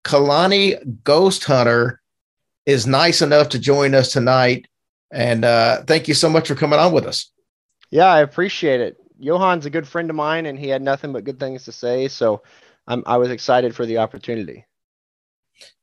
Kalani 0.05 1.05
Ghost 1.05 1.45
Hunter 1.45 2.01
is 2.65 2.89
nice 2.89 3.23
enough 3.23 3.51
to 3.51 3.61
join 3.61 3.95
us 3.95 4.11
tonight. 4.11 4.67
And 5.13 5.45
uh, 5.45 5.85
thank 5.85 6.09
you 6.09 6.15
so 6.15 6.29
much 6.29 6.49
for 6.49 6.57
coming 6.57 6.81
on 6.81 6.93
with 6.93 7.07
us. 7.07 7.31
Yeah, 7.93 8.07
I 8.07 8.23
appreciate 8.23 8.81
it. 8.81 9.01
Johan's 9.21 9.67
a 9.67 9.71
good 9.71 9.89
friend 9.89 10.11
of 10.11 10.17
mine, 10.17 10.47
and 10.47 10.59
he 10.59 10.69
had 10.69 10.83
nothing 10.83 11.13
but 11.13 11.25
good 11.25 11.41
things 11.41 11.65
to 11.65 11.73
say. 11.73 12.09
So 12.09 12.43
I'm, 12.87 13.03
I 13.07 13.17
was 13.17 13.31
excited 13.31 13.75
for 13.75 13.87
the 13.87 13.99
opportunity. 13.99 14.65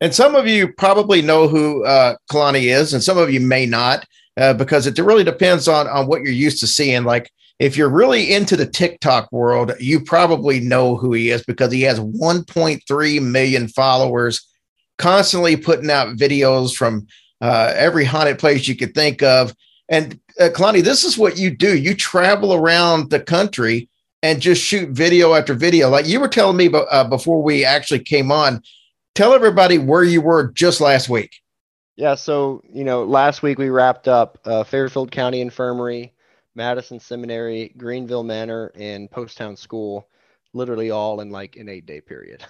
And 0.01 0.13
some 0.13 0.35
of 0.35 0.47
you 0.47 0.71
probably 0.73 1.21
know 1.21 1.47
who 1.47 1.83
uh, 1.85 2.15
Kalani 2.31 2.73
is, 2.73 2.93
and 2.93 3.03
some 3.03 3.17
of 3.17 3.31
you 3.31 3.39
may 3.39 3.65
not, 3.65 4.05
uh, 4.37 4.53
because 4.53 4.85
it 4.85 4.97
really 4.99 5.23
depends 5.23 5.67
on 5.67 5.87
on 5.87 6.07
what 6.07 6.21
you're 6.21 6.31
used 6.31 6.59
to 6.59 6.67
seeing. 6.67 7.03
Like 7.03 7.31
if 7.59 7.77
you're 7.77 7.89
really 7.89 8.33
into 8.33 8.55
the 8.55 8.65
TikTok 8.65 9.31
world, 9.31 9.73
you 9.79 10.01
probably 10.01 10.59
know 10.59 10.95
who 10.95 11.13
he 11.13 11.29
is 11.29 11.43
because 11.43 11.71
he 11.71 11.81
has 11.83 11.99
1.3 11.99 13.21
million 13.21 13.67
followers, 13.67 14.47
constantly 14.97 15.55
putting 15.55 15.89
out 15.89 16.17
videos 16.17 16.75
from 16.75 17.07
uh, 17.41 17.73
every 17.75 18.05
haunted 18.05 18.39
place 18.39 18.67
you 18.67 18.75
could 18.75 18.93
think 18.93 19.21
of. 19.21 19.53
And 19.89 20.19
uh, 20.39 20.49
Kalani, 20.49 20.83
this 20.83 21.03
is 21.03 21.17
what 21.17 21.37
you 21.37 21.49
do. 21.49 21.77
You 21.77 21.95
travel 21.95 22.53
around 22.53 23.09
the 23.09 23.19
country 23.19 23.89
and 24.21 24.41
just 24.41 24.61
shoot 24.61 24.89
video 24.89 25.33
after 25.33 25.53
video. 25.53 25.89
Like 25.89 26.07
you 26.07 26.19
were 26.19 26.27
telling 26.27 26.57
me 26.57 26.69
uh, 26.73 27.03
before 27.05 27.41
we 27.41 27.65
actually 27.65 27.99
came 27.99 28.31
on, 28.31 28.61
tell 29.15 29.33
everybody 29.33 29.77
where 29.77 30.03
you 30.03 30.21
were 30.21 30.51
just 30.51 30.81
last 30.81 31.09
week. 31.09 31.35
Yeah, 31.95 32.15
so 32.15 32.63
you 32.71 32.83
know, 32.83 33.03
last 33.03 33.43
week 33.43 33.59
we 33.59 33.69
wrapped 33.69 34.07
up 34.07 34.39
uh, 34.45 34.63
Fairfield 34.63 35.11
County 35.11 35.41
Infirmary, 35.41 36.13
Madison 36.55 36.99
Seminary, 36.99 37.73
Greenville 37.77 38.23
Manor, 38.23 38.71
and 38.75 39.11
Poasttown 39.11 39.57
School, 39.57 40.07
literally 40.53 40.89
all 40.89 41.21
in 41.21 41.29
like 41.29 41.55
an 41.55 41.69
eight-day 41.69 42.01
period. 42.01 42.43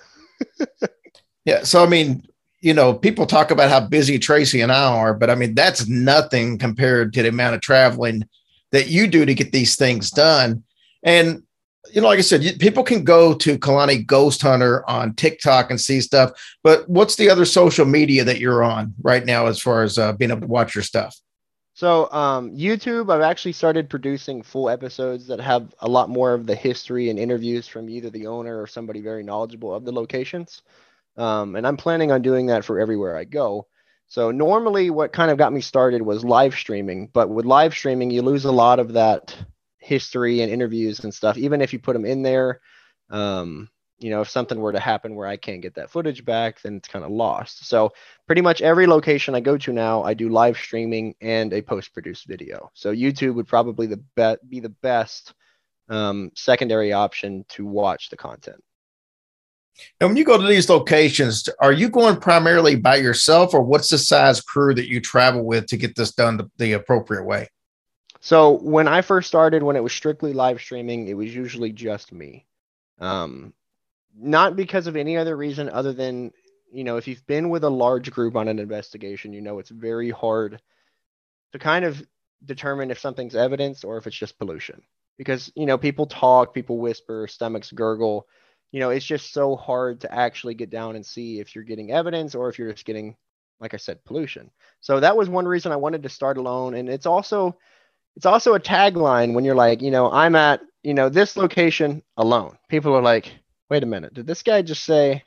Yeah. 1.46 1.64
So, 1.64 1.84
I 1.84 1.88
mean, 1.88 2.26
you 2.64 2.74
know, 2.74 2.94
people 2.94 3.26
talk 3.26 3.52
about 3.52 3.70
how 3.70 3.82
busy 3.82 4.18
Tracy 4.18 4.62
and 4.62 4.72
I 4.72 4.86
are, 4.86 5.14
but 5.14 5.30
I 5.30 5.36
mean, 5.36 5.54
that's 5.54 5.86
nothing 5.90 6.58
compared 6.58 7.12
to 7.14 7.22
the 7.22 7.28
amount 7.28 7.56
of 7.56 7.62
traveling 7.62 8.24
that 8.72 8.88
you 8.88 9.06
do 9.06 9.26
to 9.26 9.34
get 9.34 9.52
these 9.52 9.76
things 9.76 10.10
done. 10.10 10.64
And, 11.04 11.44
you 11.92 12.00
know, 12.00 12.08
like 12.08 12.20
I 12.20 12.22
said, 12.22 12.42
people 12.60 12.84
can 12.84 13.04
go 13.04 13.34
to 13.34 13.58
Kalani 13.58 14.06
Ghost 14.06 14.42
Hunter 14.42 14.90
on 14.90 15.14
TikTok 15.14 15.72
and 15.72 15.82
see 15.82 16.00
stuff, 16.00 16.32
but 16.64 16.88
what's 16.88 17.18
the 17.18 17.30
other 17.30 17.44
social 17.44 17.86
media 17.86 18.24
that 18.24 18.40
you're 18.40 18.64
on 18.64 18.94
right 19.02 19.26
now 19.26 19.48
as 19.48 19.60
far 19.60 19.84
as 19.84 19.98
uh, 19.98 20.14
being 20.14 20.32
able 20.32 20.42
to 20.42 20.48
watch 20.48 20.74
your 20.74 20.86
stuff? 20.86 21.20
So 21.74 22.10
um, 22.14 22.56
YouTube, 22.56 23.12
I've 23.12 23.22
actually 23.22 23.52
started 23.52 23.90
producing 23.90 24.42
full 24.42 24.70
episodes 24.70 25.28
that 25.28 25.42
have 25.42 25.76
a 25.80 25.90
lot 25.90 26.10
more 26.10 26.34
of 26.34 26.46
the 26.46 26.56
history 26.56 27.10
and 27.10 27.20
interviews 27.20 27.68
from 27.68 27.90
either 27.90 28.10
the 28.10 28.28
owner 28.28 28.62
or 28.62 28.68
somebody 28.68 29.02
very 29.02 29.24
knowledgeable 29.24 29.74
of 29.74 29.84
the 29.84 29.92
locations. 29.92 30.62
Um, 31.18 31.56
and 31.56 31.66
I'm 31.68 31.78
planning 31.78 32.12
on 32.12 32.22
doing 32.22 32.48
that 32.48 32.66
for 32.66 32.80
everywhere 32.80 33.16
I 33.16 33.24
go. 33.24 33.68
So 34.08 34.32
normally, 34.32 34.90
what 34.90 35.14
kind 35.14 35.32
of 35.32 35.38
got 35.38 35.54
me 35.54 35.62
started 35.62 36.02
was 36.02 36.24
live 36.24 36.56
streaming. 36.56 37.08
But 37.12 37.30
with 37.30 37.46
live 37.46 37.74
streaming, 37.74 38.12
you 38.12 38.22
lose 38.22 38.46
a 38.46 38.52
lot 38.52 38.80
of 38.80 38.94
that 38.94 39.36
history 39.80 40.42
and 40.42 40.52
interviews 40.52 41.04
and 41.04 41.14
stuff, 41.14 41.38
even 41.38 41.62
if 41.62 41.74
you 41.74 41.80
put 41.80 41.94
them 41.94 42.06
in 42.06 42.22
there. 42.22 42.62
Um, 43.10 43.70
you 44.00 44.10
know, 44.10 44.22
if 44.22 44.30
something 44.30 44.60
were 44.60 44.74
to 44.74 44.80
happen 44.80 45.16
where 45.16 45.28
I 45.28 45.38
can't 45.38 45.62
get 45.62 45.76
that 45.76 45.90
footage 45.90 46.26
back, 46.26 46.62
then 46.62 46.76
it's 46.76 46.88
kind 46.90 47.06
of 47.06 47.12
lost. 47.12 47.66
So 47.68 47.94
pretty 48.28 48.42
much 48.42 48.62
every 48.62 48.86
location 48.86 49.34
I 49.34 49.40
go 49.40 49.58
to 49.58 49.72
now, 49.72 50.04
I 50.04 50.14
do 50.14 50.30
live 50.30 50.58
streaming 50.58 51.16
and 51.22 51.54
a 51.54 51.62
post-produced 51.62 52.26
video. 52.26 52.70
So 52.74 52.94
YouTube 52.94 53.36
would 53.36 53.48
probably 53.48 53.88
the 53.88 54.04
be- 54.16 54.48
be 54.50 54.60
the 54.60 54.70
best 54.70 55.34
um, 55.90 56.32
secondary 56.36 56.92
option 56.92 57.46
to 57.50 57.66
watch 57.66 58.10
the 58.10 58.18
content. 58.18 58.62
And 60.00 60.10
when 60.10 60.18
you 60.18 60.24
go 60.24 60.38
to 60.38 60.48
these 60.48 60.70
locations, 60.70 61.50
are 61.60 61.72
you 61.72 61.90
going 61.90 62.18
primarily 62.18 62.76
by 62.76 62.98
yourself, 62.98 63.54
or 63.54 63.62
what's 63.62 63.90
the 63.90 63.98
size 63.98 64.40
crew 64.40 64.74
that 64.76 64.88
you 64.88 65.02
travel 65.02 65.44
with 65.44 65.68
to 65.68 65.78
get 65.78 65.96
this 65.96 66.12
done 66.12 66.38
the, 66.38 66.50
the 66.58 66.74
appropriate 66.74 67.24
way? 67.24 67.50
So 68.22 68.52
when 68.60 68.88
I 68.88 69.02
first 69.02 69.28
started, 69.28 69.64
when 69.64 69.76
it 69.76 69.84
was 69.84 69.92
strictly 69.92 70.32
live 70.32 70.62
streaming, 70.62 71.08
it 71.08 71.16
was 71.16 71.36
usually 71.36 71.72
just 71.74 72.14
me. 72.14 72.46
Um, 73.00 73.54
not 74.16 74.56
because 74.56 74.88
of 74.88 74.96
any 74.96 75.18
other 75.18 75.36
reason 75.36 75.70
other 75.70 75.94
than 75.94 76.32
you 76.72 76.84
know 76.84 76.98
if 76.98 77.08
you've 77.08 77.26
been 77.26 77.50
with 77.50 77.64
a 77.64 77.70
large 77.70 78.12
group 78.12 78.36
on 78.36 78.48
an 78.48 78.60
investigation 78.60 79.34
you 79.34 79.42
know 79.42 79.60
it's 79.60 79.70
very 79.70 80.10
hard 80.10 80.62
to 81.52 81.60
kind 81.60 81.86
of 81.86 82.06
determine 82.46 82.92
if 82.92 83.00
something's 83.00 83.36
evidence 83.36 83.84
or 83.84 83.98
if 83.98 84.08
it's 84.08 84.16
just 84.16 84.38
pollution 84.38 84.82
because 85.18 85.52
you 85.56 85.66
know 85.66 85.78
people 85.78 86.06
talk 86.06 86.54
people 86.54 86.78
whisper 86.78 87.28
stomachs 87.28 87.72
gurgle 87.72 88.28
you 88.74 88.82
know 88.82 88.90
it's 88.90 89.06
just 89.06 89.32
so 89.32 89.56
hard 89.56 90.02
to 90.02 90.14
actually 90.14 90.54
get 90.54 90.70
down 90.70 90.98
and 90.98 91.06
see 91.06 91.40
if 91.40 91.56
you're 91.56 91.64
getting 91.64 91.92
evidence 91.92 92.36
or 92.36 92.50
if 92.50 92.60
you're 92.60 92.74
just 92.74 92.86
getting 92.86 93.16
like 93.62 93.74
i 93.74 93.78
said 93.78 94.04
pollution 94.04 94.52
so 94.82 95.00
that 95.00 95.16
was 95.16 95.30
one 95.30 95.48
reason 95.48 95.72
i 95.72 95.78
wanted 95.78 96.04
to 96.04 96.10
start 96.10 96.38
alone 96.38 96.74
and 96.74 96.90
it's 96.90 97.06
also 97.06 97.58
it's 98.18 98.26
also 98.26 98.56
a 98.56 98.60
tagline 98.60 99.34
when 99.34 99.46
you're 99.46 99.56
like 99.56 99.82
you 99.82 99.92
know 99.92 100.12
i'm 100.12 100.36
at 100.36 100.60
you 100.84 100.94
know 100.94 101.08
this 101.08 101.38
location 101.38 102.04
alone 102.18 102.58
people 102.68 102.94
are 102.94 103.02
like 103.02 103.32
wait 103.74 103.82
a 103.82 103.88
minute, 103.88 104.14
did 104.14 104.28
this 104.28 104.44
guy 104.44 104.62
just 104.62 104.84
say 104.84 105.24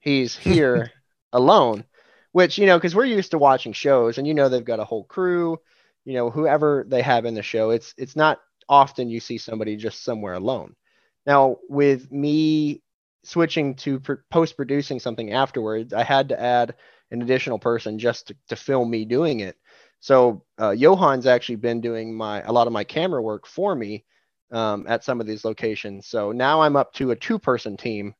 he's 0.00 0.36
here 0.50 0.92
alone? 1.32 1.84
Which, 2.32 2.58
you 2.58 2.66
know, 2.66 2.76
because 2.76 2.94
we're 2.94 3.06
used 3.06 3.30
to 3.30 3.38
watching 3.38 3.72
shows 3.72 4.18
and 4.18 4.26
you 4.26 4.34
know 4.34 4.50
they've 4.50 4.62
got 4.62 4.80
a 4.80 4.84
whole 4.84 5.04
crew, 5.04 5.58
you 6.04 6.12
know, 6.12 6.28
whoever 6.28 6.84
they 6.86 7.00
have 7.00 7.24
in 7.24 7.32
the 7.32 7.42
show. 7.42 7.70
It's 7.70 7.94
it's 7.96 8.14
not 8.14 8.40
often 8.68 9.08
you 9.08 9.20
see 9.20 9.38
somebody 9.38 9.76
just 9.76 10.04
somewhere 10.04 10.34
alone. 10.34 10.76
Now, 11.24 11.56
with 11.70 12.12
me 12.12 12.82
switching 13.26 13.74
to 13.76 14.00
pr- 14.00 14.14
post 14.30 14.56
producing 14.56 15.00
something 15.00 15.32
afterwards, 15.32 15.92
I 15.92 16.02
had 16.02 16.28
to 16.30 16.40
add 16.40 16.74
an 17.10 17.22
additional 17.22 17.58
person 17.58 17.98
just 17.98 18.28
to, 18.28 18.36
to 18.48 18.56
film 18.56 18.90
me 18.90 19.04
doing 19.04 19.40
it. 19.40 19.56
So 20.00 20.44
uh, 20.58 20.74
Johan's 20.74 21.26
actually 21.26 21.56
been 21.56 21.80
doing 21.80 22.14
my 22.14 22.42
a 22.42 22.52
lot 22.52 22.66
of 22.66 22.72
my 22.72 22.84
camera 22.84 23.22
work 23.22 23.46
for 23.46 23.74
me 23.74 24.04
um, 24.50 24.86
at 24.88 25.04
some 25.04 25.20
of 25.20 25.26
these 25.26 25.44
locations. 25.44 26.06
So 26.06 26.32
now 26.32 26.60
I'm 26.60 26.76
up 26.76 26.92
to 26.94 27.10
a 27.10 27.16
two 27.16 27.38
person 27.38 27.76
team 27.76 28.14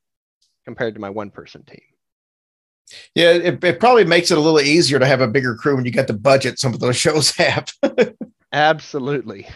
compared 0.65 0.95
to 0.95 1.01
my 1.01 1.11
one 1.11 1.31
person 1.31 1.63
team. 1.65 1.83
Yeah, 3.15 3.33
it, 3.33 3.65
it, 3.65 3.81
probably 3.81 4.05
makes 4.05 4.31
it 4.31 4.39
a 4.39 4.41
little 4.41 4.61
easier 4.61 4.99
to 4.99 5.07
have 5.07 5.21
a 5.21 5.27
bigger 5.27 5.57
crew 5.57 5.75
when 5.75 5.85
you 5.85 5.91
get 5.91 6.07
the 6.07 6.13
budget 6.13 6.59
some 6.59 6.73
of 6.73 6.81
those 6.81 6.97
shows 7.05 7.31
have. 7.37 7.73
Absolutely. 8.53 9.49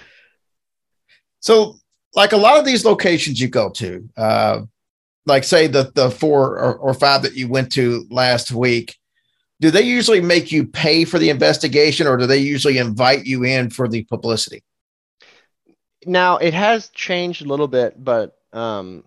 So, 1.39 1.77
like 2.15 2.33
a 2.33 2.37
lot 2.37 2.59
of 2.59 2.65
these 2.65 2.85
locations 2.85 3.41
you 3.41 3.49
go 3.49 3.71
to, 3.71 4.09
uh, 4.17 4.63
like 5.27 5.45
say 5.45 5.67
the 5.67 5.93
the 5.95 6.11
four 6.11 6.59
or, 6.59 6.75
or 6.77 6.95
five 6.95 7.23
that 7.23 7.35
you 7.35 7.49
went 7.49 7.73
to 7.73 8.07
last 8.11 8.53
week, 8.53 8.97
do 9.61 9.71
they 9.71 9.83
usually 9.83 10.21
make 10.21 10.53
you 10.53 10.67
pay 10.67 11.05
for 11.05 11.19
the 11.19 11.31
investigation, 11.31 12.07
or 12.07 12.17
do 12.17 12.27
they 12.27 12.39
usually 12.39 12.79
invite 12.79 13.27
you 13.27 13.45
in 13.45 13.71
for 13.71 13.89
the 13.89 14.05
publicity? 14.05 14.63
now 16.07 16.39
it 16.39 16.55
has 16.55 16.89
changed 16.91 17.45
a 17.45 17.49
little 17.49 17.69
bit, 17.69 18.03
but 18.03 18.37
um, 18.53 19.05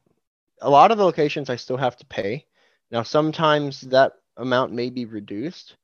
a 0.62 0.70
lot 0.70 0.92
of 0.92 0.98
the 0.98 1.06
locations 1.06 1.50
I 1.50 1.56
still 1.56 1.78
have 1.78 1.98
to 1.98 2.06
pay. 2.06 2.46
Now 2.92 3.04
sometimes 3.04 3.82
that 3.82 4.14
amount 4.38 4.74
may 4.74 4.90
be 4.90 5.06
reduced, 5.06 5.76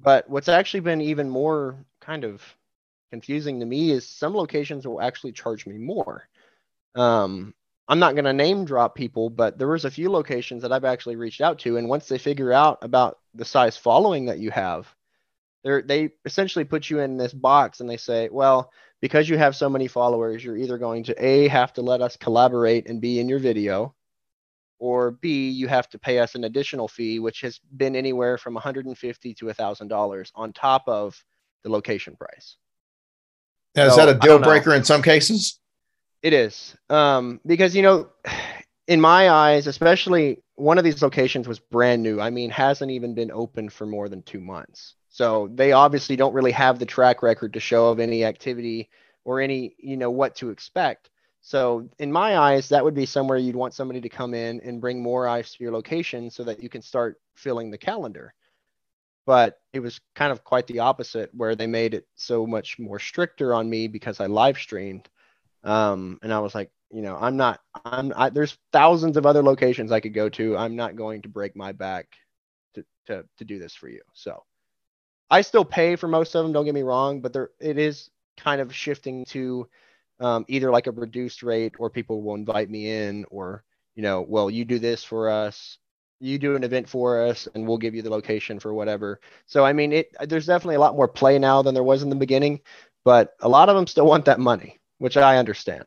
but 0.00 0.28
what's 0.28 0.48
actually 0.48 0.80
been 0.80 1.00
even 1.00 1.30
more 1.30 1.84
kind 2.00 2.24
of 2.24 2.42
confusing 3.10 3.60
to 3.60 3.66
me 3.66 3.90
is 3.90 4.06
some 4.06 4.34
locations 4.34 4.86
will 4.86 5.00
actually 5.00 5.32
charge 5.32 5.66
me 5.66 5.76
more. 5.76 6.28
Um, 6.94 7.54
I'm 7.90 7.98
not 7.98 8.14
going 8.14 8.24
to 8.24 8.32
name 8.32 8.64
drop 8.64 8.94
people, 8.94 9.30
but 9.30 9.58
there 9.58 9.66
was 9.66 9.84
a 9.84 9.90
few 9.90 10.10
locations 10.12 10.62
that 10.62 10.72
I've 10.72 10.84
actually 10.84 11.16
reached 11.16 11.40
out 11.40 11.58
to, 11.60 11.76
and 11.76 11.88
once 11.88 12.06
they 12.06 12.18
figure 12.18 12.52
out 12.52 12.78
about 12.82 13.18
the 13.34 13.44
size 13.44 13.76
following 13.76 14.26
that 14.26 14.38
you 14.38 14.52
have, 14.52 14.86
they 15.64 15.82
they 15.82 16.10
essentially 16.24 16.64
put 16.64 16.88
you 16.88 17.00
in 17.00 17.16
this 17.16 17.34
box 17.34 17.80
and 17.80 17.90
they 17.90 17.96
say, 17.96 18.28
well, 18.30 18.70
because 19.00 19.28
you 19.28 19.36
have 19.36 19.56
so 19.56 19.68
many 19.68 19.88
followers, 19.88 20.44
you're 20.44 20.56
either 20.56 20.78
going 20.78 21.02
to 21.04 21.24
A, 21.24 21.48
have 21.48 21.72
to 21.74 21.82
let 21.82 22.00
us 22.00 22.16
collaborate 22.16 22.88
and 22.88 23.00
be 23.00 23.18
in 23.18 23.28
your 23.28 23.40
video, 23.40 23.92
or 24.78 25.10
B, 25.10 25.50
you 25.50 25.66
have 25.66 25.88
to 25.90 25.98
pay 25.98 26.20
us 26.20 26.36
an 26.36 26.44
additional 26.44 26.86
fee, 26.86 27.18
which 27.18 27.40
has 27.40 27.58
been 27.76 27.96
anywhere 27.96 28.38
from 28.38 28.54
150 28.54 29.34
to 29.34 29.44
$1,000 29.46 30.30
on 30.36 30.52
top 30.52 30.84
of 30.86 31.22
the 31.64 31.70
location 31.70 32.14
price. 32.14 32.56
Now, 33.74 33.88
so, 33.88 33.90
is 33.90 33.96
that 33.96 34.08
a 34.08 34.14
deal 34.18 34.38
breaker 34.38 34.74
in 34.74 34.84
some 34.84 35.02
cases? 35.02 35.59
It 36.22 36.32
is. 36.32 36.76
Um, 36.88 37.40
because, 37.46 37.74
you 37.74 37.82
know, 37.82 38.08
in 38.86 39.00
my 39.00 39.30
eyes, 39.30 39.66
especially 39.66 40.42
one 40.56 40.78
of 40.78 40.84
these 40.84 41.02
locations 41.02 41.48
was 41.48 41.58
brand 41.58 42.02
new. 42.02 42.20
I 42.20 42.30
mean, 42.30 42.50
hasn't 42.50 42.90
even 42.90 43.14
been 43.14 43.30
open 43.30 43.68
for 43.68 43.86
more 43.86 44.08
than 44.08 44.22
two 44.22 44.40
months. 44.40 44.94
So 45.08 45.48
they 45.54 45.72
obviously 45.72 46.16
don't 46.16 46.34
really 46.34 46.52
have 46.52 46.78
the 46.78 46.86
track 46.86 47.22
record 47.22 47.54
to 47.54 47.60
show 47.60 47.88
of 47.88 48.00
any 48.00 48.24
activity 48.24 48.90
or 49.24 49.40
any, 49.40 49.74
you 49.78 49.96
know, 49.96 50.10
what 50.10 50.36
to 50.36 50.50
expect. 50.50 51.10
So 51.40 51.88
in 51.98 52.12
my 52.12 52.36
eyes, 52.36 52.68
that 52.68 52.84
would 52.84 52.94
be 52.94 53.06
somewhere 53.06 53.38
you'd 53.38 53.56
want 53.56 53.74
somebody 53.74 54.00
to 54.02 54.08
come 54.08 54.34
in 54.34 54.60
and 54.60 54.80
bring 54.80 55.02
more 55.02 55.26
eyes 55.26 55.52
to 55.52 55.64
your 55.64 55.72
location 55.72 56.30
so 56.30 56.44
that 56.44 56.62
you 56.62 56.68
can 56.68 56.82
start 56.82 57.20
filling 57.34 57.70
the 57.70 57.78
calendar. 57.78 58.34
But 59.26 59.58
it 59.72 59.80
was 59.80 60.00
kind 60.14 60.32
of 60.32 60.44
quite 60.44 60.66
the 60.66 60.80
opposite 60.80 61.30
where 61.34 61.54
they 61.54 61.66
made 61.66 61.94
it 61.94 62.06
so 62.14 62.46
much 62.46 62.78
more 62.78 62.98
stricter 62.98 63.54
on 63.54 63.70
me 63.70 63.88
because 63.88 64.20
I 64.20 64.26
live 64.26 64.58
streamed. 64.58 65.08
Um, 65.62 66.18
and 66.22 66.32
I 66.32 66.40
was 66.40 66.54
like, 66.54 66.70
you 66.90 67.02
know, 67.02 67.16
I'm 67.16 67.36
not, 67.36 67.60
I'm, 67.84 68.12
I, 68.16 68.30
there's 68.30 68.56
thousands 68.72 69.16
of 69.16 69.26
other 69.26 69.42
locations 69.42 69.92
I 69.92 70.00
could 70.00 70.14
go 70.14 70.28
to. 70.30 70.56
I'm 70.56 70.76
not 70.76 70.96
going 70.96 71.22
to 71.22 71.28
break 71.28 71.54
my 71.54 71.72
back 71.72 72.08
to, 72.74 72.84
to, 73.06 73.24
to 73.38 73.44
do 73.44 73.58
this 73.58 73.74
for 73.74 73.88
you. 73.88 74.00
So 74.12 74.42
I 75.30 75.42
still 75.42 75.64
pay 75.64 75.96
for 75.96 76.08
most 76.08 76.34
of 76.34 76.42
them. 76.42 76.52
Don't 76.52 76.64
get 76.64 76.74
me 76.74 76.82
wrong, 76.82 77.20
but 77.20 77.32
there 77.32 77.50
it 77.60 77.78
is 77.78 78.10
kind 78.36 78.60
of 78.60 78.74
shifting 78.74 79.24
to 79.26 79.68
um, 80.18 80.44
either 80.48 80.70
like 80.70 80.88
a 80.88 80.92
reduced 80.92 81.42
rate, 81.42 81.74
or 81.78 81.88
people 81.88 82.22
will 82.22 82.34
invite 82.34 82.68
me 82.68 82.90
in, 82.90 83.24
or 83.30 83.62
you 83.94 84.02
know, 84.02 84.24
well, 84.28 84.50
you 84.50 84.64
do 84.64 84.78
this 84.78 85.04
for 85.04 85.30
us, 85.30 85.78
you 86.20 86.38
do 86.38 86.56
an 86.56 86.64
event 86.64 86.88
for 86.88 87.22
us, 87.22 87.48
and 87.54 87.66
we'll 87.66 87.78
give 87.78 87.94
you 87.94 88.02
the 88.02 88.10
location 88.10 88.58
for 88.58 88.74
whatever. 88.74 89.20
So 89.46 89.64
I 89.64 89.72
mean, 89.72 89.92
it 89.92 90.14
there's 90.28 90.46
definitely 90.46 90.74
a 90.74 90.80
lot 90.80 90.96
more 90.96 91.08
play 91.08 91.38
now 91.38 91.62
than 91.62 91.74
there 91.74 91.84
was 91.84 92.02
in 92.02 92.10
the 92.10 92.16
beginning, 92.16 92.60
but 93.04 93.34
a 93.40 93.48
lot 93.48 93.68
of 93.68 93.76
them 93.76 93.86
still 93.86 94.06
want 94.06 94.24
that 94.24 94.40
money, 94.40 94.79
which 95.00 95.16
I 95.16 95.38
understand. 95.38 95.86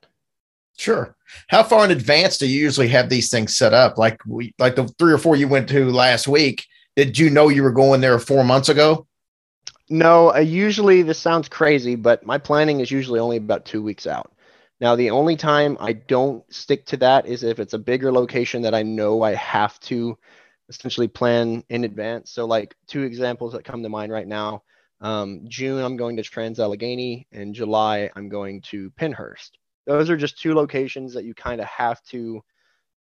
Sure. 0.78 1.16
How 1.48 1.64
far 1.64 1.86
in 1.86 1.92
advance 1.92 2.38
do 2.38 2.48
you 2.48 2.60
usually 2.60 2.88
have 2.90 3.08
these 3.08 3.30
things 3.30 3.56
set 3.56 3.74
up? 3.74 3.98
Like 3.98 4.20
we, 4.26 4.54
like 4.58 4.76
the 4.76 4.88
three 5.00 5.14
or 5.14 5.20
four 5.20 5.36
you 5.36 5.48
went 5.48 5.70
to 5.70 5.92
last 5.92 6.28
week. 6.28 6.66
Did 6.96 7.18
you 7.18 7.30
know 7.30 7.50
you 7.50 7.64
were 7.64 7.72
going 7.72 8.02
there 8.02 8.18
four 8.20 8.44
months 8.44 8.70
ago? 8.70 9.08
No, 9.90 10.30
I 10.30 10.40
usually 10.40 11.04
this 11.04 11.20
sounds 11.20 11.48
crazy, 11.48 11.96
but 11.96 12.26
my 12.26 12.40
planning 12.40 12.80
is 12.80 12.90
usually 12.90 13.20
only 13.20 13.38
about 13.38 13.66
two 13.66 13.84
weeks 13.84 14.08
out. 14.08 14.32
Now, 14.82 14.96
the 14.96 15.12
only 15.12 15.36
time 15.36 15.78
I 15.80 15.94
don't 15.94 16.44
stick 16.52 16.86
to 16.88 16.98
that 16.98 17.28
is 17.28 17.44
if 17.44 17.60
it's 17.60 17.74
a 17.74 17.80
bigger 17.80 18.12
location 18.12 18.64
that 18.64 18.74
I 18.74 18.82
know 18.82 19.22
I 19.22 19.36
have 19.36 19.80
to 19.82 20.18
essentially 20.70 21.08
plan 21.08 21.64
in 21.70 21.84
advance. 21.84 22.32
So, 22.32 22.46
like 22.46 22.76
two 22.88 23.04
examples 23.04 23.54
that 23.54 23.64
come 23.64 23.84
to 23.84 23.90
mind 23.90 24.12
right 24.12 24.28
now 24.28 24.64
um, 25.04 25.42
June, 25.50 25.84
I'm 25.84 25.98
going 25.98 26.16
to 26.16 26.24
Trans 26.24 26.60
Allegheny, 26.60 27.28
and 27.34 27.54
July, 27.54 28.10
I'm 28.16 28.30
going 28.30 28.62
to 28.62 28.90
Pennhurst. 28.92 29.52
Those 29.86 30.10
are 30.10 30.16
just 30.16 30.42
two 30.42 30.56
locations 30.56 31.14
that 31.14 31.26
you 31.26 31.34
kind 31.36 31.60
of 31.60 31.68
have 31.68 32.02
to 32.06 32.42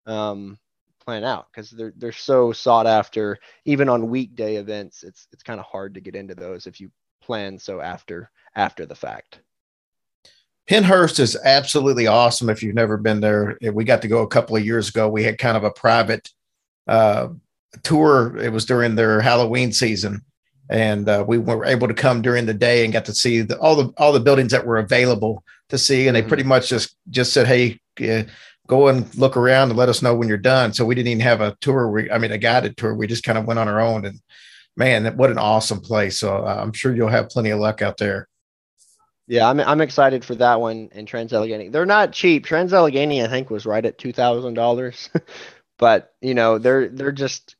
um, 0.05 0.59
plan 1.05 1.23
out 1.23 1.47
because 1.53 1.71
they're 1.71 1.93
they're 1.97 2.11
so 2.11 2.53
sought 2.53 2.89
after. 2.89 3.39
Even 3.65 3.89
on 3.89 4.11
weekday 4.11 4.57
events, 4.57 5.05
it's 5.05 5.29
it's 5.33 5.45
kind 5.45 5.61
of 5.61 5.67
hard 5.67 5.95
to 5.95 6.01
get 6.01 6.17
into 6.17 6.35
those 6.35 6.67
if 6.67 6.81
you 6.81 6.91
plan 7.23 7.57
so 7.57 7.81
after 7.81 8.31
after 8.57 8.85
the 8.85 8.97
fact. 8.97 9.41
Pennhurst 10.69 11.21
is 11.21 11.37
absolutely 11.45 12.09
awesome. 12.09 12.51
If 12.51 12.65
you've 12.65 12.75
never 12.75 12.97
been 12.97 13.21
there, 13.21 13.57
we 13.73 13.85
got 13.85 14.03
to 14.03 14.09
go 14.09 14.23
a 14.23 14.29
couple 14.29 14.57
of 14.57 14.65
years 14.65 14.89
ago. 14.89 15.09
We 15.09 15.23
had 15.23 15.39
kind 15.39 15.57
of 15.57 15.63
a 15.63 15.71
private 15.71 16.31
uh, 16.89 17.29
tour. 17.85 18.37
It 18.39 18.53
was 18.53 18.65
during 18.65 18.97
their 18.97 19.21
Halloween 19.21 19.73
season, 19.73 20.25
and 20.73 21.07
uh, 21.07 21.23
we 21.29 21.37
were 21.37 21.67
able 21.67 21.87
to 21.87 21.93
come 21.95 22.23
during 22.23 22.47
the 22.47 22.55
day 22.55 22.83
and 22.83 22.95
got 22.95 23.05
to 23.05 23.15
see 23.15 23.43
the, 23.43 23.59
all 23.59 23.77
the 23.77 23.93
all 23.99 24.11
the 24.11 24.21
buildings 24.21 24.53
that 24.53 24.67
were 24.67 24.79
available 24.79 25.45
to 25.69 25.77
see. 25.77 26.09
And 26.09 26.17
they 26.17 26.23
Mhm. 26.23 26.29
pretty 26.29 26.45
much 26.45 26.69
just 26.71 26.97
just 27.11 27.35
said, 27.35 27.47
"Hey, 27.47 27.79
uh, 28.03 28.23
go 28.67 28.89
and 28.89 29.15
look 29.15 29.37
around 29.37 29.69
and 29.69 29.79
let 29.79 29.91
us 29.91 30.01
know 30.01 30.15
when 30.15 30.29
you're 30.29 30.39
done." 30.39 30.73
So 30.73 30.87
we 30.87 30.95
didn't 30.95 31.09
even 31.09 31.21
have 31.21 31.43
a 31.43 31.55
tour. 31.61 31.91
We, 31.91 32.11
I 32.11 32.17
mean, 32.17 32.33
a 32.33 32.39
guided 32.39 32.79
tour. 32.79 32.95
We 32.95 33.07
just 33.07 33.23
kind 33.23 33.37
of 33.37 33.45
went 33.45 33.59
on 33.59 33.69
our 33.69 33.81
own. 33.81 34.07
And 34.07 34.19
man, 34.75 35.15
what 35.19 35.31
an 35.31 35.39
awesome 35.39 35.81
place! 35.81 36.19
So 36.19 36.39
uh, 36.39 36.59
I'm 36.63 36.73
sure 36.73 36.95
you'll 36.97 37.09
have 37.09 37.29
plenty 37.29 37.51
of 37.51 37.61
luck 37.61 37.83
out 37.83 37.99
there. 37.99 38.29
Yeah, 39.29 39.49
I'm 39.51 39.61
I'm 39.61 39.83
excited 39.83 40.25
for 40.25 40.35
that 40.37 40.59
one 40.61 40.89
and 40.93 41.07
Trans 41.07 41.35
Allegheny. 41.35 41.69
They're 41.69 41.85
not 41.87 42.13
cheap. 42.13 42.47
Trans 42.47 42.73
Allegheny, 42.73 43.23
I 43.23 43.29
think, 43.29 43.51
was 43.51 43.67
right 43.67 43.85
at 43.85 43.99
two 43.99 44.13
thousand 44.13 44.55
dollars, 44.55 45.11
but 45.79 46.15
you 46.23 46.33
know 46.35 46.57
they're 46.57 46.89
they're 46.89 47.13
just 47.13 47.57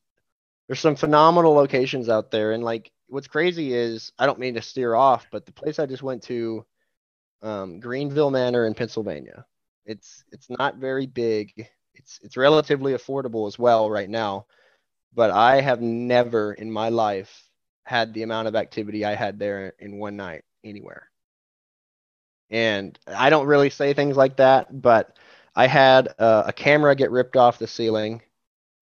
there's 0.69 0.81
some 0.81 0.97
phenomenal 0.97 1.53
locations 1.53 2.09
out 2.09 2.31
there. 2.31 2.53
And 2.53 2.65
like 2.65 2.91
what's 3.13 3.29
crazy 3.29 3.75
is 3.75 4.11
I 4.19 4.25
don't 4.25 4.39
mean 4.39 4.55
to 4.55 4.63
steer 4.63 4.95
off, 4.95 5.27
but 5.31 5.45
the 5.45 5.53
place 5.53 5.79
I 5.79 5.85
just 5.87 6.03
went 6.03 6.23
to, 6.25 6.65
um, 7.43 7.79
Greenville 7.79 8.31
Manor 8.31 8.67
in 8.67 8.75
Pennsylvania. 8.75 9.45
It's 9.85 10.25
it's 10.33 10.49
not 10.49 10.77
very 10.77 11.07
big. 11.07 11.69
It's 11.95 12.19
it's 12.23 12.39
relatively 12.39 12.95
affordable 12.95 13.47
as 13.49 13.59
well 13.59 13.91
right 13.91 14.09
now, 14.09 14.47
but 15.15 15.31
I 15.31 15.61
have 15.61 15.83
never 15.83 16.55
in 16.55 16.73
my 16.73 16.89
life 16.89 17.51
had 17.85 18.15
the 18.15 18.23
amount 18.23 18.49
of 18.49 18.57
activity 18.57 19.05
I 19.05 19.15
had 19.15 19.39
there 19.39 19.75
in 19.79 19.99
one 19.99 20.17
night 20.17 20.45
anywhere. 20.65 21.11
And 22.51 22.99
I 23.07 23.29
don't 23.31 23.47
really 23.47 23.71
say 23.71 23.93
things 23.93 24.17
like 24.17 24.37
that, 24.39 24.81
but 24.81 25.19
I 25.55 25.67
had 25.67 26.09
uh, 26.19 26.45
a 26.47 26.53
camera 26.53 26.95
get 26.95 27.11
ripped 27.11 27.37
off 27.37 27.59
the 27.59 27.67
ceiling. 27.67 28.23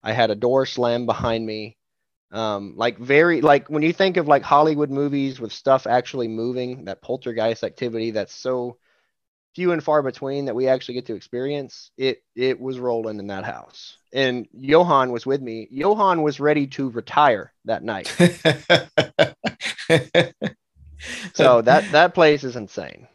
I 0.05 0.13
had 0.13 0.31
a 0.31 0.37
door 0.37 0.67
slam 0.67 1.07
behind 1.07 1.45
me. 1.45 1.77
Um, 2.33 2.75
like 2.77 2.99
very 2.99 3.41
like 3.41 3.69
when 3.69 3.83
you 3.83 3.93
think 3.93 4.17
of 4.17 4.29
like 4.29 4.43
Hollywood 4.43 4.91
movies 4.91 5.41
with 5.41 5.53
stuff 5.53 5.87
actually 5.87 6.29
moving, 6.29 6.85
that 6.87 7.03
poltergeist 7.03 7.65
activity 7.65 8.11
that's 8.13 8.35
so 8.35 8.79
few 9.55 9.73
and 9.73 9.83
far 9.83 10.03
between 10.03 10.45
that 10.47 10.55
we 10.55 10.69
actually 10.69 10.95
get 10.95 11.07
to 11.07 11.15
experience. 11.15 11.91
It 11.97 12.23
it 12.37 12.61
was 12.61 12.79
rolling 12.79 13.19
in 13.19 13.27
that 13.29 13.45
house. 13.45 13.97
And 14.13 14.49
Johan 14.53 15.13
was 15.13 15.27
with 15.27 15.41
me. 15.43 15.69
Johan 15.71 16.23
was 16.23 16.41
ready 16.41 16.67
to 16.69 16.91
retire 16.91 17.53
that 17.67 17.83
night. 17.85 18.13
So 21.35 21.63
that 21.63 21.91
that 21.93 22.15
place 22.15 22.45
is 22.45 22.57
insane. 22.57 23.09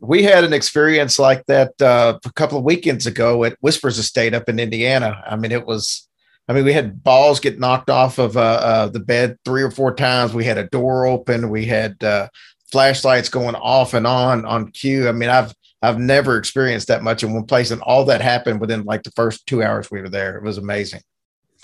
we 0.00 0.22
had 0.22 0.44
an 0.44 0.52
experience 0.52 1.18
like 1.18 1.44
that 1.46 1.80
uh, 1.82 2.18
a 2.24 2.32
couple 2.32 2.58
of 2.58 2.64
weekends 2.64 3.06
ago 3.06 3.44
at 3.44 3.56
Whispers 3.60 3.98
Estate 3.98 4.34
up 4.34 4.48
in 4.48 4.58
Indiana. 4.60 5.22
I 5.26 5.36
mean, 5.36 5.50
it 5.52 5.66
was, 5.66 6.07
I 6.48 6.54
mean, 6.54 6.64
we 6.64 6.72
had 6.72 7.04
balls 7.04 7.40
get 7.40 7.60
knocked 7.60 7.90
off 7.90 8.18
of 8.18 8.36
uh, 8.36 8.40
uh, 8.40 8.88
the 8.88 9.00
bed 9.00 9.36
three 9.44 9.62
or 9.62 9.70
four 9.70 9.94
times. 9.94 10.32
We 10.32 10.44
had 10.44 10.56
a 10.56 10.66
door 10.68 11.04
open. 11.04 11.50
We 11.50 11.66
had 11.66 12.02
uh, 12.02 12.28
flashlights 12.72 13.28
going 13.28 13.54
off 13.54 13.92
and 13.92 14.06
on 14.06 14.46
on 14.46 14.70
cue. 14.70 15.08
I 15.08 15.12
mean, 15.12 15.28
I've 15.28 15.54
I've 15.82 15.98
never 15.98 16.38
experienced 16.38 16.88
that 16.88 17.02
much 17.02 17.22
in 17.22 17.34
one 17.34 17.44
place, 17.44 17.70
and 17.70 17.82
all 17.82 18.06
that 18.06 18.22
happened 18.22 18.60
within 18.60 18.84
like 18.84 19.02
the 19.02 19.10
first 19.10 19.46
two 19.46 19.62
hours 19.62 19.90
we 19.90 20.00
were 20.00 20.08
there. 20.08 20.36
It 20.36 20.42
was 20.42 20.58
amazing. 20.58 21.02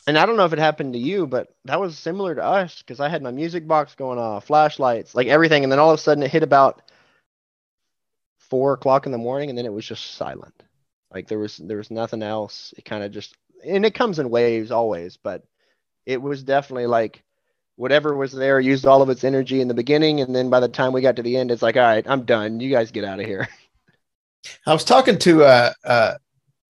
And 0.07 0.19
I 0.19 0.27
don't 0.27 0.37
know 0.37 0.45
if 0.45 0.53
it 0.53 0.59
happened 0.59 0.93
to 0.93 0.99
you, 0.99 1.27
but 1.27 1.49
that 1.65 1.81
was 1.81 1.97
similar 1.97 2.35
to 2.35 2.45
us 2.45 2.83
because 2.83 3.01
I 3.01 3.09
had 3.09 3.23
my 3.23 3.31
music 3.31 3.67
box 3.67 3.95
going 3.95 4.19
off, 4.19 4.45
flashlights, 4.47 5.15
like 5.15 5.29
everything, 5.29 5.63
and 5.63 5.73
then 5.73 5.79
all 5.79 5.91
of 5.91 5.99
a 5.99 6.03
sudden 6.03 6.23
it 6.23 6.31
hit 6.31 6.43
about 6.43 6.83
four 8.39 8.75
o'clock 8.75 9.07
in 9.07 9.13
the 9.13 9.19
morning, 9.19 9.49
and 9.49 9.57
then 9.57 9.65
it 9.65 9.73
was 9.73 9.87
just 9.87 10.15
silent. 10.15 10.63
Like 11.11 11.27
there 11.27 11.39
was 11.39 11.57
there 11.57 11.79
was 11.79 11.91
nothing 11.91 12.23
else. 12.23 12.75
It 12.77 12.85
kind 12.85 13.03
of 13.03 13.13
just 13.13 13.35
and 13.65 13.85
it 13.85 13.95
comes 13.95 14.19
in 14.19 14.31
waves 14.31 14.71
always, 14.71 15.17
but 15.17 15.43
it 16.07 16.21
was 16.21 16.43
definitely 16.43 16.87
like 16.87 17.23
whatever 17.77 18.17
was 18.17 18.33
there 18.33 18.61
used 18.61 18.87
all 18.87 19.03
of 19.03 19.11
its 19.11 19.25
energy 19.25 19.61
in 19.61 19.69
the 19.69 19.75
beginning, 19.75 20.21
and 20.21 20.35
then 20.35 20.51
by 20.51 20.61
the 20.61 20.69
time 20.69 20.93
we 20.93 21.01
got 21.01 21.17
to 21.17 21.23
the 21.23 21.37
end, 21.37 21.51
it's 21.51 21.63
like, 21.63 21.77
all 21.77 21.83
right, 21.83 22.05
I'm 22.09 22.25
done. 22.25 22.61
You 22.61 22.71
guys 22.71 22.91
get 22.91 23.05
out 23.05 23.21
of 23.21 23.27
here. 23.27 23.49
I 24.67 24.73
was 24.73 24.85
talking 24.85 25.19
to 25.21 25.45
uh, 25.45 25.73
uh, 25.85 26.15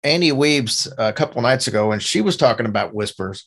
Annie 0.03 0.33
Weebs 0.33 0.91
a 0.99 1.13
couple 1.13 1.43
nights 1.43 1.69
ago, 1.69 1.93
and 1.93 2.03
she 2.03 2.21
was 2.21 2.37
talking 2.37 2.67
about 2.67 2.95
whispers. 2.95 3.47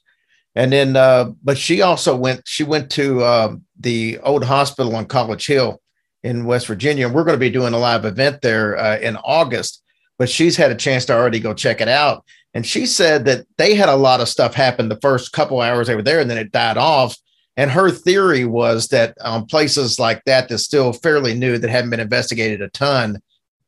And 0.54 0.72
then, 0.72 0.96
uh, 0.96 1.32
but 1.44 1.58
she 1.58 1.82
also 1.82 2.16
went. 2.16 2.42
She 2.46 2.64
went 2.64 2.92
to 2.92 3.24
uh, 3.24 3.56
the 3.80 4.20
old 4.20 4.44
hospital 4.44 4.96
on 4.96 5.06
College 5.06 5.48
Hill 5.48 5.82
in 6.24 6.46
West 6.46 6.68
Virginia, 6.68 7.06
and 7.06 7.16
we're 7.16 7.24
going 7.24 7.36
to 7.36 7.40
be 7.40 7.50
doing 7.50 7.74
a 7.74 7.80
live 7.80 8.06
event 8.06 8.42
there 8.42 8.78
uh, 8.78 8.98
in 8.98 9.16
August. 9.18 9.82
But 10.20 10.30
she's 10.30 10.58
had 10.58 10.72
a 10.72 10.76
chance 10.76 11.06
to 11.06 11.16
already 11.16 11.40
go 11.40 11.54
check 11.54 11.82
it 11.82 11.88
out, 11.88 12.26
and 12.54 12.66
she 12.66 12.86
said 12.86 13.26
that 13.26 13.46
they 13.58 13.76
had 13.76 13.90
a 13.90 13.96
lot 13.96 14.22
of 14.22 14.28
stuff 14.28 14.54
happen 14.54 14.90
the 14.90 15.00
first 15.00 15.32
couple 15.32 15.62
hours 15.62 15.88
they 15.88 15.96
were 15.96 16.02
there, 16.02 16.20
and 16.20 16.30
then 16.30 16.38
it 16.38 16.52
died 16.52 16.78
off. 16.78 17.16
And 17.58 17.70
her 17.72 17.90
theory 17.90 18.46
was 18.46 18.88
that 18.90 19.16
um, 19.22 19.46
places 19.46 20.00
like 20.00 20.24
that 20.26 20.50
that's 20.50 20.64
still 20.64 20.94
fairly 20.94 21.34
new 21.34 21.58
that 21.58 21.70
haven't 21.70 21.90
been 21.90 22.00
investigated 22.00 22.62
a 22.62 22.70
ton, 22.70 23.22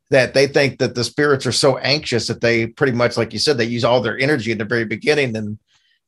that 0.10 0.34
they 0.34 0.48
think 0.48 0.80
that 0.80 0.96
the 0.96 1.04
spirits 1.04 1.46
are 1.46 1.52
so 1.52 1.78
anxious 1.78 2.28
that 2.28 2.42
they 2.42 2.68
pretty 2.68 2.94
much, 2.94 3.18
like 3.18 3.34
you 3.34 3.40
said, 3.40 3.58
they 3.58 3.66
use 3.66 3.84
all 3.84 4.02
their 4.02 4.18
energy 4.20 4.52
at 4.52 4.58
the 4.58 4.66
very 4.66 4.86
beginning, 4.86 5.36
and 5.36 5.60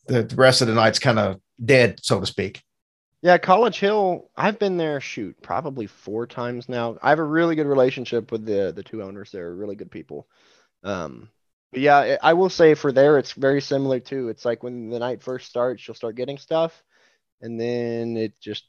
the, 0.07 0.23
the 0.23 0.35
rest 0.35 0.61
of 0.61 0.67
the 0.67 0.73
night's 0.73 0.99
kind 0.99 1.19
of 1.19 1.39
dead, 1.63 1.99
so 2.01 2.19
to 2.19 2.25
speak. 2.25 2.61
Yeah, 3.21 3.39
College 3.39 3.79
Hill. 3.79 4.29
I've 4.37 4.59
been 4.59 4.77
there. 4.77 5.01
Shoot, 5.01 5.41
probably 5.41 5.87
four 5.87 6.27
times 6.27 6.69
now. 6.69 6.97
I 7.01 7.09
have 7.09 7.19
a 7.19 7.23
really 7.23 7.55
good 7.55 7.65
relationship 7.65 8.31
with 8.31 8.45
the 8.45 8.71
the 8.75 8.83
two 8.83 9.01
owners. 9.01 9.31
They're 9.31 9.55
really 9.55 9.75
good 9.75 9.89
people. 9.89 10.27
Um, 10.83 11.29
but 11.75 11.81
yeah, 11.81 12.17
I- 12.23 12.33
will 12.33 12.49
say 12.49 12.75
for 12.75 12.93
there, 12.93 13.19
it's 13.19 13.33
very 13.33 13.61
similar 13.61 13.99
too. 13.99 14.29
It's 14.29 14.45
like 14.45 14.63
when 14.63 14.89
the 14.89 14.99
night 14.99 15.23
first 15.23 15.49
starts, 15.49 15.87
you'll 15.87 15.95
start 15.95 16.15
getting 16.15 16.37
stuff, 16.37 16.83
and 17.41 17.59
then 17.59 18.17
it 18.17 18.39
just 18.41 18.65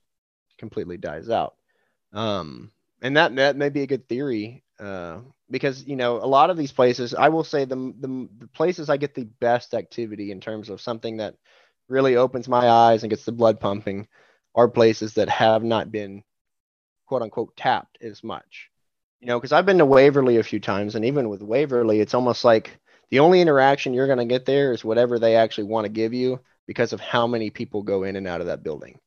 completely 0.58 0.98
dies 0.98 1.30
out. 1.30 1.56
Um, 2.12 2.72
and 3.02 3.16
that 3.16 3.36
that 3.36 3.56
may 3.56 3.70
be 3.70 3.82
a 3.82 3.86
good 3.88 4.08
theory. 4.08 4.64
Uh, 4.80 5.20
because 5.50 5.86
you 5.86 5.96
know 5.96 6.16
a 6.18 6.26
lot 6.26 6.50
of 6.50 6.58
these 6.58 6.72
places, 6.72 7.14
I 7.14 7.30
will 7.30 7.44
say 7.44 7.66
the 7.66 7.76
the, 7.76 8.28
the 8.38 8.48
places 8.48 8.90
I 8.90 8.98
get 8.98 9.14
the 9.14 9.24
best 9.40 9.74
activity 9.74 10.32
in 10.32 10.40
terms 10.40 10.70
of 10.70 10.80
something 10.82 11.18
that 11.18 11.36
really 11.88 12.16
opens 12.16 12.48
my 12.48 12.68
eyes 12.68 13.04
and 13.04 13.10
gets 13.10 13.26
the 13.26 13.32
blood 13.32 13.60
pumping 13.60 14.08
are 14.56 14.68
places 14.68 15.14
that 15.16 15.30
have 15.30 15.64
not 15.64 15.92
been 15.92 16.24
quote 17.06 17.22
unquote 17.22 17.56
tapped 17.56 17.98
as 18.02 18.22
much. 18.24 18.70
You 19.20 19.28
know, 19.28 19.38
because 19.38 19.52
I've 19.52 19.66
been 19.66 19.78
to 19.78 19.86
Waverly 19.86 20.38
a 20.38 20.44
few 20.44 20.60
times, 20.60 20.96
and 20.96 21.04
even 21.06 21.30
with 21.30 21.42
Waverly, 21.42 22.00
it's 22.00 22.14
almost 22.14 22.44
like 22.44 22.78
the 23.10 23.20
only 23.20 23.40
interaction 23.40 23.94
you're 23.94 24.06
going 24.06 24.18
to 24.18 24.24
get 24.24 24.46
there 24.46 24.72
is 24.72 24.84
whatever 24.84 25.18
they 25.18 25.36
actually 25.36 25.64
want 25.64 25.84
to 25.84 25.92
give 25.92 26.12
you 26.12 26.40
because 26.66 26.92
of 26.92 27.00
how 27.00 27.26
many 27.26 27.50
people 27.50 27.82
go 27.82 28.02
in 28.02 28.16
and 28.16 28.26
out 28.26 28.40
of 28.40 28.48
that 28.48 28.62
building. 28.62 28.98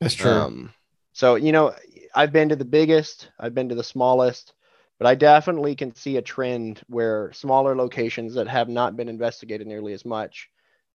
That's 0.00 0.14
true. 0.14 0.30
Um, 0.30 0.74
so, 1.12 1.34
you 1.34 1.52
know, 1.52 1.74
I've 2.14 2.32
been 2.32 2.50
to 2.50 2.56
the 2.56 2.64
biggest, 2.64 3.30
I've 3.38 3.54
been 3.54 3.68
to 3.70 3.74
the 3.74 3.84
smallest, 3.84 4.54
but 4.98 5.06
I 5.06 5.14
definitely 5.14 5.74
can 5.74 5.94
see 5.94 6.16
a 6.16 6.22
trend 6.22 6.80
where 6.86 7.32
smaller 7.32 7.74
locations 7.74 8.34
that 8.34 8.48
have 8.48 8.68
not 8.68 8.96
been 8.96 9.08
investigated 9.08 9.66
nearly 9.66 9.92
as 9.92 10.04
much 10.04 10.48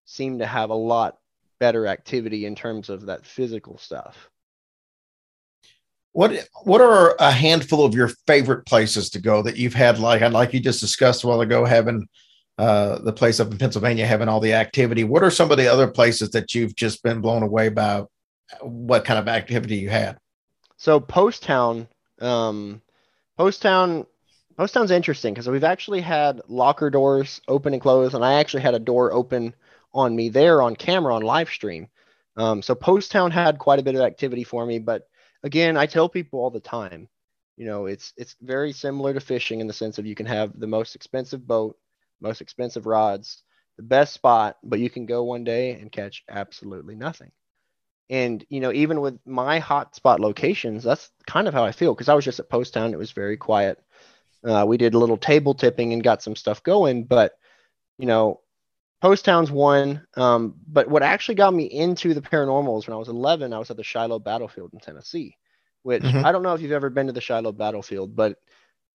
seem 0.06 0.40
to 0.40 0.46
have 0.46 0.70
a 0.70 0.76
lot 0.76 1.18
better 1.60 1.88
activity 1.88 2.46
in 2.46 2.56
terms 2.56 2.90
of 2.90 3.08
that 3.08 3.26
physical 3.26 3.78
stuff. 3.78 4.30
What 6.14 6.48
what 6.64 6.82
are 6.82 7.16
a 7.20 7.32
handful 7.32 7.86
of 7.86 7.94
your 7.94 8.08
favorite 8.26 8.66
places 8.66 9.10
to 9.12 9.22
go 9.22 9.44
that 9.44 9.58
you've 9.58 9.76
had 9.76 10.00
like 10.00 10.22
like 10.32 10.54
you 10.54 10.60
just 10.60 10.80
discussed 10.80 11.24
a 11.24 11.28
while 11.28 11.42
ago 11.42 11.64
having 11.64 12.08
uh, 12.58 13.00
the 13.00 13.14
place 13.14 13.40
up 13.40 13.52
in 13.52 13.58
Pennsylvania 13.58 14.06
having 14.06 14.30
all 14.30 14.40
the 14.40 14.54
activity? 14.54 15.04
What 15.04 15.24
are 15.24 15.32
some 15.32 15.52
of 15.52 15.58
the 15.58 15.68
other 15.68 15.88
places 15.88 16.32
that 16.32 16.56
you've 16.56 16.76
just 16.76 17.04
been 17.04 17.22
blown 17.22 17.44
away 17.44 17.70
by 17.70 18.04
what 18.62 19.06
kind 19.06 19.20
of 19.20 19.28
activity 19.28 19.76
you 19.76 19.90
had? 19.90 20.18
So 20.78 21.00
Poasttown, 21.00 21.88
um, 22.20 22.82
Poasttown, 23.38 24.06
Post 24.58 24.74
Town's 24.74 24.92
interesting 24.92 25.34
because 25.34 25.48
we've 25.48 25.64
actually 25.64 26.02
had 26.02 26.42
locker 26.48 26.90
doors 26.90 27.42
open 27.48 27.74
and 27.74 27.82
close, 27.82 28.16
and 28.16 28.26
I 28.26 28.40
actually 28.40 28.64
had 28.64 28.74
a 28.74 28.80
door 28.80 29.14
open 29.14 29.54
on 29.94 30.16
me 30.16 30.30
there 30.30 30.62
on 30.64 30.76
camera 30.76 31.16
on 31.16 31.22
live 31.22 31.50
stream. 31.50 31.88
Um, 32.38 32.62
so 32.64 32.74
Poasttown 32.74 33.32
had 33.32 33.60
quite 33.60 33.80
a 33.80 33.84
bit 33.84 33.96
of 33.96 34.02
activity 34.02 34.44
for 34.44 34.66
me, 34.66 34.80
but 34.80 35.08
again, 35.44 35.78
I 35.78 35.86
tell 35.86 36.10
people 36.10 36.40
all 36.40 36.50
the 36.50 36.60
time, 36.60 37.08
you 37.56 37.66
know, 37.66 37.86
it's 37.86 38.14
it's 38.18 38.36
very 38.42 38.72
similar 38.72 39.14
to 39.14 39.20
fishing 39.20 39.60
in 39.60 39.68
the 39.68 39.74
sense 39.74 40.00
of 40.00 40.06
you 40.08 40.16
can 40.16 40.26
have 40.26 40.60
the 40.60 40.68
most 40.68 40.96
expensive 40.96 41.46
boat, 41.48 41.78
most 42.22 42.42
expensive 42.42 42.86
rods, 42.86 43.44
the 43.78 43.84
best 43.84 44.14
spot, 44.14 44.58
but 44.64 44.80
you 44.80 44.90
can 44.90 45.06
go 45.06 45.24
one 45.24 45.44
day 45.44 45.72
and 45.74 45.92
catch 45.92 46.24
absolutely 46.30 46.96
nothing. 46.96 47.32
And 48.10 48.46
you 48.50 48.60
know, 48.62 48.72
even 48.72 49.02
with 49.02 49.20
my 49.26 49.60
hotspot 49.60 50.20
locations, 50.20 50.84
that's 50.84 51.12
kind 51.26 51.48
of 51.48 51.54
how 51.54 51.64
I 51.64 51.72
feel 51.72 51.94
because 51.94 52.10
I 52.10 52.14
was 52.14 52.26
just 52.26 52.40
at 52.40 52.50
Poasttown. 52.50 52.94
It 52.94 52.98
was 52.98 53.12
very 53.12 53.38
quiet. 53.38 53.80
Uh, 54.48 54.66
we 54.68 54.78
did 54.78 54.94
a 54.94 55.00
little 55.00 55.18
table 55.18 55.54
tipping 55.54 55.94
and 55.94 56.04
got 56.04 56.22
some 56.24 56.36
stuff 56.36 56.64
going, 56.64 57.04
but 57.06 57.34
you 57.98 58.06
know, 58.08 58.42
Poasttown's 59.04 59.52
one. 59.52 60.06
Um, 60.16 60.56
but 60.68 60.90
what 60.90 61.04
actually 61.04 61.36
got 61.36 61.54
me 61.54 61.66
into 61.66 62.14
the 62.14 62.22
paranormal 62.22 62.80
is 62.80 62.88
when 62.88 62.94
I 62.96 63.00
was 63.00 63.10
11, 63.10 63.54
I 63.54 63.60
was 63.60 63.70
at 63.72 63.78
the 63.78 63.84
Shiloh 63.84 64.20
Battlefield 64.20 64.72
in 64.74 64.80
Tennessee, 64.80 65.36
which 65.84 66.16
Mhm. 66.16 66.24
I 66.24 66.32
don't 66.32 66.44
know 66.44 66.54
if 66.54 66.62
you've 66.62 66.72
ever 66.72 66.90
been 66.90 67.08
to 67.08 67.14
the 67.14 67.22
Shiloh 67.22 67.52
Battlefield, 67.54 68.16
but 68.16 68.38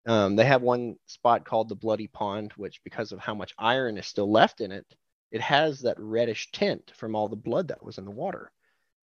um, 0.06 0.36
they 0.36 0.44
have 0.44 0.62
one 0.62 0.96
spot 1.06 1.44
called 1.44 1.68
the 1.68 1.76
Bloody 1.76 2.08
Pond, 2.08 2.52
which 2.56 2.82
because 2.82 3.12
of 3.12 3.20
how 3.20 3.34
much 3.34 3.54
iron 3.58 3.98
is 3.98 4.06
still 4.06 4.30
left 4.30 4.60
in 4.60 4.72
it, 4.72 4.86
it 5.30 5.40
has 5.40 5.80
that 5.80 5.98
reddish 5.98 6.50
tint 6.52 6.92
from 6.96 7.14
all 7.14 7.28
the 7.28 7.36
blood 7.36 7.68
that 7.68 7.82
was 7.82 7.98
in 7.98 8.04
the 8.04 8.10
water. 8.10 8.50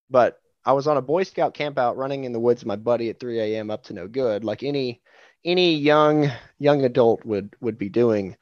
But 0.09 0.39
I 0.65 0.73
was 0.73 0.87
on 0.87 0.97
a 0.97 1.01
Boy 1.01 1.23
Scout 1.23 1.53
camp 1.53 1.77
out 1.77 1.97
running 1.97 2.23
in 2.23 2.33
the 2.33 2.39
woods 2.39 2.61
with 2.61 2.67
my 2.67 2.75
buddy 2.75 3.09
at 3.09 3.19
3 3.19 3.39
a.m. 3.39 3.69
up 3.69 3.83
to 3.85 3.93
no 3.93 4.07
good, 4.07 4.43
like 4.43 4.63
any 4.63 5.01
any 5.45 5.75
young 5.75 6.29
young 6.59 6.83
adult 6.83 7.23
would 7.25 7.55
would 7.61 7.77
be 7.77 7.89
doing. 7.89 8.35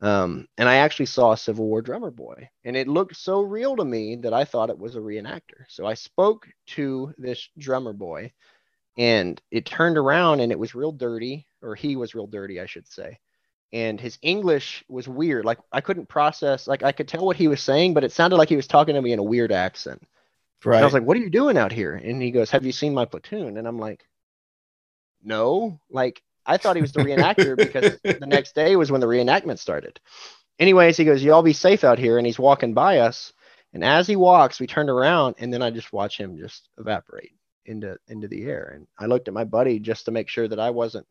Um, 0.00 0.46
and 0.56 0.68
I 0.68 0.76
actually 0.76 1.06
saw 1.06 1.32
a 1.32 1.36
Civil 1.36 1.66
War 1.66 1.82
drummer 1.82 2.10
boy, 2.12 2.48
and 2.64 2.76
it 2.76 2.88
looked 2.88 3.16
so 3.16 3.40
real 3.42 3.76
to 3.76 3.84
me 3.84 4.16
that 4.16 4.32
I 4.32 4.44
thought 4.44 4.70
it 4.70 4.78
was 4.78 4.96
a 4.96 5.00
reenactor. 5.00 5.64
So 5.68 5.86
I 5.86 5.94
spoke 5.94 6.48
to 6.68 7.12
this 7.18 7.48
drummer 7.58 7.92
boy, 7.92 8.32
and 8.96 9.40
it 9.50 9.66
turned 9.66 9.98
around 9.98 10.40
and 10.40 10.52
it 10.52 10.58
was 10.58 10.74
real 10.74 10.92
dirty, 10.92 11.47
or 11.62 11.74
he 11.74 11.96
was 11.96 12.14
real 12.14 12.26
dirty, 12.26 12.60
I 12.60 12.66
should 12.66 12.88
say. 12.88 13.18
And 13.72 14.00
his 14.00 14.18
English 14.22 14.84
was 14.88 15.06
weird. 15.06 15.44
Like 15.44 15.58
I 15.70 15.80
couldn't 15.80 16.08
process, 16.08 16.66
like 16.66 16.82
I 16.82 16.92
could 16.92 17.08
tell 17.08 17.24
what 17.26 17.36
he 17.36 17.48
was 17.48 17.60
saying, 17.60 17.94
but 17.94 18.04
it 18.04 18.12
sounded 18.12 18.36
like 18.36 18.48
he 18.48 18.56
was 18.56 18.66
talking 18.66 18.94
to 18.94 19.02
me 19.02 19.12
in 19.12 19.18
a 19.18 19.24
weird 19.24 19.52
accent. 19.52 20.02
Right. 20.64 20.76
And 20.76 20.82
I 20.82 20.86
was 20.86 20.94
like, 20.94 21.04
"What 21.04 21.16
are 21.16 21.20
you 21.20 21.30
doing 21.30 21.56
out 21.56 21.70
here?" 21.70 21.94
And 21.94 22.20
he 22.20 22.30
goes, 22.30 22.50
"Have 22.50 22.64
you 22.64 22.72
seen 22.72 22.94
my 22.94 23.04
platoon?" 23.04 23.58
And 23.58 23.68
I'm 23.68 23.78
like, 23.78 24.04
"No." 25.22 25.80
Like 25.90 26.22
I 26.46 26.56
thought 26.56 26.76
he 26.76 26.82
was 26.82 26.92
the 26.92 27.00
reenactor 27.00 27.56
because 27.56 27.98
the 28.02 28.26
next 28.26 28.54
day 28.54 28.74
was 28.74 28.90
when 28.90 29.00
the 29.00 29.06
reenactment 29.06 29.58
started. 29.58 30.00
Anyways, 30.58 30.96
he 30.96 31.04
goes, 31.04 31.22
"Y'all 31.22 31.42
be 31.42 31.52
safe 31.52 31.84
out 31.84 31.98
here," 31.98 32.18
and 32.18 32.26
he's 32.26 32.38
walking 32.38 32.74
by 32.74 32.98
us. 32.98 33.32
And 33.72 33.84
as 33.84 34.06
he 34.06 34.16
walks, 34.16 34.58
we 34.58 34.66
turned 34.66 34.90
around, 34.90 35.36
and 35.38 35.52
then 35.52 35.62
I 35.62 35.70
just 35.70 35.92
watch 35.92 36.18
him 36.18 36.38
just 36.38 36.68
evaporate 36.78 37.32
into 37.66 37.98
into 38.08 38.26
the 38.26 38.44
air. 38.44 38.72
And 38.74 38.86
I 38.98 39.06
looked 39.06 39.28
at 39.28 39.34
my 39.34 39.44
buddy 39.44 39.78
just 39.78 40.06
to 40.06 40.10
make 40.10 40.28
sure 40.28 40.48
that 40.48 40.58
I 40.58 40.70
wasn't, 40.70 41.06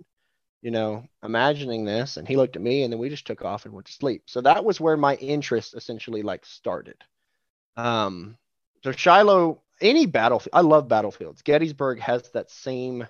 you 0.68 0.72
know, 0.72 1.08
imagining 1.24 1.86
this. 1.86 2.18
And 2.18 2.28
he 2.28 2.36
looked 2.36 2.58
at 2.58 2.62
me, 2.62 2.84
and 2.84 2.92
then 2.92 3.00
we 3.00 3.08
just 3.08 3.26
took 3.26 3.42
off 3.42 3.64
and 3.64 3.74
went 3.74 3.88
to 3.88 3.94
sleep. 3.94 4.24
So 4.26 4.42
that 4.42 4.66
was 4.66 4.82
where 4.82 4.98
my 4.98 5.16
interest 5.16 5.74
essentially 5.74 6.24
like 6.24 6.46
started. 6.46 6.98
Um, 7.78 8.38
so 8.84 8.92
Shiloh, 8.92 9.62
any 9.80 10.08
battlefield, 10.08 10.52
I 10.52 10.60
love 10.60 10.90
battlefields. 10.90 11.42
Gettysburg 11.42 12.02
has 12.02 12.30
that 12.32 12.52
same 12.52 13.08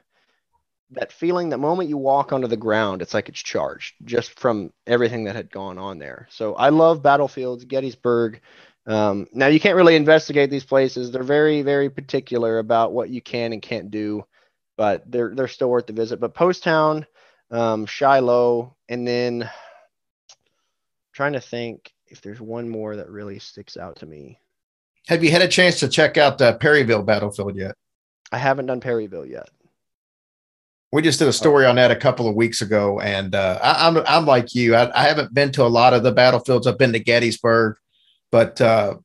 that 0.92 1.12
feeling 1.12 1.50
the 1.50 1.58
moment 1.58 1.90
you 1.90 1.98
walk 1.98 2.32
onto 2.32 2.48
the 2.48 2.56
ground 2.56 3.02
it's 3.02 3.14
like 3.14 3.28
it's 3.28 3.44
charged 3.44 3.96
just 4.06 4.40
from 4.40 4.72
everything 4.86 5.26
that 5.26 5.36
had 5.36 5.52
gone 5.52 5.78
on 5.78 6.00
there 6.00 6.26
so 6.30 6.56
i 6.56 6.70
love 6.70 7.04
battlefields 7.04 7.66
gettysburg 7.66 8.40
um, 8.86 9.28
now 9.34 9.48
you 9.48 9.60
can't 9.60 9.76
really 9.76 9.98
investigate 9.98 10.50
these 10.50 10.64
places 10.64 11.12
they're 11.12 11.24
very 11.24 11.62
very 11.62 11.90
particular 11.90 12.60
about 12.60 12.94
what 12.94 13.10
you 13.10 13.22
can 13.22 13.52
and 13.52 13.62
can't 13.62 13.92
do 13.92 14.24
but 14.78 15.04
they're 15.12 15.36
they're 15.36 15.50
still 15.50 15.70
worth 15.70 15.88
the 15.88 15.92
visit 15.92 16.22
but 16.22 16.34
post 16.34 16.64
town 16.64 17.06
um, 17.52 17.86
shiloh 17.86 18.76
and 18.90 19.08
then 19.08 19.44
I'm 19.44 19.50
trying 21.14 21.34
to 21.34 21.42
think 21.42 21.92
if 22.08 22.22
there's 22.22 22.42
one 22.42 22.70
more 22.70 22.96
that 22.96 23.10
really 23.10 23.40
sticks 23.40 23.78
out 23.78 23.98
to 23.98 24.06
me 24.06 24.40
Have 25.08 25.24
you 25.24 25.32
had 25.32 25.42
a 25.42 25.48
chance 25.48 25.80
to 25.80 25.88
check 25.88 26.18
out 26.18 26.38
the 26.38 26.54
Perryville 26.54 27.04
battlefield 27.04 27.56
yet? 27.56 27.76
i 28.32 28.38
haven't 28.38 28.66
done 28.66 28.82
perryville 28.82 29.26
yet 29.26 29.50
We 30.92 31.02
just 31.02 31.20
did 31.20 31.28
a 31.30 31.34
story 31.34 31.66
on 31.66 31.76
that 31.78 31.92
a 31.92 31.96
couple 31.96 32.28
of 32.30 32.36
weeks 32.36 32.62
ago, 32.62 33.00
and 33.00 33.36
uh, 33.36 33.60
I, 33.62 33.88
I'm 33.88 33.98
I'm 34.08 34.26
like 34.26 34.56
you. 34.56 34.74
I, 34.76 34.90
I 34.98 35.08
haven't 35.08 35.34
been 35.34 35.52
to 35.54 35.64
a 35.64 35.68
lot 35.68 35.94
of 35.94 36.04
the 36.04 36.14
battlefields. 36.14 36.66
I've 36.66 36.78
been 36.78 36.94
to 36.94 37.00
Gettysburg, 37.00 37.76
but 38.32 38.60
uh, 38.62 38.96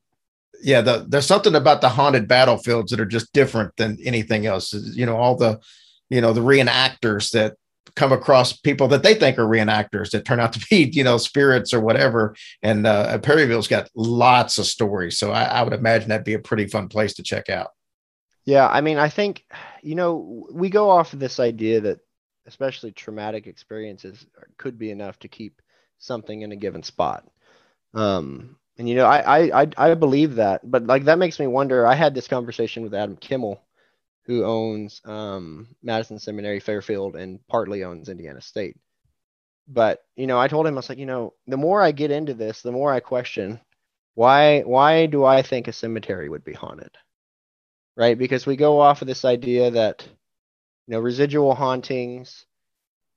yeah, 0.62 0.80
the, 0.80 1.04
there's 1.08 1.26
something 1.26 1.56
about 1.56 1.80
the 1.80 1.88
haunted 1.88 2.28
battlefields 2.28 2.90
that 2.90 3.00
are 3.00 3.04
just 3.06 3.32
different 3.32 3.76
than 3.76 3.98
anything 4.04 4.46
else. 4.46 4.72
You 4.72 5.06
know, 5.06 5.16
all 5.16 5.36
the 5.36 5.60
you 6.08 6.20
know 6.20 6.32
the 6.32 6.40
reenactors 6.40 7.32
that 7.32 7.56
come 7.94 8.12
across 8.12 8.52
people 8.52 8.88
that 8.88 9.02
they 9.02 9.14
think 9.14 9.38
are 9.38 9.46
reenactors 9.46 10.10
that 10.10 10.24
turn 10.24 10.40
out 10.40 10.52
to 10.52 10.66
be 10.70 10.90
you 10.92 11.04
know 11.04 11.18
spirits 11.18 11.74
or 11.74 11.80
whatever. 11.80 12.34
And 12.62 12.86
uh, 12.86 13.18
Perryville's 13.18 13.68
got 13.68 13.90
lots 13.94 14.58
of 14.58 14.66
stories, 14.66 15.18
so 15.18 15.32
I, 15.32 15.44
I 15.44 15.62
would 15.62 15.72
imagine 15.72 16.08
that'd 16.08 16.24
be 16.24 16.34
a 16.34 16.38
pretty 16.38 16.66
fun 16.66 16.88
place 16.88 17.14
to 17.14 17.22
check 17.22 17.48
out. 17.48 17.70
Yeah, 18.44 18.66
I 18.66 18.80
mean, 18.80 18.98
I 18.98 19.08
think, 19.08 19.44
you 19.82 19.94
know, 19.94 20.48
we 20.52 20.68
go 20.68 20.90
off 20.90 21.12
of 21.12 21.20
this 21.20 21.38
idea 21.38 21.80
that 21.82 22.00
especially 22.46 22.90
traumatic 22.90 23.46
experiences 23.46 24.26
could 24.58 24.78
be 24.78 24.90
enough 24.90 25.16
to 25.20 25.28
keep 25.28 25.62
something 25.98 26.42
in 26.42 26.50
a 26.50 26.56
given 26.56 26.82
spot. 26.82 27.24
Um, 27.94 28.56
and 28.78 28.88
you 28.88 28.96
know, 28.96 29.06
I, 29.06 29.38
I 29.38 29.62
I 29.62 29.68
I 29.76 29.94
believe 29.94 30.36
that, 30.36 30.68
but 30.68 30.86
like 30.86 31.04
that 31.04 31.18
makes 31.18 31.38
me 31.38 31.46
wonder. 31.46 31.86
I 31.86 31.94
had 31.94 32.14
this 32.14 32.26
conversation 32.26 32.82
with 32.82 32.94
Adam 32.94 33.16
Kimmel, 33.16 33.62
who 34.26 34.44
owns 34.44 35.00
um, 35.04 35.68
Madison 35.82 36.18
Seminary, 36.18 36.60
Fairfield, 36.60 37.16
and 37.16 37.40
partly 37.48 37.84
owns 37.84 38.08
Indiana 38.08 38.40
State. 38.40 38.76
But 39.68 40.00
you 40.16 40.26
know, 40.26 40.38
I 40.38 40.48
told 40.48 40.66
him 40.66 40.74
I 40.74 40.76
was 40.76 40.88
like, 40.88 40.98
you 40.98 41.06
know, 41.06 41.34
the 41.46 41.56
more 41.56 41.82
I 41.82 41.92
get 41.92 42.10
into 42.10 42.34
this, 42.34 42.62
the 42.62 42.72
more 42.72 42.92
I 42.92 43.00
question 43.00 43.60
why 44.14 44.60
why 44.62 45.06
do 45.06 45.24
I 45.24 45.42
think 45.42 45.68
a 45.68 45.72
cemetery 45.72 46.28
would 46.28 46.44
be 46.44 46.52
haunted? 46.52 46.96
right? 47.96 48.18
Because 48.18 48.46
we 48.46 48.56
go 48.56 48.80
off 48.80 49.02
of 49.02 49.08
this 49.08 49.24
idea 49.24 49.70
that 49.72 50.06
you 50.86 50.92
know 50.92 51.00
residual 51.00 51.54
hauntings, 51.54 52.46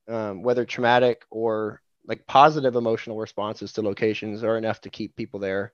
um, 0.08 0.42
whether 0.42 0.64
traumatic 0.64 1.24
or 1.30 1.80
like 2.06 2.26
positive 2.26 2.76
emotional 2.76 3.18
responses 3.18 3.72
to 3.72 3.82
locations, 3.82 4.44
are 4.44 4.58
enough 4.58 4.80
to 4.82 4.90
keep 4.90 5.16
people 5.16 5.40
there. 5.40 5.72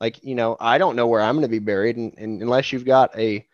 Like 0.00 0.22
you 0.24 0.34
know, 0.34 0.56
I 0.60 0.78
don't 0.78 0.96
know 0.96 1.06
where 1.06 1.20
I'm 1.20 1.36
going 1.36 1.42
to 1.42 1.48
be 1.48 1.58
buried, 1.58 1.96
and, 1.96 2.14
and 2.18 2.42
unless 2.42 2.72
you've 2.72 2.84
got 2.84 3.16
a 3.18 3.46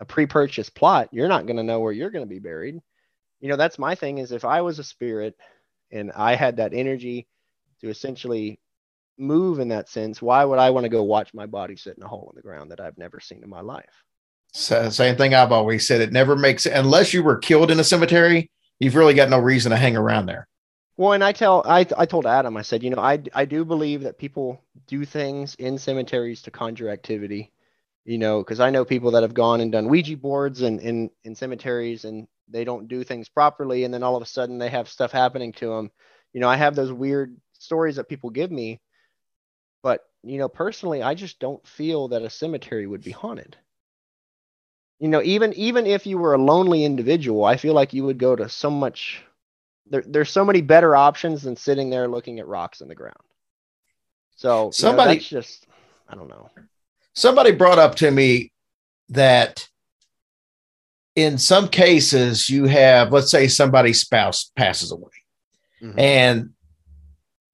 a 0.00 0.04
pre-purchased 0.04 0.74
plot, 0.74 1.08
you're 1.12 1.28
not 1.28 1.46
going 1.46 1.56
to 1.56 1.62
know 1.62 1.80
where 1.80 1.92
you're 1.92 2.10
going 2.10 2.24
to 2.24 2.28
be 2.28 2.38
buried. 2.38 2.80
You 3.40 3.48
know, 3.48 3.56
that's 3.56 3.78
my 3.78 3.94
thing. 3.94 4.18
Is 4.18 4.32
if 4.32 4.44
I 4.44 4.62
was 4.62 4.78
a 4.78 4.84
spirit 4.84 5.36
and 5.90 6.12
I 6.12 6.34
had 6.34 6.56
that 6.56 6.74
energy 6.74 7.26
to 7.80 7.88
essentially 7.88 8.58
move 9.18 9.60
in 9.60 9.68
that 9.68 9.88
sense, 9.88 10.20
why 10.20 10.44
would 10.44 10.58
I 10.58 10.70
want 10.70 10.84
to 10.84 10.90
go 10.90 11.02
watch 11.02 11.32
my 11.34 11.46
body 11.46 11.76
sit 11.76 11.96
in 11.96 12.02
a 12.02 12.08
hole 12.08 12.30
in 12.32 12.36
the 12.36 12.42
ground 12.42 12.70
that 12.70 12.80
I've 12.80 12.98
never 12.98 13.20
seen 13.20 13.42
in 13.42 13.48
my 13.48 13.60
life? 13.60 14.04
So, 14.52 14.88
same 14.88 15.16
thing 15.16 15.34
I've 15.34 15.52
always 15.52 15.86
said. 15.86 16.00
It 16.00 16.12
never 16.12 16.36
makes 16.36 16.66
unless 16.66 17.12
you 17.12 17.22
were 17.22 17.36
killed 17.36 17.70
in 17.70 17.80
a 17.80 17.84
cemetery. 17.84 18.50
You've 18.78 18.94
really 18.94 19.14
got 19.14 19.30
no 19.30 19.38
reason 19.38 19.70
to 19.70 19.76
hang 19.76 19.96
around 19.96 20.26
there. 20.26 20.48
Well, 20.96 21.12
and 21.12 21.22
I 21.22 21.32
tell 21.32 21.62
I 21.66 21.86
I 21.96 22.06
told 22.06 22.26
Adam 22.26 22.56
I 22.56 22.62
said 22.62 22.82
you 22.82 22.90
know 22.90 23.02
I 23.02 23.22
I 23.34 23.44
do 23.44 23.64
believe 23.64 24.02
that 24.02 24.18
people 24.18 24.62
do 24.86 25.04
things 25.04 25.54
in 25.56 25.76
cemeteries 25.76 26.40
to 26.42 26.50
conjure 26.50 26.88
activity, 26.88 27.52
you 28.06 28.18
know 28.18 28.38
because 28.38 28.60
I 28.60 28.70
know 28.70 28.84
people 28.84 29.10
that 29.10 29.22
have 29.24 29.34
gone 29.34 29.60
and 29.60 29.70
done 29.70 29.88
Ouija 29.88 30.16
boards 30.16 30.62
and 30.62 30.80
in 30.80 31.10
in 31.24 31.34
cemeteries 31.34 32.04
and 32.04 32.26
they 32.48 32.64
don't 32.64 32.88
do 32.88 33.02
things 33.02 33.28
properly 33.28 33.82
and 33.84 33.92
then 33.92 34.04
all 34.04 34.16
of 34.16 34.22
a 34.22 34.26
sudden 34.26 34.58
they 34.58 34.70
have 34.70 34.88
stuff 34.88 35.10
happening 35.10 35.52
to 35.54 35.68
them. 35.68 35.90
You 36.32 36.40
know 36.40 36.48
I 36.48 36.56
have 36.56 36.74
those 36.76 36.92
weird 36.92 37.36
stories 37.52 37.96
that 37.96 38.08
people 38.08 38.30
give 38.30 38.50
me, 38.50 38.80
but 39.82 40.02
you 40.22 40.38
know 40.38 40.48
personally 40.48 41.02
I 41.02 41.14
just 41.14 41.40
don't 41.40 41.66
feel 41.66 42.08
that 42.08 42.22
a 42.22 42.30
cemetery 42.30 42.86
would 42.86 43.02
be 43.02 43.10
haunted. 43.10 43.56
You 45.00 45.08
know 45.08 45.22
even 45.22 45.52
even 45.54 45.84
if 45.86 46.06
you 46.06 46.16
were 46.16 46.34
a 46.34 46.38
lonely 46.42 46.84
individual 46.84 47.44
i 47.44 47.56
feel 47.56 47.74
like 47.74 47.92
you 47.92 48.04
would 48.04 48.18
go 48.18 48.36
to 48.36 48.48
so 48.48 48.70
much 48.70 49.22
there, 49.88 50.04
there's 50.06 50.30
so 50.30 50.44
many 50.44 50.62
better 50.62 50.94
options 50.96 51.42
than 51.42 51.56
sitting 51.56 51.90
there 51.90 52.08
looking 52.08 52.38
at 52.38 52.48
rocks 52.48 52.80
in 52.80 52.88
the 52.88 52.94
ground. 52.94 53.14
So 54.36 54.70
Somebody- 54.70 55.14
you 55.14 55.20
know, 55.20 55.40
just 55.40 55.66
i 56.08 56.14
don't 56.14 56.28
know 56.28 56.50
Somebody 57.16 57.50
brought 57.52 57.78
up 57.78 57.94
to 57.96 58.10
me 58.10 58.52
that 59.08 59.66
in 61.14 61.38
some 61.38 61.68
cases 61.68 62.50
you 62.50 62.66
have, 62.66 63.10
let's 63.12 63.30
say, 63.30 63.48
somebody's 63.48 64.00
spouse 64.02 64.50
passes 64.54 64.92
away, 64.92 65.10
Mhm. 65.82 65.94
and 65.98 66.50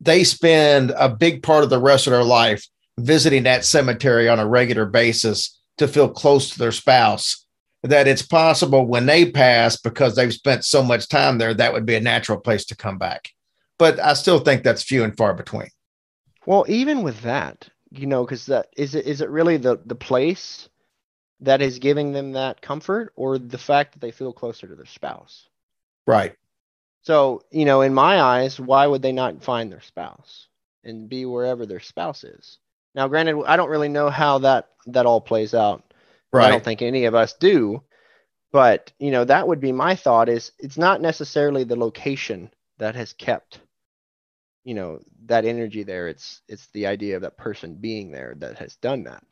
they 0.01 0.25
spend 0.25 0.91
a 0.97 1.09
big 1.09 1.43
part 1.45 1.63
of 1.63 1.71
the 1.71 1.79
rest 1.81 2.07
of 2.09 2.11
their 2.11 2.25
life 2.25 2.67
visiting 2.99 3.45
that 3.45 3.65
cemetery 3.65 4.29
on 4.29 4.41
a 4.41 4.47
regular 4.47 4.85
basis 4.85 5.57
to 5.79 5.87
feel 5.87 6.09
close 6.09 6.51
to 6.51 6.59
their 6.59 6.73
spouse. 6.73 7.47
That 7.85 8.07
it's 8.09 8.23
possible 8.23 8.85
when 8.87 9.07
they 9.07 9.31
pass, 9.31 9.77
because 9.77 10.15
they've 10.15 10.33
spent 10.33 10.65
so 10.65 10.83
much 10.83 11.09
time 11.09 11.39
there, 11.39 11.55
that 11.55 11.73
would 11.73 11.87
be 11.87 11.95
a 11.97 12.01
natural 12.01 12.39
place 12.41 12.65
to 12.67 12.77
come 12.77 12.99
back. 12.99 13.31
But 13.79 13.99
I 13.99 14.15
still 14.15 14.39
think 14.41 14.63
that's 14.63 14.83
few 14.83 15.05
and 15.05 15.17
far 15.17 15.35
between. 15.35 15.69
well 16.47 16.65
even 16.69 17.03
with 17.03 17.23
that 17.23 17.69
you 17.95 18.07
know 18.07 18.24
because 18.24 18.47
that 18.47 18.68
is 18.76 18.95
it 18.95 19.07
is 19.07 19.20
it 19.20 19.30
really 19.30 19.57
the 19.57 19.78
the 19.86 19.95
place 19.95 20.68
that 21.40 21.61
is 21.61 21.78
giving 21.78 22.12
them 22.12 22.32
that 22.32 22.62
comfort 22.62 23.12
or 23.16 23.38
the 23.38 23.59
fact 23.59 23.93
that 23.93 24.01
they 24.01 24.11
feel 24.12 24.32
closer 24.32 24.66
to 24.66 24.74
their 24.74 24.86
spouse 24.86 25.49
Right. 26.07 26.34
So, 27.03 27.43
you 27.51 27.64
know, 27.64 27.82
in 27.82 27.95
my 27.95 28.20
eyes, 28.20 28.61
why 28.61 28.86
would 28.86 29.03
they 29.03 29.12
not 29.12 29.43
find 29.43 29.70
their 29.70 29.80
spouse 29.80 30.49
and 30.84 31.09
be 31.09 31.24
wherever 31.26 31.66
their 31.66 31.80
spouse 31.80 32.24
is? 32.24 32.59
Now, 32.95 33.09
granted, 33.09 33.43
I 33.45 33.57
don't 33.57 33.70
really 33.70 33.88
know 33.88 34.11
how 34.11 34.38
that 34.38 34.68
that 34.86 35.07
all 35.07 35.20
plays 35.20 35.55
out. 35.55 35.95
Right. 36.32 36.47
I 36.47 36.51
don't 36.51 36.64
think 36.64 36.82
any 36.82 37.05
of 37.05 37.14
us 37.14 37.34
do. 37.34 37.82
But, 38.53 38.93
you 38.99 39.11
know, 39.11 39.24
that 39.24 39.49
would 39.49 39.61
be 39.61 39.72
my 39.72 39.97
thought 39.97 40.28
is 40.28 40.53
it's 40.59 40.76
not 40.76 41.01
necessarily 41.01 41.64
the 41.64 41.76
location 41.76 42.51
that 42.78 42.95
has 42.95 43.12
kept 43.14 43.61
you 44.65 44.75
know 44.75 45.01
that 45.27 45.45
energy 45.45 45.83
there 45.83 46.09
it's 46.09 46.43
it's 46.49 46.69
the 46.69 46.87
idea 46.87 47.17
of 47.17 47.23
that 47.23 47.37
person 47.39 47.75
being 47.77 48.11
there 48.11 48.35
that 48.39 48.59
has 48.59 48.77
done 48.77 49.05
that 49.05 49.25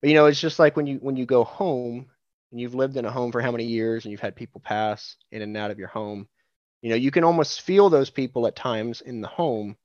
but 0.00 0.10
you 0.10 0.14
know 0.16 0.26
it's 0.26 0.40
just 0.40 0.58
like 0.58 0.76
when 0.76 0.86
you 0.86 0.98
when 0.98 1.16
you 1.16 1.26
go 1.26 1.44
home 1.44 2.06
and 2.50 2.60
you've 2.60 2.74
lived 2.74 2.96
in 2.96 3.04
a 3.04 3.10
home 3.10 3.32
for 3.32 3.40
how 3.42 3.52
many 3.52 3.64
years 3.64 4.04
and 4.04 4.12
you've 4.12 4.20
had 4.20 4.36
people 4.36 4.60
pass 4.60 5.16
in 5.32 5.42
and 5.42 5.56
out 5.56 5.70
of 5.70 5.78
your 5.78 5.88
home 5.88 6.28
you 6.82 6.90
know 6.90 6.96
you 6.96 7.10
can 7.10 7.24
almost 7.24 7.62
feel 7.62 7.90
those 7.90 8.10
people 8.10 8.46
at 8.46 8.56
times 8.56 9.00
in 9.02 9.20
the 9.20 9.28
home 9.28 9.76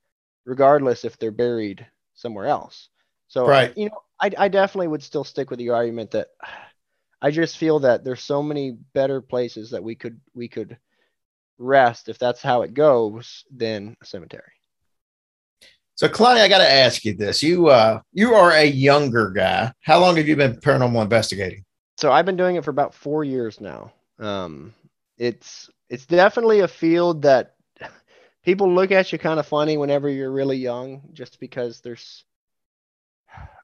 regardless 0.45 1.05
if 1.05 1.17
they're 1.19 1.31
buried 1.31 1.85
somewhere 2.15 2.47
else 2.47 2.89
so 3.27 3.59
Right. 3.59 3.75
you 3.75 3.87
know 3.87 4.03
I, 4.21 4.31
I 4.37 4.47
definitely 4.49 4.89
would 4.89 5.03
still 5.03 5.23
stick 5.25 5.49
with 5.49 5.59
the 5.59 5.69
argument 5.71 6.11
that 6.11 6.29
I 7.21 7.31
just 7.31 7.57
feel 7.57 7.79
that 7.81 8.03
there's 8.03 8.21
so 8.23 8.43
many 8.43 8.71
better 8.93 9.21
places 9.21 9.71
that 9.71 9.83
we 9.83 9.95
could 9.95 10.21
we 10.33 10.47
could 10.49 10.77
rest 11.59 12.09
if 12.09 12.19
that's 12.19 12.41
how 12.41 12.63
it 12.63 12.73
goes 12.75 13.45
than 13.51 13.97
a 14.01 14.05
cemetery. 14.05 14.53
So, 15.99 16.07
Kalani, 16.07 16.39
I 16.39 16.47
got 16.47 16.59
to 16.59 16.71
ask 16.71 17.03
you 17.03 17.13
this: 17.13 17.43
you 17.43 17.67
uh, 17.67 17.99
you 18.13 18.33
are 18.33 18.51
a 18.51 18.63
younger 18.63 19.31
guy. 19.31 19.73
How 19.81 19.99
long 19.99 20.15
have 20.15 20.29
you 20.29 20.37
been 20.37 20.55
paranormal 20.55 21.03
investigating? 21.03 21.65
So, 21.97 22.09
I've 22.09 22.25
been 22.25 22.37
doing 22.37 22.55
it 22.55 22.63
for 22.63 22.69
about 22.69 22.93
four 22.93 23.25
years 23.25 23.59
now. 23.59 23.91
Um, 24.17 24.73
it's 25.17 25.69
it's 25.89 26.05
definitely 26.05 26.61
a 26.61 26.69
field 26.69 27.23
that 27.23 27.55
people 28.45 28.73
look 28.73 28.91
at 28.91 29.11
you 29.11 29.19
kind 29.19 29.41
of 29.41 29.45
funny 29.45 29.75
whenever 29.75 30.07
you're 30.07 30.31
really 30.31 30.55
young, 30.55 31.01
just 31.11 31.37
because 31.41 31.81
there's. 31.81 32.23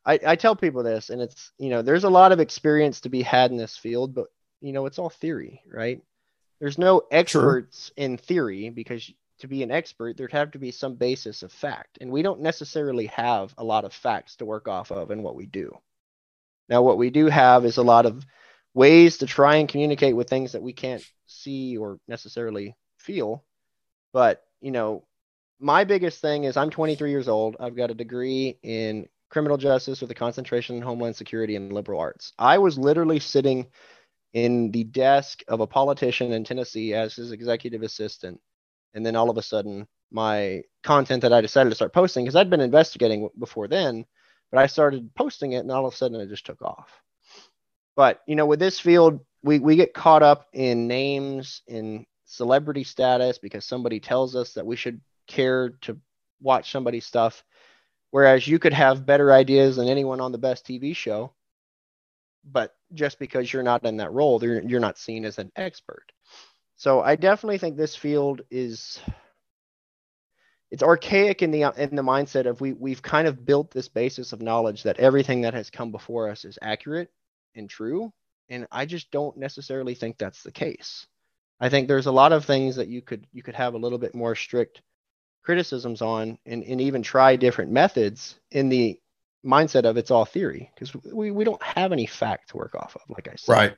I, 0.05 0.19
I 0.27 0.35
tell 0.35 0.57
people 0.57 0.83
this, 0.83 1.11
and 1.11 1.21
it's 1.21 1.53
you 1.57 1.69
know 1.69 1.83
there's 1.83 2.03
a 2.03 2.09
lot 2.09 2.33
of 2.33 2.41
experience 2.41 2.99
to 3.01 3.09
be 3.09 3.21
had 3.21 3.51
in 3.51 3.55
this 3.55 3.77
field, 3.77 4.13
but 4.13 4.27
you 4.59 4.73
know 4.73 4.87
it's 4.87 4.99
all 4.99 5.09
theory, 5.09 5.61
right? 5.71 6.01
There's 6.59 6.77
no 6.77 7.03
experts 7.11 7.93
True. 7.95 8.03
in 8.03 8.17
theory 8.17 8.71
because 8.71 9.09
to 9.39 9.47
be 9.47 9.63
an 9.63 9.71
expert, 9.71 10.17
there'd 10.17 10.31
have 10.31 10.51
to 10.51 10.59
be 10.59 10.71
some 10.71 10.95
basis 10.95 11.43
of 11.43 11.51
fact. 11.51 11.97
And 12.01 12.11
we 12.11 12.21
don't 12.21 12.41
necessarily 12.41 13.07
have 13.07 13.53
a 13.57 13.63
lot 13.63 13.85
of 13.85 13.93
facts 13.93 14.37
to 14.37 14.45
work 14.45 14.67
off 14.67 14.91
of 14.91 15.11
in 15.11 15.23
what 15.23 15.35
we 15.35 15.45
do. 15.45 15.77
Now, 16.69 16.81
what 16.81 16.97
we 16.97 17.09
do 17.09 17.27
have 17.27 17.65
is 17.65 17.77
a 17.77 17.83
lot 17.83 18.05
of 18.05 18.25
ways 18.73 19.17
to 19.19 19.25
try 19.25 19.57
and 19.57 19.69
communicate 19.69 20.15
with 20.15 20.29
things 20.29 20.53
that 20.53 20.61
we 20.61 20.73
can't 20.73 21.03
see 21.27 21.77
or 21.77 21.99
necessarily 22.07 22.75
feel. 22.97 23.43
But, 24.13 24.43
you 24.61 24.71
know, 24.71 25.05
my 25.59 25.83
biggest 25.83 26.21
thing 26.21 26.43
is 26.43 26.57
I'm 26.57 26.69
23 26.69 27.09
years 27.09 27.27
old. 27.27 27.57
I've 27.59 27.75
got 27.75 27.91
a 27.91 27.95
degree 27.95 28.57
in 28.63 29.07
criminal 29.29 29.57
justice 29.57 30.01
with 30.01 30.11
a 30.11 30.15
concentration 30.15 30.75
in 30.75 30.81
homeland 30.81 31.15
security 31.15 31.55
and 31.55 31.73
liberal 31.73 31.99
arts. 31.99 32.33
I 32.37 32.57
was 32.57 32.77
literally 32.77 33.19
sitting 33.19 33.67
in 34.33 34.71
the 34.71 34.83
desk 34.83 35.43
of 35.47 35.61
a 35.61 35.67
politician 35.67 36.33
in 36.33 36.43
Tennessee 36.43 36.93
as 36.93 37.15
his 37.15 37.31
executive 37.31 37.83
assistant 37.83 38.41
and 38.95 39.05
then 39.05 39.15
all 39.15 39.29
of 39.29 39.37
a 39.37 39.43
sudden 39.43 39.87
my 40.11 40.63
content 40.83 41.21
that 41.21 41.33
I 41.33 41.41
decided 41.41 41.69
to 41.69 41.75
start 41.75 41.93
posting 41.93 42.23
because 42.23 42.35
I'd 42.35 42.49
been 42.49 42.61
investigating 42.61 43.29
before 43.37 43.67
then, 43.67 44.05
but 44.51 44.59
I 44.59 44.67
started 44.67 45.13
posting 45.15 45.51
it 45.51 45.59
and 45.59 45.71
all 45.71 45.85
of 45.85 45.93
a 45.93 45.97
sudden 45.97 46.19
it 46.19 46.29
just 46.29 46.45
took 46.45 46.61
off. 46.61 46.89
But 47.95 48.21
you 48.27 48.35
know, 48.35 48.45
with 48.45 48.59
this 48.59 48.79
field, 48.79 49.19
we 49.43 49.59
we 49.59 49.75
get 49.75 49.93
caught 49.93 50.23
up 50.23 50.47
in 50.53 50.87
names, 50.87 51.61
in 51.67 52.05
celebrity 52.25 52.83
status 52.83 53.37
because 53.37 53.65
somebody 53.65 53.99
tells 53.99 54.35
us 54.35 54.53
that 54.53 54.65
we 54.65 54.75
should 54.75 54.99
care 55.27 55.69
to 55.81 55.97
watch 56.41 56.71
somebody's 56.71 57.05
stuff, 57.05 57.43
whereas 58.11 58.47
you 58.47 58.59
could 58.59 58.73
have 58.73 59.05
better 59.05 59.31
ideas 59.31 59.75
than 59.75 59.87
anyone 59.87 60.21
on 60.21 60.31
the 60.31 60.37
best 60.37 60.65
TV 60.65 60.95
show, 60.95 61.33
but 62.43 62.75
just 62.93 63.19
because 63.19 63.51
you're 63.51 63.63
not 63.63 63.85
in 63.85 63.97
that 63.97 64.11
role, 64.11 64.43
you're, 64.43 64.61
you're 64.61 64.79
not 64.79 64.97
seen 64.97 65.25
as 65.25 65.39
an 65.39 65.51
expert. 65.55 66.11
So 66.77 67.01
I 67.01 67.15
definitely 67.15 67.57
think 67.57 67.77
this 67.77 67.95
field 67.95 68.41
is 68.51 68.99
it's 70.71 70.83
archaic 70.83 71.41
in 71.41 71.51
the 71.51 71.63
in 71.77 71.95
the 71.95 72.01
mindset 72.01 72.47
of 72.47 72.59
we 72.59 72.73
we've 72.73 73.01
kind 73.01 73.27
of 73.27 73.45
built 73.45 73.71
this 73.71 73.87
basis 73.87 74.33
of 74.33 74.41
knowledge 74.41 74.83
that 74.83 74.99
everything 74.99 75.41
that 75.41 75.53
has 75.53 75.69
come 75.69 75.91
before 75.91 76.29
us 76.29 76.43
is 76.43 76.59
accurate 76.61 77.09
and 77.55 77.69
true. 77.69 78.11
And 78.49 78.67
I 78.71 78.85
just 78.85 79.09
don't 79.11 79.37
necessarily 79.37 79.95
think 79.95 80.17
that's 80.17 80.43
the 80.43 80.51
case. 80.51 81.07
I 81.59 81.69
think 81.69 81.87
there's 81.87 82.07
a 82.07 82.11
lot 82.11 82.33
of 82.33 82.45
things 82.45 82.75
that 82.75 82.89
you 82.89 83.01
could 83.01 83.25
you 83.31 83.41
could 83.41 83.55
have 83.55 83.73
a 83.73 83.77
little 83.77 83.97
bit 83.97 84.13
more 84.13 84.35
strict 84.35 84.81
criticisms 85.43 86.01
on 86.01 86.37
and, 86.45 86.63
and 86.63 86.81
even 86.81 87.03
try 87.03 87.35
different 87.35 87.71
methods 87.71 88.37
in 88.51 88.67
the 88.67 88.99
mindset 89.45 89.85
of 89.85 89.95
it's 89.95 90.11
all 90.11 90.25
theory 90.25 90.71
because 90.73 90.93
we, 91.13 91.29
we 91.29 91.43
don't 91.43 91.61
have 91.61 91.91
any 91.91 92.07
fact 92.07 92.49
to 92.49 92.57
work 92.57 92.73
off 92.73 92.95
of 92.95 93.01
like 93.09 93.27
i 93.27 93.35
said. 93.35 93.51
Right 93.51 93.77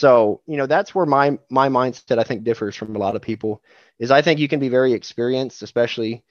so, 0.00 0.40
you 0.46 0.56
know, 0.56 0.64
that's 0.64 0.94
where 0.94 1.04
my 1.04 1.38
my 1.50 1.68
mindset 1.68 2.18
I 2.18 2.24
think 2.24 2.42
differs 2.42 2.74
from 2.74 2.96
a 2.96 2.98
lot 2.98 3.16
of 3.16 3.20
people 3.20 3.62
is 3.98 4.10
I 4.10 4.22
think 4.22 4.40
you 4.40 4.48
can 4.48 4.58
be 4.58 4.70
very 4.70 4.94
experienced, 4.94 5.62
especially, 5.62 6.24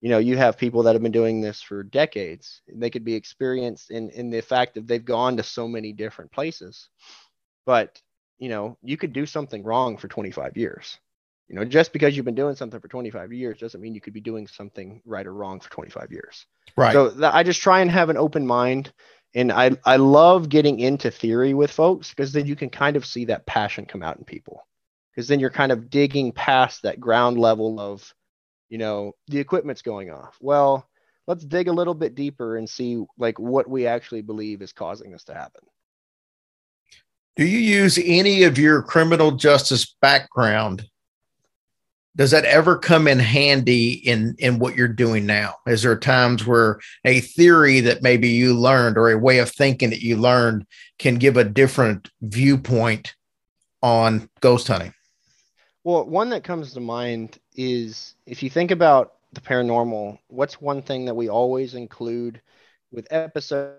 you 0.00 0.08
know, 0.08 0.18
you 0.18 0.36
have 0.36 0.56
people 0.56 0.84
that 0.84 0.94
have 0.94 1.02
been 1.02 1.10
doing 1.10 1.40
this 1.40 1.60
for 1.60 1.82
decades. 1.82 2.62
They 2.72 2.90
could 2.90 3.04
be 3.04 3.14
experienced 3.14 3.90
in 3.90 4.10
in 4.10 4.30
the 4.30 4.40
fact 4.40 4.74
that 4.74 4.86
they've 4.86 5.04
gone 5.04 5.36
to 5.36 5.42
so 5.42 5.66
many 5.66 5.92
different 5.92 6.30
places. 6.30 6.90
But, 7.66 8.00
you 8.38 8.50
know, 8.50 8.78
you 8.84 8.96
could 8.96 9.12
do 9.12 9.26
something 9.26 9.64
wrong 9.64 9.96
for 9.96 10.06
25 10.06 10.56
years. 10.56 10.96
You 11.48 11.56
know, 11.56 11.64
just 11.64 11.92
because 11.92 12.16
you've 12.16 12.24
been 12.24 12.36
doing 12.36 12.54
something 12.54 12.80
for 12.80 12.86
25 12.86 13.32
years 13.32 13.58
doesn't 13.58 13.80
mean 13.80 13.96
you 13.96 14.00
could 14.00 14.14
be 14.14 14.20
doing 14.20 14.46
something 14.46 15.02
right 15.04 15.26
or 15.26 15.34
wrong 15.34 15.58
for 15.58 15.70
25 15.70 16.12
years. 16.12 16.46
Right. 16.76 16.92
So 16.92 17.10
th- 17.10 17.34
I 17.34 17.42
just 17.42 17.62
try 17.62 17.80
and 17.80 17.90
have 17.90 18.10
an 18.10 18.16
open 18.16 18.46
mind 18.46 18.92
and 19.34 19.52
I 19.52 19.72
I 19.84 19.96
love 19.96 20.48
getting 20.48 20.80
into 20.80 21.10
theory 21.10 21.54
with 21.54 21.70
folks 21.70 22.10
because 22.10 22.32
then 22.32 22.46
you 22.46 22.56
can 22.56 22.70
kind 22.70 22.96
of 22.96 23.06
see 23.06 23.26
that 23.26 23.46
passion 23.46 23.86
come 23.86 24.02
out 24.02 24.16
in 24.16 24.24
people. 24.24 24.66
Because 25.14 25.28
then 25.28 25.40
you're 25.40 25.50
kind 25.50 25.72
of 25.72 25.90
digging 25.90 26.32
past 26.32 26.82
that 26.82 27.00
ground 27.00 27.38
level 27.38 27.80
of 27.80 28.14
you 28.68 28.78
know 28.78 29.14
the 29.28 29.38
equipment's 29.38 29.82
going 29.82 30.10
off. 30.10 30.36
Well 30.40 30.88
let's 31.26 31.44
dig 31.44 31.68
a 31.68 31.72
little 31.72 31.94
bit 31.94 32.14
deeper 32.14 32.56
and 32.56 32.68
see 32.68 33.04
like 33.18 33.38
what 33.38 33.68
we 33.68 33.86
actually 33.86 34.22
believe 34.22 34.62
is 34.62 34.72
causing 34.72 35.12
this 35.12 35.24
to 35.24 35.34
happen. 35.34 35.60
Do 37.36 37.44
you 37.44 37.58
use 37.58 37.98
any 38.02 38.42
of 38.44 38.58
your 38.58 38.82
criminal 38.82 39.32
justice 39.32 39.94
background 40.00 40.88
does 42.18 42.32
that 42.32 42.44
ever 42.44 42.76
come 42.76 43.06
in 43.06 43.20
handy 43.20 43.92
in 43.92 44.34
in 44.38 44.58
what 44.58 44.76
you're 44.76 44.88
doing 44.88 45.24
now? 45.24 45.54
Is 45.68 45.82
there 45.82 45.96
times 45.96 46.44
where 46.44 46.80
a 47.04 47.20
theory 47.20 47.80
that 47.80 48.02
maybe 48.02 48.28
you 48.28 48.54
learned 48.54 48.98
or 48.98 49.10
a 49.10 49.18
way 49.18 49.38
of 49.38 49.50
thinking 49.50 49.90
that 49.90 50.02
you 50.02 50.16
learned 50.16 50.66
can 50.98 51.14
give 51.14 51.36
a 51.36 51.44
different 51.44 52.10
viewpoint 52.20 53.14
on 53.82 54.28
ghost 54.40 54.66
hunting? 54.66 54.92
Well 55.84 56.04
one 56.04 56.30
that 56.30 56.42
comes 56.42 56.74
to 56.74 56.80
mind 56.80 57.38
is 57.54 58.16
if 58.26 58.42
you 58.42 58.50
think 58.50 58.72
about 58.72 59.14
the 59.32 59.40
paranormal 59.40 60.18
what's 60.26 60.60
one 60.60 60.82
thing 60.82 61.04
that 61.04 61.14
we 61.14 61.28
always 61.28 61.74
include 61.74 62.42
with 62.90 63.06
episodes 63.10 63.78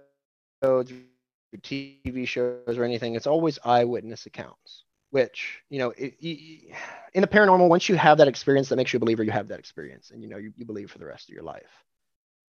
tv 1.58 2.28
shows 2.28 2.78
or 2.78 2.84
anything 2.84 3.16
it's 3.16 3.26
always 3.26 3.58
eyewitness 3.66 4.28
accounts 4.28 4.84
which 5.12 5.60
you 5.70 5.80
know 5.80 5.90
it, 5.92 6.16
it, 6.20 6.76
in 7.14 7.22
the 7.22 7.28
paranormal 7.28 7.70
once 7.70 7.90
you 7.90 7.96
have 7.96 8.20
that 8.20 8.28
experience 8.28 8.70
that 8.70 8.76
makes 8.76 8.94
you 8.94 8.98
a 8.98 9.00
believer 9.00 9.24
you 9.24 9.32
have 9.32 9.48
that 9.48 9.60
experience 9.60 10.12
and 10.12 10.22
you 10.22 10.30
know 10.30 10.38
you, 10.38 10.54
you 10.56 10.66
believe 10.66 10.92
for 10.92 11.00
the 11.00 11.06
rest 11.06 11.30
of 11.30 11.34
your 11.34 11.44
life. 11.44 11.84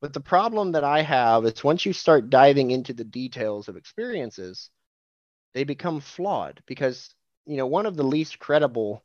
But 0.01 0.13
the 0.13 0.21
problem 0.21 0.73
that 0.73 0.83
i 0.83 1.01
have 1.01 1.45
is 1.45 1.63
once 1.63 1.85
you 1.85 1.93
start 1.93 2.29
diving 2.29 2.71
into 2.71 2.93
the 2.93 3.03
details 3.03 3.67
of 3.67 3.77
experiences 3.77 4.69
they 5.53 5.63
become 5.63 5.99
flawed 5.99 6.61
because 6.65 7.13
you 7.45 7.57
know 7.57 7.67
one 7.67 7.85
of 7.85 7.95
the 7.95 8.03
least 8.03 8.39
credible 8.39 9.03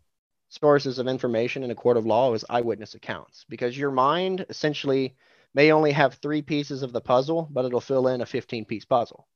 sources 0.48 0.98
of 0.98 1.08
information 1.08 1.64
in 1.64 1.70
a 1.70 1.74
court 1.74 1.96
of 1.96 2.06
law 2.06 2.32
is 2.34 2.44
eyewitness 2.48 2.94
accounts 2.94 3.44
because 3.48 3.76
your 3.76 3.90
mind 3.90 4.46
essentially 4.48 5.16
may 5.54 5.72
only 5.72 5.92
have 5.92 6.14
three 6.14 6.42
pieces 6.42 6.82
of 6.82 6.92
the 6.92 7.00
puzzle 7.00 7.48
but 7.50 7.64
it'll 7.64 7.80
fill 7.80 8.08
in 8.08 8.20
a 8.20 8.26
15 8.26 8.64
piece 8.64 8.84
puzzle. 8.84 9.26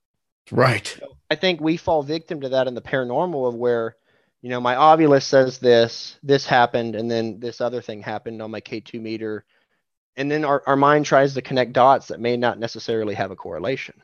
Right. 0.50 0.86
So 0.86 1.16
i 1.30 1.34
think 1.34 1.60
we 1.60 1.76
fall 1.76 2.02
victim 2.02 2.40
to 2.40 2.50
that 2.50 2.66
in 2.66 2.74
the 2.74 2.82
paranormal 2.82 3.48
of 3.48 3.54
where 3.54 3.96
you 4.42 4.50
know, 4.50 4.60
my 4.60 4.74
Ovilus 4.74 5.24
says 5.24 5.58
this, 5.58 6.16
this 6.22 6.46
happened, 6.46 6.94
and 6.94 7.10
then 7.10 7.40
this 7.40 7.60
other 7.60 7.80
thing 7.80 8.02
happened 8.02 8.40
on 8.40 8.50
my 8.50 8.60
K2 8.60 9.00
meter. 9.00 9.44
And 10.16 10.30
then 10.30 10.44
our, 10.44 10.62
our 10.66 10.76
mind 10.76 11.06
tries 11.06 11.34
to 11.34 11.42
connect 11.42 11.72
dots 11.72 12.08
that 12.08 12.20
may 12.20 12.36
not 12.36 12.58
necessarily 12.58 13.14
have 13.14 13.30
a 13.30 13.36
correlation. 13.36 14.02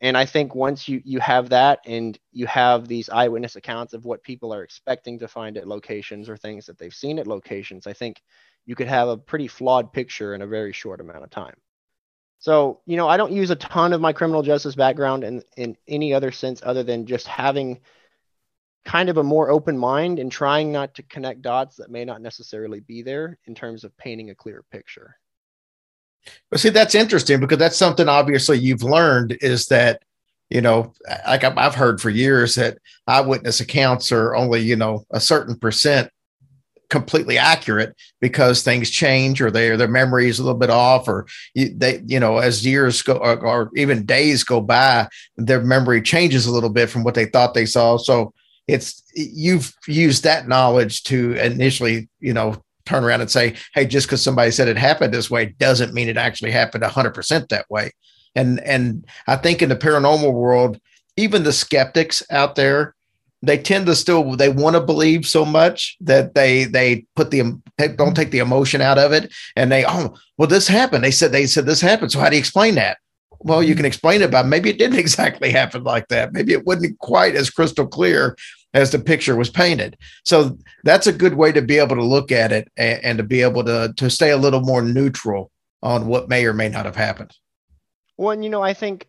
And 0.00 0.16
I 0.16 0.26
think 0.26 0.54
once 0.54 0.88
you, 0.88 1.00
you 1.04 1.20
have 1.20 1.50
that 1.50 1.80
and 1.86 2.18
you 2.32 2.46
have 2.46 2.86
these 2.86 3.08
eyewitness 3.08 3.56
accounts 3.56 3.94
of 3.94 4.04
what 4.04 4.22
people 4.22 4.52
are 4.52 4.62
expecting 4.62 5.18
to 5.20 5.28
find 5.28 5.56
at 5.56 5.66
locations 5.66 6.28
or 6.28 6.36
things 6.36 6.66
that 6.66 6.78
they've 6.78 6.94
seen 6.94 7.18
at 7.18 7.26
locations, 7.26 7.86
I 7.86 7.94
think 7.94 8.22
you 8.66 8.74
could 8.74 8.88
have 8.88 9.08
a 9.08 9.16
pretty 9.16 9.48
flawed 9.48 9.92
picture 9.92 10.34
in 10.34 10.42
a 10.42 10.46
very 10.46 10.72
short 10.72 11.00
amount 11.00 11.24
of 11.24 11.30
time. 11.30 11.56
So, 12.38 12.80
you 12.84 12.98
know, 12.98 13.08
I 13.08 13.16
don't 13.16 13.32
use 13.32 13.50
a 13.50 13.56
ton 13.56 13.94
of 13.94 14.02
my 14.02 14.12
criminal 14.12 14.42
justice 14.42 14.74
background 14.74 15.24
in, 15.24 15.42
in 15.56 15.76
any 15.88 16.12
other 16.12 16.30
sense 16.30 16.60
other 16.62 16.82
than 16.82 17.06
just 17.06 17.26
having 17.26 17.80
kind 18.86 19.08
of 19.08 19.16
a 19.16 19.22
more 19.22 19.50
open 19.50 19.76
mind 19.76 20.18
and 20.20 20.30
trying 20.30 20.70
not 20.70 20.94
to 20.94 21.02
connect 21.02 21.42
dots 21.42 21.76
that 21.76 21.90
may 21.90 22.04
not 22.04 22.22
necessarily 22.22 22.80
be 22.80 23.02
there 23.02 23.36
in 23.46 23.54
terms 23.54 23.82
of 23.82 23.96
painting 23.98 24.30
a 24.30 24.34
clear 24.34 24.64
picture. 24.70 25.16
But 26.50 26.60
see, 26.60 26.70
that's 26.70 26.94
interesting 26.94 27.40
because 27.40 27.58
that's 27.58 27.76
something 27.76 28.08
obviously 28.08 28.58
you've 28.58 28.84
learned 28.84 29.36
is 29.40 29.66
that, 29.66 30.02
you 30.50 30.60
know, 30.60 30.92
like 31.26 31.42
I've 31.42 31.74
heard 31.74 32.00
for 32.00 32.10
years 32.10 32.54
that 32.54 32.78
eyewitness 33.08 33.60
accounts 33.60 34.12
are 34.12 34.36
only, 34.36 34.60
you 34.60 34.76
know, 34.76 35.04
a 35.10 35.20
certain 35.20 35.58
percent 35.58 36.10
completely 36.88 37.36
accurate 37.36 37.96
because 38.20 38.62
things 38.62 38.88
change 38.88 39.40
or 39.40 39.50
their 39.50 39.76
their 39.76 39.88
memory 39.88 40.28
is 40.28 40.38
a 40.38 40.44
little 40.44 40.58
bit 40.58 40.70
off 40.70 41.08
or 41.08 41.26
they 41.56 42.00
you 42.06 42.20
know 42.20 42.38
as 42.38 42.64
years 42.64 43.02
go 43.02 43.14
or, 43.14 43.44
or 43.44 43.70
even 43.74 44.06
days 44.06 44.44
go 44.44 44.60
by 44.60 45.08
their 45.36 45.60
memory 45.64 46.00
changes 46.00 46.46
a 46.46 46.52
little 46.52 46.70
bit 46.70 46.88
from 46.88 47.02
what 47.02 47.16
they 47.16 47.26
thought 47.26 47.54
they 47.54 47.66
saw 47.66 47.96
so 47.96 48.32
it's 48.66 49.02
you've 49.14 49.72
used 49.86 50.24
that 50.24 50.48
knowledge 50.48 51.04
to 51.04 51.34
initially, 51.34 52.08
you 52.20 52.32
know, 52.32 52.62
turn 52.86 53.04
around 53.04 53.20
and 53.20 53.30
say, 53.30 53.54
hey, 53.74 53.84
just 53.84 54.06
because 54.06 54.22
somebody 54.22 54.50
said 54.50 54.68
it 54.68 54.78
happened 54.78 55.12
this 55.12 55.30
way 55.30 55.46
doesn't 55.58 55.92
mean 55.92 56.08
it 56.08 56.16
actually 56.16 56.52
happened 56.52 56.84
100% 56.84 57.48
that 57.48 57.68
way. 57.68 57.90
And 58.34 58.60
and 58.60 59.06
I 59.26 59.36
think 59.36 59.62
in 59.62 59.68
the 59.68 59.76
paranormal 59.76 60.32
world, 60.32 60.78
even 61.16 61.42
the 61.42 61.52
skeptics 61.52 62.22
out 62.30 62.54
there, 62.54 62.94
they 63.42 63.58
tend 63.58 63.86
to 63.86 63.94
still 63.94 64.36
they 64.36 64.48
want 64.48 64.76
to 64.76 64.80
believe 64.80 65.26
so 65.26 65.44
much 65.44 65.96
that 66.00 66.34
they 66.34 66.64
they 66.64 67.06
put 67.16 67.30
the 67.30 67.60
they 67.78 67.88
don't 67.88 68.14
take 68.14 68.30
the 68.30 68.38
emotion 68.38 68.80
out 68.80 68.98
of 68.98 69.12
it 69.12 69.32
and 69.56 69.70
they 69.70 69.84
oh 69.86 70.14
well 70.36 70.48
this 70.48 70.68
happened. 70.68 71.02
They 71.02 71.10
said 71.10 71.32
they 71.32 71.46
said 71.46 71.66
this 71.66 71.80
happened. 71.80 72.12
So 72.12 72.20
how 72.20 72.28
do 72.28 72.36
you 72.36 72.40
explain 72.40 72.74
that? 72.74 72.98
Well 73.40 73.62
you 73.62 73.74
can 73.74 73.86
explain 73.86 74.20
it 74.22 74.30
by 74.30 74.42
maybe 74.42 74.70
it 74.70 74.78
didn't 74.78 74.98
exactly 74.98 75.50
happen 75.50 75.82
like 75.82 76.08
that. 76.08 76.32
Maybe 76.32 76.52
it 76.52 76.66
wasn't 76.66 76.98
quite 76.98 77.34
as 77.34 77.50
crystal 77.50 77.86
clear 77.86 78.36
as 78.74 78.90
the 78.90 78.98
picture 78.98 79.36
was 79.36 79.50
painted 79.50 79.96
so 80.24 80.56
that's 80.84 81.06
a 81.06 81.12
good 81.12 81.34
way 81.34 81.52
to 81.52 81.62
be 81.62 81.78
able 81.78 81.96
to 81.96 82.04
look 82.04 82.32
at 82.32 82.52
it 82.52 82.68
and, 82.76 83.04
and 83.04 83.18
to 83.18 83.24
be 83.24 83.42
able 83.42 83.64
to 83.64 83.92
to 83.96 84.10
stay 84.10 84.30
a 84.30 84.36
little 84.36 84.60
more 84.60 84.82
neutral 84.82 85.50
on 85.82 86.06
what 86.06 86.28
may 86.28 86.44
or 86.46 86.52
may 86.52 86.68
not 86.68 86.84
have 86.86 86.96
happened 86.96 87.32
Well, 88.16 88.30
and, 88.30 88.44
you 88.44 88.50
know, 88.50 88.62
I 88.62 88.74
think 88.74 89.08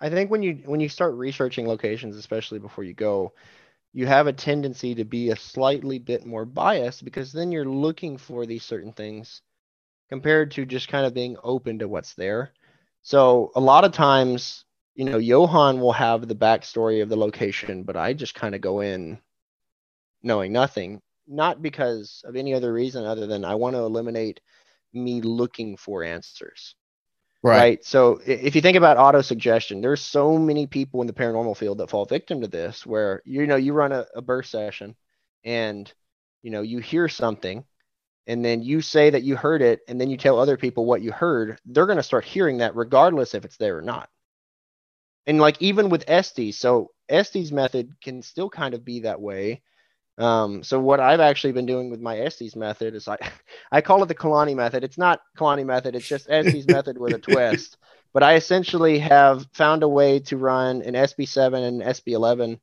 I 0.00 0.10
think 0.10 0.30
when 0.30 0.42
you 0.42 0.62
when 0.66 0.80
you 0.80 0.88
start 0.88 1.14
researching 1.14 1.66
locations, 1.66 2.16
especially 2.16 2.58
before 2.58 2.84
you 2.84 2.94
go, 2.94 3.32
you 3.92 4.06
have 4.06 4.26
a 4.26 4.32
tendency 4.32 4.94
to 4.96 5.04
be 5.04 5.30
a 5.30 5.36
slightly 5.36 5.98
bit 5.98 6.26
more 6.26 6.44
biased 6.44 7.04
because 7.04 7.32
then 7.32 7.52
you're 7.52 7.64
looking 7.64 8.18
for 8.18 8.46
these 8.46 8.64
certain 8.64 8.92
things 8.92 9.42
compared 10.10 10.50
to 10.52 10.66
just 10.66 10.88
kind 10.88 11.06
of 11.06 11.14
being 11.14 11.36
open 11.42 11.78
to 11.78 11.88
what's 11.88 12.14
there. 12.14 12.52
So 13.02 13.52
a 13.54 13.60
lot 13.60 13.84
of 13.84 13.92
times, 13.92 14.63
you 14.94 15.04
know, 15.04 15.18
Johan 15.18 15.80
will 15.80 15.92
have 15.92 16.28
the 16.28 16.34
backstory 16.36 17.02
of 17.02 17.08
the 17.08 17.16
location, 17.16 17.82
but 17.84 17.96
I 17.96 18.12
just 18.12 18.34
kind 18.34 18.54
of 18.54 18.60
go 18.60 18.80
in 18.80 19.20
knowing 20.22 20.52
nothing, 20.52 21.00
not 21.26 21.62
because 21.62 22.22
of 22.24 22.36
any 22.36 22.54
other 22.54 22.72
reason 22.72 23.04
other 23.04 23.26
than 23.26 23.44
I 23.44 23.54
want 23.56 23.74
to 23.76 23.80
eliminate 23.80 24.40
me 24.92 25.20
looking 25.22 25.76
for 25.76 26.04
answers 26.04 26.74
right. 27.42 27.84
So 27.84 28.20
if 28.26 28.54
you 28.56 28.62
think 28.62 28.76
about 28.76 28.98
auto 28.98 29.22
suggestion, 29.22 29.80
there's 29.80 30.02
so 30.02 30.38
many 30.38 30.66
people 30.66 31.00
in 31.02 31.06
the 31.06 31.12
paranormal 31.12 31.56
field 31.56 31.78
that 31.78 31.90
fall 31.90 32.06
victim 32.06 32.40
to 32.42 32.48
this, 32.48 32.86
where 32.86 33.22
you 33.24 33.46
know 33.46 33.56
you 33.56 33.72
run 33.74 33.92
a, 33.92 34.06
a 34.14 34.22
burst 34.22 34.50
session, 34.50 34.96
and 35.44 35.92
you 36.42 36.50
know 36.50 36.62
you 36.62 36.78
hear 36.78 37.08
something, 37.08 37.64
and 38.26 38.44
then 38.44 38.62
you 38.62 38.80
say 38.82 39.10
that 39.10 39.24
you 39.24 39.36
heard 39.36 39.62
it, 39.62 39.80
and 39.88 40.00
then 40.00 40.10
you 40.10 40.16
tell 40.16 40.38
other 40.38 40.56
people 40.56 40.86
what 40.86 41.02
you 41.02 41.12
heard. 41.12 41.58
They're 41.66 41.86
going 41.86 41.98
to 41.98 42.02
start 42.02 42.24
hearing 42.24 42.58
that 42.58 42.76
regardless 42.76 43.34
if 43.34 43.44
it's 43.44 43.56
there 43.58 43.78
or 43.78 43.82
not. 43.82 44.08
And 45.26 45.40
like 45.40 45.60
even 45.60 45.88
with 45.88 46.04
Estes, 46.08 46.58
so 46.58 46.90
Estes 47.08 47.52
method 47.52 47.92
can 48.02 48.22
still 48.22 48.50
kind 48.50 48.74
of 48.74 48.84
be 48.84 49.00
that 49.00 49.20
way. 49.20 49.62
Um, 50.16 50.62
so 50.62 50.78
what 50.78 51.00
I've 51.00 51.20
actually 51.20 51.52
been 51.52 51.66
doing 51.66 51.90
with 51.90 52.00
my 52.00 52.18
Estes 52.18 52.54
method 52.54 52.94
is 52.94 53.08
I, 53.08 53.18
I 53.72 53.80
call 53.80 54.02
it 54.02 54.06
the 54.06 54.14
Kalani 54.14 54.54
method. 54.54 54.84
It's 54.84 54.98
not 54.98 55.20
Kalani 55.36 55.64
method. 55.64 55.94
It's 55.94 56.08
just 56.08 56.30
Estes 56.30 56.66
method 56.68 56.98
with 56.98 57.14
a 57.14 57.18
twist. 57.18 57.78
But 58.12 58.22
I 58.22 58.34
essentially 58.34 59.00
have 59.00 59.46
found 59.52 59.82
a 59.82 59.88
way 59.88 60.20
to 60.20 60.36
run 60.36 60.82
an 60.82 60.94
SB7 60.94 61.66
and 61.66 61.82
SB11 61.82 62.60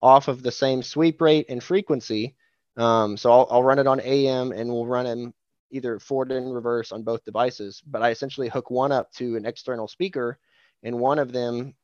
off 0.00 0.28
of 0.28 0.42
the 0.42 0.52
same 0.52 0.82
sweep 0.82 1.20
rate 1.20 1.46
and 1.48 1.62
frequency. 1.62 2.36
Um, 2.76 3.16
so 3.16 3.32
I'll, 3.32 3.48
I'll 3.50 3.62
run 3.62 3.78
it 3.78 3.86
on 3.86 4.00
AM 4.00 4.52
and 4.52 4.70
we'll 4.70 4.86
run 4.86 5.06
them 5.06 5.34
either 5.72 5.98
forward 5.98 6.30
and 6.30 6.54
reverse 6.54 6.92
on 6.92 7.02
both 7.02 7.24
devices. 7.24 7.82
But 7.84 8.02
I 8.02 8.10
essentially 8.10 8.48
hook 8.48 8.70
one 8.70 8.92
up 8.92 9.10
to 9.14 9.36
an 9.36 9.46
external 9.46 9.88
speaker 9.88 10.38
and 10.84 11.00
one 11.00 11.18
of 11.18 11.32
them, 11.32 11.74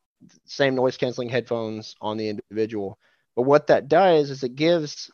same 0.44 0.74
noise 0.74 0.96
canceling 0.96 1.28
headphones 1.28 1.94
on 2.00 2.16
the 2.16 2.28
individual. 2.28 2.98
But 3.36 3.42
what 3.42 3.68
that 3.68 3.88
does 3.88 4.30
is 4.30 4.42
it 4.42 4.56
gives, 4.56 5.10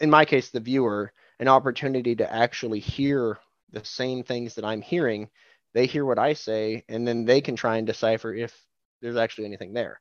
in 0.00 0.10
my 0.10 0.24
case, 0.24 0.50
the 0.50 0.60
viewer 0.60 1.12
an 1.38 1.48
opportunity 1.48 2.16
to 2.16 2.32
actually 2.32 2.80
hear 2.80 3.38
the 3.72 3.84
same 3.84 4.22
things 4.22 4.54
that 4.54 4.64
I'm 4.64 4.82
hearing. 4.82 5.30
They 5.72 5.86
hear 5.86 6.04
what 6.04 6.18
I 6.18 6.34
say, 6.34 6.84
and 6.88 7.06
then 7.06 7.24
they 7.24 7.40
can 7.40 7.56
try 7.56 7.78
and 7.78 7.86
decipher 7.86 8.34
if 8.34 8.54
there's 9.00 9.16
actually 9.16 9.46
anything 9.46 9.72
there. 9.72 10.00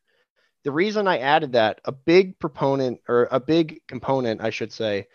The 0.63 0.71
reason 0.71 1.07
I 1.07 1.19
added 1.19 1.53
that, 1.53 1.79
a 1.85 1.91
big 1.91 2.37
proponent 2.39 2.99
or 3.07 3.29
a 3.31 3.39
big 3.39 3.81
component, 3.87 4.41
I 4.41 4.49
should 4.49 4.73
say, 4.73 5.07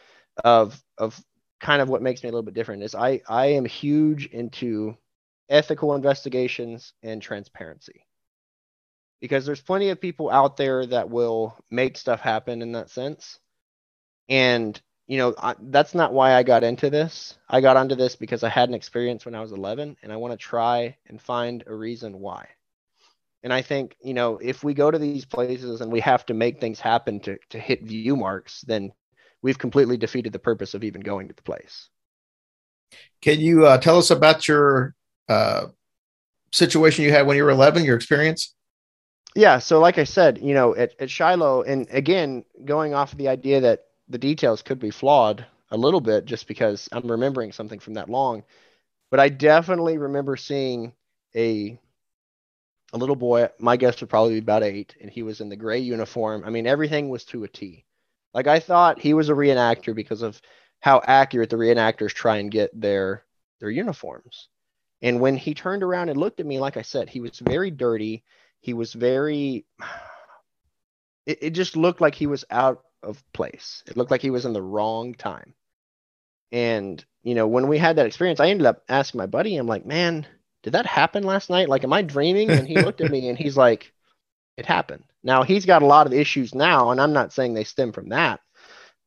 of 0.42 0.82
of 0.96 1.22
kind 1.60 1.82
of 1.82 1.88
what 1.88 2.02
makes 2.02 2.22
me 2.22 2.28
a 2.28 2.32
little 2.32 2.44
bit 2.44 2.54
different 2.54 2.82
is 2.82 2.94
I 2.94 3.20
I 3.28 3.46
am 3.46 3.64
huge 3.64 4.26
into 4.26 4.96
ethical 5.50 5.94
investigations 5.94 6.94
and 7.02 7.20
transparency 7.20 8.06
because 9.24 9.46
there's 9.46 9.62
plenty 9.62 9.88
of 9.88 9.98
people 9.98 10.30
out 10.30 10.58
there 10.58 10.84
that 10.84 11.08
will 11.08 11.56
make 11.70 11.96
stuff 11.96 12.20
happen 12.20 12.60
in 12.60 12.72
that 12.72 12.90
sense. 12.90 13.38
And 14.28 14.78
you 15.06 15.16
know, 15.16 15.34
I, 15.38 15.54
that's 15.58 15.94
not 15.94 16.12
why 16.12 16.34
I 16.34 16.42
got 16.42 16.62
into 16.62 16.90
this. 16.90 17.38
I 17.48 17.62
got 17.62 17.78
onto 17.78 17.94
this 17.94 18.16
because 18.16 18.44
I 18.44 18.50
had 18.50 18.68
an 18.68 18.74
experience 18.74 19.24
when 19.24 19.34
I 19.34 19.40
was 19.40 19.52
11 19.52 19.96
and 20.02 20.12
I 20.12 20.16
want 20.16 20.32
to 20.32 20.36
try 20.36 20.98
and 21.08 21.18
find 21.18 21.64
a 21.66 21.74
reason 21.74 22.20
why. 22.20 22.48
And 23.42 23.50
I 23.50 23.62
think, 23.62 23.96
you 24.02 24.12
know, 24.12 24.36
if 24.42 24.62
we 24.62 24.74
go 24.74 24.90
to 24.90 24.98
these 24.98 25.24
places 25.24 25.80
and 25.80 25.90
we 25.90 26.00
have 26.00 26.26
to 26.26 26.34
make 26.34 26.60
things 26.60 26.78
happen 26.78 27.18
to, 27.20 27.38
to 27.48 27.58
hit 27.58 27.82
view 27.82 28.16
marks, 28.16 28.60
then 28.66 28.92
we've 29.40 29.58
completely 29.58 29.96
defeated 29.96 30.34
the 30.34 30.38
purpose 30.38 30.74
of 30.74 30.84
even 30.84 31.00
going 31.00 31.28
to 31.28 31.34
the 31.34 31.42
place. 31.42 31.88
Can 33.22 33.40
you 33.40 33.64
uh, 33.64 33.78
tell 33.78 33.96
us 33.96 34.10
about 34.10 34.46
your 34.46 34.94
uh, 35.30 35.68
situation 36.52 37.06
you 37.06 37.10
had 37.10 37.26
when 37.26 37.38
you 37.38 37.44
were 37.44 37.50
11, 37.50 37.84
your 37.84 37.96
experience? 37.96 38.54
Yeah. 39.34 39.58
So, 39.58 39.80
like 39.80 39.98
I 39.98 40.04
said, 40.04 40.38
you 40.38 40.54
know, 40.54 40.74
at, 40.76 40.92
at 41.00 41.10
Shiloh, 41.10 41.62
and 41.62 41.86
again, 41.90 42.44
going 42.64 42.94
off 42.94 43.12
of 43.12 43.18
the 43.18 43.28
idea 43.28 43.60
that 43.62 43.86
the 44.08 44.18
details 44.18 44.62
could 44.62 44.78
be 44.78 44.90
flawed 44.90 45.46
a 45.70 45.76
little 45.76 46.00
bit 46.00 46.24
just 46.24 46.46
because 46.46 46.88
I'm 46.92 47.10
remembering 47.10 47.52
something 47.52 47.80
from 47.80 47.94
that 47.94 48.08
long, 48.08 48.44
but 49.10 49.20
I 49.20 49.28
definitely 49.30 49.98
remember 49.98 50.36
seeing 50.36 50.94
a 51.36 51.78
a 52.92 52.98
little 52.98 53.16
boy. 53.16 53.48
My 53.58 53.76
guess 53.76 54.00
would 54.00 54.10
probably 54.10 54.34
be 54.34 54.38
about 54.38 54.62
eight, 54.62 54.94
and 55.00 55.10
he 55.10 55.22
was 55.22 55.40
in 55.40 55.48
the 55.48 55.56
gray 55.56 55.80
uniform. 55.80 56.44
I 56.44 56.50
mean, 56.50 56.66
everything 56.66 57.08
was 57.08 57.24
to 57.26 57.44
a 57.44 57.48
T. 57.48 57.84
Like 58.32 58.46
I 58.46 58.60
thought 58.60 59.00
he 59.00 59.14
was 59.14 59.28
a 59.28 59.34
reenactor 59.34 59.94
because 59.94 60.22
of 60.22 60.40
how 60.80 61.00
accurate 61.06 61.50
the 61.50 61.56
reenactors 61.56 62.12
try 62.12 62.36
and 62.38 62.50
get 62.50 62.78
their 62.78 63.24
their 63.60 63.70
uniforms. 63.70 64.48
And 65.02 65.20
when 65.20 65.36
he 65.36 65.54
turned 65.54 65.82
around 65.82 66.08
and 66.08 66.18
looked 66.18 66.40
at 66.40 66.46
me, 66.46 66.58
like 66.58 66.76
I 66.76 66.82
said, 66.82 67.08
he 67.08 67.20
was 67.20 67.38
very 67.40 67.70
dirty. 67.70 68.24
He 68.64 68.72
was 68.72 68.94
very. 68.94 69.66
It, 71.26 71.38
it 71.42 71.50
just 71.50 71.76
looked 71.76 72.00
like 72.00 72.14
he 72.14 72.26
was 72.26 72.46
out 72.50 72.82
of 73.02 73.22
place. 73.34 73.82
It 73.86 73.96
looked 73.98 74.10
like 74.10 74.22
he 74.22 74.30
was 74.30 74.46
in 74.46 74.54
the 74.54 74.62
wrong 74.62 75.14
time. 75.14 75.52
And 76.50 77.04
you 77.22 77.34
know, 77.34 77.46
when 77.46 77.68
we 77.68 77.76
had 77.76 77.96
that 77.96 78.06
experience, 78.06 78.40
I 78.40 78.48
ended 78.48 78.66
up 78.66 78.82
asking 78.88 79.18
my 79.18 79.26
buddy. 79.26 79.56
I'm 79.56 79.66
like, 79.66 79.84
man, 79.84 80.26
did 80.62 80.72
that 80.72 80.86
happen 80.86 81.24
last 81.24 81.50
night? 81.50 81.68
Like, 81.68 81.84
am 81.84 81.92
I 81.92 82.00
dreaming? 82.00 82.50
And 82.50 82.66
he 82.66 82.80
looked 82.80 83.02
at 83.02 83.10
me 83.10 83.28
and 83.28 83.36
he's 83.36 83.56
like, 83.56 83.92
it 84.56 84.64
happened. 84.64 85.04
Now 85.22 85.42
he's 85.42 85.66
got 85.66 85.82
a 85.82 85.86
lot 85.86 86.06
of 86.06 86.14
issues 86.14 86.54
now, 86.54 86.90
and 86.90 87.00
I'm 87.00 87.12
not 87.12 87.34
saying 87.34 87.52
they 87.52 87.64
stem 87.64 87.92
from 87.92 88.08
that, 88.10 88.40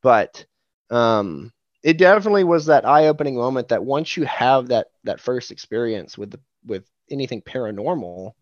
but 0.03 0.45
um, 0.91 1.51
it 1.82 1.97
definitely 1.97 2.43
was 2.43 2.68
that 2.68 2.86
eye-opening 2.86 3.36
moment 3.36 3.70
that 3.70 3.84
once 3.84 4.18
you 4.18 4.26
have 4.26 4.68
that 4.68 4.88
that 5.03 5.20
first 5.20 5.49
experience 5.49 6.16
with 6.16 6.30
the 6.30 6.39
with 6.64 6.86
anything 7.10 7.41
paranormal, 7.41 8.34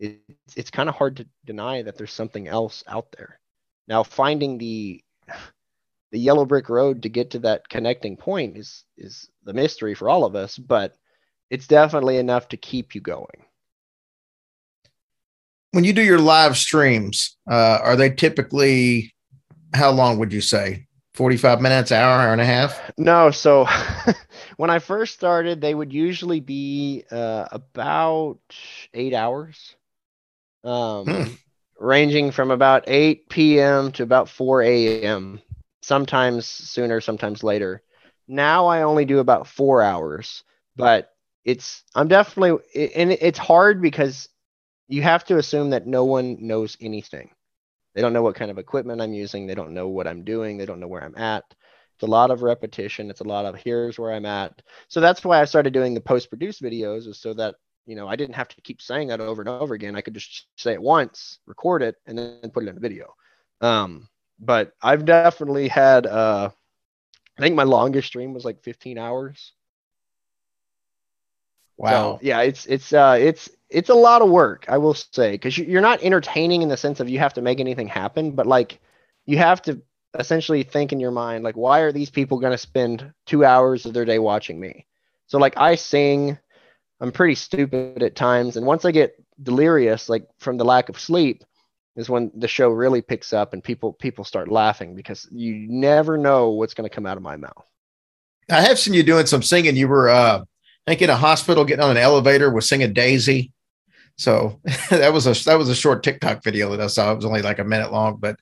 it, 0.00 0.20
it's 0.56 0.70
kind 0.70 0.88
of 0.88 0.96
hard 0.96 1.18
to 1.18 1.26
deny 1.44 1.82
that 1.82 1.96
there's 1.96 2.12
something 2.12 2.48
else 2.48 2.82
out 2.88 3.12
there. 3.16 3.38
Now 3.86 4.02
finding 4.02 4.58
the 4.58 5.04
the 6.10 6.18
yellow 6.18 6.44
brick 6.44 6.68
road 6.68 7.02
to 7.02 7.08
get 7.08 7.30
to 7.30 7.38
that 7.40 7.68
connecting 7.68 8.16
point 8.16 8.56
is 8.56 8.84
is 8.96 9.28
the 9.44 9.52
mystery 9.52 9.94
for 9.94 10.08
all 10.08 10.24
of 10.24 10.34
us, 10.34 10.58
but 10.58 10.94
it's 11.50 11.66
definitely 11.66 12.16
enough 12.16 12.48
to 12.48 12.56
keep 12.56 12.94
you 12.94 13.00
going. 13.00 13.44
When 15.72 15.84
you 15.84 15.92
do 15.92 16.02
your 16.02 16.18
live 16.18 16.56
streams, 16.56 17.36
uh, 17.48 17.78
are 17.82 17.94
they 17.94 18.10
typically 18.10 19.14
how 19.74 19.90
long 19.90 20.18
would 20.18 20.32
you 20.32 20.40
say? 20.40 20.86
45 21.14 21.60
minutes, 21.60 21.92
hour, 21.92 22.20
hour 22.20 22.32
and 22.32 22.40
a 22.40 22.46
half? 22.46 22.80
No, 22.96 23.30
so 23.30 23.68
when 24.56 24.70
I 24.70 24.78
first 24.78 25.14
started, 25.14 25.60
they 25.60 25.74
would 25.74 25.92
usually 25.92 26.40
be 26.40 27.04
uh, 27.10 27.46
about 27.50 28.38
eight 28.94 29.12
hours, 29.12 29.76
um, 30.64 31.24
Hmm. 31.24 31.34
ranging 31.78 32.30
from 32.30 32.50
about 32.50 32.84
8 32.86 33.58
p.m. 33.60 33.92
to 33.92 34.02
about 34.02 34.28
4 34.28 34.88
a.m. 34.88 35.40
Sometimes 35.82 36.46
sooner, 36.46 37.00
sometimes 37.00 37.42
later. 37.42 37.82
Now 38.28 38.66
I 38.66 38.82
only 38.82 39.04
do 39.04 39.18
about 39.18 39.46
four 39.46 39.82
hours, 39.82 40.42
but 40.76 41.10
it's 41.44 41.82
I'm 41.94 42.08
definitely 42.08 42.58
and 42.94 43.12
it's 43.12 43.38
hard 43.38 43.80
because 43.82 44.28
you 44.88 45.02
have 45.02 45.24
to 45.26 45.38
assume 45.38 45.70
that 45.70 45.86
no 45.86 46.04
one 46.04 46.36
knows 46.40 46.76
anything. 46.80 47.30
They 47.94 48.00
don't 48.02 48.12
know 48.12 48.22
what 48.22 48.34
kind 48.36 48.50
of 48.50 48.58
equipment 48.58 49.00
I'm 49.00 49.12
using. 49.12 49.46
They 49.46 49.54
don't 49.54 49.74
know 49.74 49.88
what 49.88 50.06
I'm 50.06 50.24
doing. 50.24 50.56
They 50.58 50.66
don't 50.66 50.80
know 50.80 50.88
where 50.88 51.02
I'm 51.04 51.16
at. 51.16 51.44
It's 51.96 52.02
a 52.02 52.06
lot 52.10 52.30
of 52.30 52.42
repetition. 52.42 53.10
It's 53.10 53.20
a 53.20 53.24
lot 53.28 53.44
of 53.46 53.56
here's 53.56 53.98
where 53.98 54.12
I'm 54.12 54.26
at. 54.26 54.62
So 54.88 55.00
that's 55.00 55.24
why 55.24 55.40
I 55.40 55.44
started 55.44 55.72
doing 55.72 55.94
the 55.94 56.00
post-produced 56.00 56.62
videos, 56.62 57.06
is 57.06 57.20
so 57.20 57.34
that 57.34 57.56
you 57.86 57.96
know 57.96 58.08
I 58.08 58.16
didn't 58.16 58.34
have 58.34 58.48
to 58.48 58.60
keep 58.62 58.82
saying 58.82 59.08
that 59.08 59.20
over 59.20 59.42
and 59.42 59.48
over 59.48 59.74
again. 59.74 59.96
I 59.96 60.00
could 60.00 60.14
just 60.14 60.46
say 60.56 60.72
it 60.72 60.82
once, 60.82 61.38
record 61.46 61.82
it, 61.82 61.96
and 62.06 62.18
then 62.18 62.50
put 62.50 62.64
it 62.64 62.68
in 62.68 62.76
a 62.76 62.80
video. 62.80 63.14
Um, 63.60 64.08
but 64.38 64.72
I've 64.82 65.04
definitely 65.04 65.68
had. 65.68 66.06
Uh, 66.06 66.50
I 67.38 67.42
think 67.42 67.56
my 67.56 67.64
longest 67.64 68.08
stream 68.08 68.34
was 68.34 68.44
like 68.44 68.62
15 68.62 68.98
hours. 68.98 69.52
Wow. 71.78 72.16
So, 72.16 72.18
yeah, 72.22 72.40
it's 72.42 72.66
it's 72.66 72.92
uh 72.92 73.16
it's 73.18 73.48
it's 73.70 73.88
a 73.88 73.94
lot 73.94 74.20
of 74.20 74.28
work, 74.28 74.66
I 74.68 74.78
will 74.78 74.94
say, 74.94 75.32
because 75.32 75.56
you're 75.56 75.80
not 75.80 76.02
entertaining 76.02 76.62
in 76.62 76.68
the 76.68 76.76
sense 76.76 77.00
of 77.00 77.08
you 77.08 77.18
have 77.18 77.34
to 77.34 77.42
make 77.42 77.60
anything 77.60 77.88
happen, 77.88 78.32
but 78.32 78.46
like 78.46 78.80
you 79.24 79.38
have 79.38 79.62
to 79.62 79.80
essentially 80.18 80.62
think 80.62 80.92
in 80.92 81.00
your 81.00 81.10
mind, 81.10 81.44
like, 81.44 81.56
why 81.56 81.80
are 81.80 81.92
these 81.92 82.10
people 82.10 82.38
going 82.38 82.52
to 82.52 82.58
spend 82.58 83.12
two 83.26 83.44
hours 83.44 83.86
of 83.86 83.94
their 83.94 84.04
day 84.04 84.18
watching 84.18 84.58
me? 84.58 84.86
So, 85.26 85.38
like, 85.38 85.54
I 85.56 85.76
sing, 85.76 86.38
I'm 87.00 87.12
pretty 87.12 87.34
stupid 87.34 88.02
at 88.02 88.14
times. 88.14 88.56
And 88.56 88.66
once 88.66 88.84
I 88.84 88.90
get 88.90 89.14
delirious, 89.42 90.08
like 90.08 90.28
from 90.38 90.58
the 90.58 90.64
lack 90.64 90.88
of 90.88 91.00
sleep, 91.00 91.44
is 91.96 92.08
when 92.08 92.30
the 92.34 92.48
show 92.48 92.68
really 92.68 93.02
picks 93.02 93.32
up 93.32 93.52
and 93.52 93.64
people 93.64 93.92
people 93.92 94.24
start 94.24 94.48
laughing 94.48 94.94
because 94.94 95.28
you 95.32 95.54
never 95.68 96.16
know 96.16 96.50
what's 96.50 96.74
going 96.74 96.88
to 96.88 96.94
come 96.94 97.06
out 97.06 97.16
of 97.16 97.22
my 97.22 97.36
mouth. 97.36 97.64
I 98.50 98.62
have 98.62 98.78
seen 98.78 98.94
you 98.94 99.02
doing 99.02 99.26
some 99.26 99.42
singing. 99.42 99.76
You 99.76 99.88
were, 99.88 100.08
uh, 100.08 100.40
I 100.40 100.90
think, 100.90 101.02
in 101.02 101.10
a 101.10 101.16
hospital, 101.16 101.64
getting 101.64 101.84
on 101.84 101.92
an 101.92 101.96
elevator, 101.96 102.50
was 102.50 102.68
singing 102.68 102.92
Daisy. 102.92 103.52
So 104.16 104.60
that 104.90 105.12
was 105.12 105.26
a 105.26 105.44
that 105.44 105.58
was 105.58 105.68
a 105.68 105.74
short 105.74 106.02
TikTok 106.02 106.42
video 106.42 106.70
that 106.70 106.80
I 106.80 106.86
saw. 106.88 107.12
It 107.12 107.16
was 107.16 107.24
only 107.24 107.42
like 107.42 107.58
a 107.58 107.64
minute 107.64 107.92
long, 107.92 108.16
but 108.16 108.36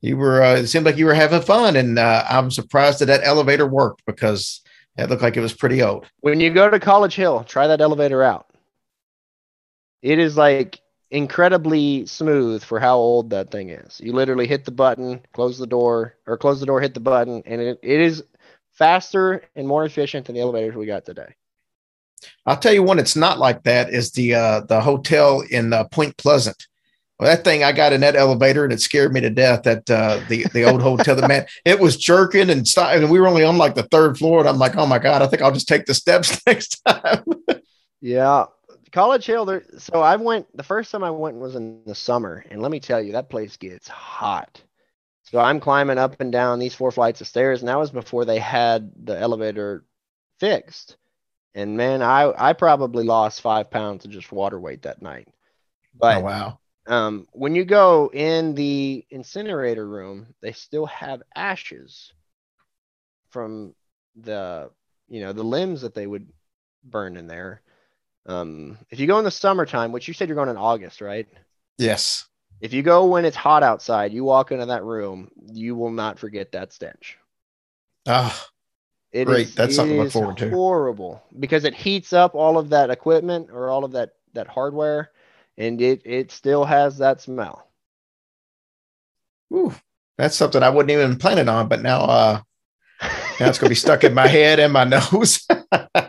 you 0.00 0.16
were. 0.16 0.42
Uh, 0.42 0.56
it 0.56 0.66
seemed 0.66 0.86
like 0.86 0.96
you 0.96 1.06
were 1.06 1.14
having 1.14 1.42
fun, 1.42 1.76
and 1.76 1.98
uh, 1.98 2.24
I'm 2.28 2.50
surprised 2.50 3.00
that 3.00 3.06
that 3.06 3.24
elevator 3.24 3.66
worked 3.66 4.04
because 4.06 4.62
it 4.96 5.10
looked 5.10 5.22
like 5.22 5.36
it 5.36 5.40
was 5.40 5.54
pretty 5.54 5.82
old. 5.82 6.06
When 6.20 6.40
you 6.40 6.50
go 6.50 6.70
to 6.70 6.80
College 6.80 7.14
Hill, 7.14 7.44
try 7.44 7.66
that 7.66 7.80
elevator 7.80 8.22
out. 8.22 8.46
It 10.02 10.18
is 10.18 10.36
like 10.36 10.80
incredibly 11.10 12.06
smooth 12.06 12.62
for 12.62 12.80
how 12.80 12.96
old 12.96 13.30
that 13.30 13.50
thing 13.50 13.70
is. 13.70 14.00
You 14.02 14.12
literally 14.12 14.46
hit 14.46 14.64
the 14.64 14.72
button, 14.72 15.20
close 15.32 15.58
the 15.58 15.66
door, 15.66 16.16
or 16.26 16.36
close 16.36 16.60
the 16.60 16.66
door, 16.66 16.80
hit 16.80 16.94
the 16.94 17.00
button, 17.00 17.42
and 17.46 17.60
it, 17.60 17.78
it 17.82 18.00
is 18.00 18.24
faster 18.72 19.42
and 19.54 19.66
more 19.66 19.84
efficient 19.84 20.26
than 20.26 20.34
the 20.34 20.40
elevators 20.40 20.76
we 20.76 20.86
got 20.86 21.04
today. 21.04 21.34
I'll 22.46 22.56
tell 22.56 22.72
you 22.72 22.82
one 22.82 22.98
it's 22.98 23.16
not 23.16 23.38
like 23.38 23.62
that 23.64 23.90
is 23.90 24.12
the 24.12 24.34
uh, 24.34 24.60
the 24.60 24.80
hotel 24.80 25.42
in 25.50 25.72
uh, 25.72 25.84
Point 25.84 26.16
Pleasant. 26.16 26.66
Well, 27.18 27.30
that 27.30 27.44
thing 27.44 27.64
I 27.64 27.72
got 27.72 27.94
in 27.94 28.02
that 28.02 28.14
elevator 28.14 28.64
and 28.64 28.72
it 28.72 28.80
scared 28.80 29.12
me 29.12 29.22
to 29.22 29.30
death. 29.30 29.62
That 29.62 29.90
uh, 29.90 30.20
the 30.28 30.44
the 30.52 30.64
old 30.64 30.82
hotel, 30.82 31.16
the 31.16 31.26
man, 31.26 31.46
it 31.64 31.80
was 31.80 31.96
jerking 31.96 32.50
and 32.50 32.68
stuff, 32.68 32.94
and 32.94 33.10
we 33.10 33.18
were 33.18 33.26
only 33.26 33.42
on 33.42 33.56
like 33.56 33.74
the 33.74 33.84
third 33.84 34.18
floor, 34.18 34.40
and 34.40 34.48
I'm 34.48 34.58
like, 34.58 34.76
oh 34.76 34.86
my 34.86 34.98
god, 34.98 35.22
I 35.22 35.26
think 35.26 35.40
I'll 35.40 35.52
just 35.52 35.68
take 35.68 35.86
the 35.86 35.94
steps 35.94 36.42
next 36.46 36.82
time. 36.84 37.24
yeah, 38.02 38.44
College 38.92 39.24
Hill. 39.24 39.46
There, 39.46 39.64
so 39.78 40.02
I 40.02 40.16
went 40.16 40.54
the 40.54 40.62
first 40.62 40.90
time 40.90 41.02
I 41.02 41.10
went 41.10 41.38
was 41.38 41.54
in 41.54 41.80
the 41.86 41.94
summer, 41.94 42.44
and 42.50 42.60
let 42.60 42.70
me 42.70 42.80
tell 42.80 43.00
you, 43.00 43.12
that 43.12 43.30
place 43.30 43.56
gets 43.56 43.88
hot. 43.88 44.62
So 45.22 45.40
I'm 45.40 45.58
climbing 45.58 45.98
up 45.98 46.20
and 46.20 46.30
down 46.30 46.58
these 46.58 46.74
four 46.74 46.92
flights 46.92 47.22
of 47.22 47.28
stairs, 47.28 47.60
and 47.60 47.68
that 47.68 47.78
was 47.78 47.90
before 47.90 48.26
they 48.26 48.38
had 48.38 48.92
the 49.04 49.18
elevator 49.18 49.84
fixed. 50.38 50.98
And 51.54 51.78
man, 51.78 52.02
I 52.02 52.30
I 52.36 52.52
probably 52.52 53.04
lost 53.04 53.40
five 53.40 53.70
pounds 53.70 54.04
of 54.04 54.10
just 54.10 54.30
water 54.32 54.60
weight 54.60 54.82
that 54.82 55.00
night. 55.00 55.28
But 55.94 56.18
oh, 56.18 56.20
wow. 56.20 56.58
Um, 56.86 57.26
when 57.32 57.54
you 57.54 57.64
go 57.64 58.10
in 58.12 58.54
the 58.54 59.04
incinerator 59.10 59.86
room, 59.86 60.34
they 60.40 60.52
still 60.52 60.86
have 60.86 61.22
ashes 61.34 62.12
from 63.30 63.74
the 64.14 64.70
you 65.08 65.20
know 65.20 65.32
the 65.32 65.42
limbs 65.42 65.82
that 65.82 65.94
they 65.94 66.06
would 66.06 66.28
burn 66.84 67.16
in 67.16 67.26
there. 67.26 67.62
Um, 68.26 68.78
if 68.90 68.98
you 68.98 69.06
go 69.06 69.18
in 69.18 69.24
the 69.24 69.30
summertime, 69.30 69.92
which 69.92 70.08
you 70.08 70.14
said 70.14 70.28
you're 70.28 70.36
going 70.36 70.48
in 70.48 70.56
August, 70.56 71.00
right? 71.00 71.28
Yes. 71.78 72.26
If 72.60 72.72
you 72.72 72.82
go 72.82 73.06
when 73.06 73.24
it's 73.24 73.36
hot 73.36 73.62
outside, 73.62 74.12
you 74.12 74.24
walk 74.24 74.50
into 74.50 74.66
that 74.66 74.82
room, 74.82 75.30
you 75.52 75.74
will 75.76 75.90
not 75.90 76.18
forget 76.18 76.52
that 76.52 76.72
stench. 76.72 77.18
Ah, 78.08 78.48
it 79.12 79.26
Great. 79.26 79.48
Is, 79.48 79.54
That's 79.54 79.76
something 79.76 79.96
to 79.96 80.02
look 80.02 80.12
forward 80.12 80.38
to. 80.38 80.50
Horrible 80.50 81.22
because 81.38 81.64
it 81.64 81.74
heats 81.74 82.12
up 82.12 82.34
all 82.34 82.58
of 82.58 82.70
that 82.70 82.90
equipment 82.90 83.50
or 83.52 83.68
all 83.68 83.84
of 83.84 83.92
that 83.92 84.12
that 84.32 84.48
hardware, 84.48 85.10
and 85.58 85.80
it 85.80 86.02
it 86.04 86.30
still 86.30 86.64
has 86.64 86.98
that 86.98 87.20
smell. 87.20 87.68
Ooh, 89.52 89.74
that's 90.18 90.36
something 90.36 90.62
I 90.62 90.70
wouldn't 90.70 90.90
even 90.90 91.16
plan 91.16 91.38
it 91.38 91.48
on, 91.48 91.68
but 91.68 91.82
now 91.82 92.00
uh 92.00 92.40
now 93.40 93.48
it's 93.48 93.58
gonna 93.58 93.70
be 93.70 93.74
stuck 93.74 94.04
in 94.04 94.14
my 94.14 94.26
head 94.26 94.58
and 94.58 94.72
my 94.72 94.84
nose. 94.84 95.46
but 95.48 96.08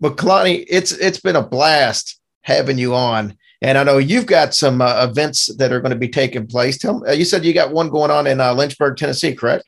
Kalani, 0.00 0.64
it's 0.68 0.92
it's 0.92 1.20
been 1.20 1.36
a 1.36 1.46
blast 1.46 2.20
having 2.42 2.78
you 2.78 2.94
on. 2.94 3.36
And 3.62 3.78
I 3.78 3.84
know 3.84 3.96
you've 3.96 4.26
got 4.26 4.52
some 4.52 4.82
uh, 4.82 5.06
events 5.08 5.54
that 5.56 5.72
are 5.72 5.80
going 5.80 5.92
to 5.92 5.98
be 5.98 6.08
taking 6.08 6.46
place. 6.46 6.76
Tell 6.76 7.00
me, 7.00 7.08
uh, 7.08 7.12
you 7.12 7.24
said 7.24 7.46
you 7.46 7.54
got 7.54 7.72
one 7.72 7.88
going 7.88 8.10
on 8.10 8.26
in 8.26 8.38
uh, 8.38 8.52
Lynchburg, 8.52 8.98
Tennessee, 8.98 9.34
correct? 9.34 9.64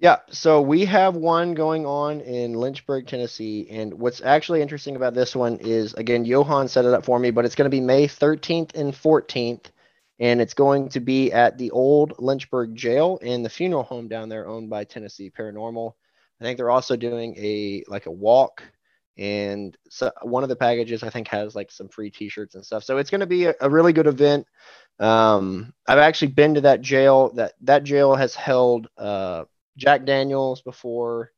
Yeah, 0.00 0.18
so 0.30 0.60
we 0.60 0.84
have 0.84 1.16
one 1.16 1.54
going 1.54 1.84
on 1.84 2.20
in 2.20 2.54
Lynchburg, 2.54 3.08
Tennessee, 3.08 3.66
and 3.68 3.94
what's 3.94 4.20
actually 4.20 4.62
interesting 4.62 4.94
about 4.94 5.12
this 5.12 5.34
one 5.34 5.56
is 5.58 5.92
again, 5.94 6.24
Johan 6.24 6.68
set 6.68 6.84
it 6.84 6.94
up 6.94 7.04
for 7.04 7.18
me, 7.18 7.32
but 7.32 7.44
it's 7.44 7.56
going 7.56 7.68
to 7.68 7.76
be 7.76 7.80
May 7.80 8.06
13th 8.06 8.76
and 8.76 8.92
14th, 8.92 9.66
and 10.20 10.40
it's 10.40 10.54
going 10.54 10.88
to 10.90 11.00
be 11.00 11.32
at 11.32 11.58
the 11.58 11.72
old 11.72 12.14
Lynchburg 12.20 12.76
jail 12.76 13.18
and 13.22 13.44
the 13.44 13.50
funeral 13.50 13.82
home 13.82 14.06
down 14.06 14.28
there 14.28 14.46
owned 14.46 14.70
by 14.70 14.84
Tennessee 14.84 15.32
Paranormal. 15.36 15.94
I 16.40 16.44
think 16.44 16.58
they're 16.58 16.70
also 16.70 16.94
doing 16.94 17.34
a 17.36 17.82
like 17.88 18.06
a 18.06 18.12
walk, 18.12 18.62
and 19.16 19.76
so 19.90 20.12
one 20.22 20.44
of 20.44 20.48
the 20.48 20.54
packages 20.54 21.02
I 21.02 21.10
think 21.10 21.26
has 21.28 21.56
like 21.56 21.72
some 21.72 21.88
free 21.88 22.10
T-shirts 22.10 22.54
and 22.54 22.64
stuff. 22.64 22.84
So 22.84 22.98
it's 22.98 23.10
going 23.10 23.20
to 23.20 23.26
be 23.26 23.46
a, 23.46 23.54
a 23.60 23.68
really 23.68 23.92
good 23.92 24.06
event. 24.06 24.46
Um, 25.00 25.74
I've 25.88 25.98
actually 25.98 26.28
been 26.28 26.54
to 26.54 26.60
that 26.60 26.82
jail. 26.82 27.30
That 27.34 27.54
that 27.62 27.82
jail 27.82 28.14
has 28.14 28.36
held. 28.36 28.88
Uh, 28.96 29.46
Jack 29.78 30.04
Daniels 30.04 30.60
before. 30.60 31.32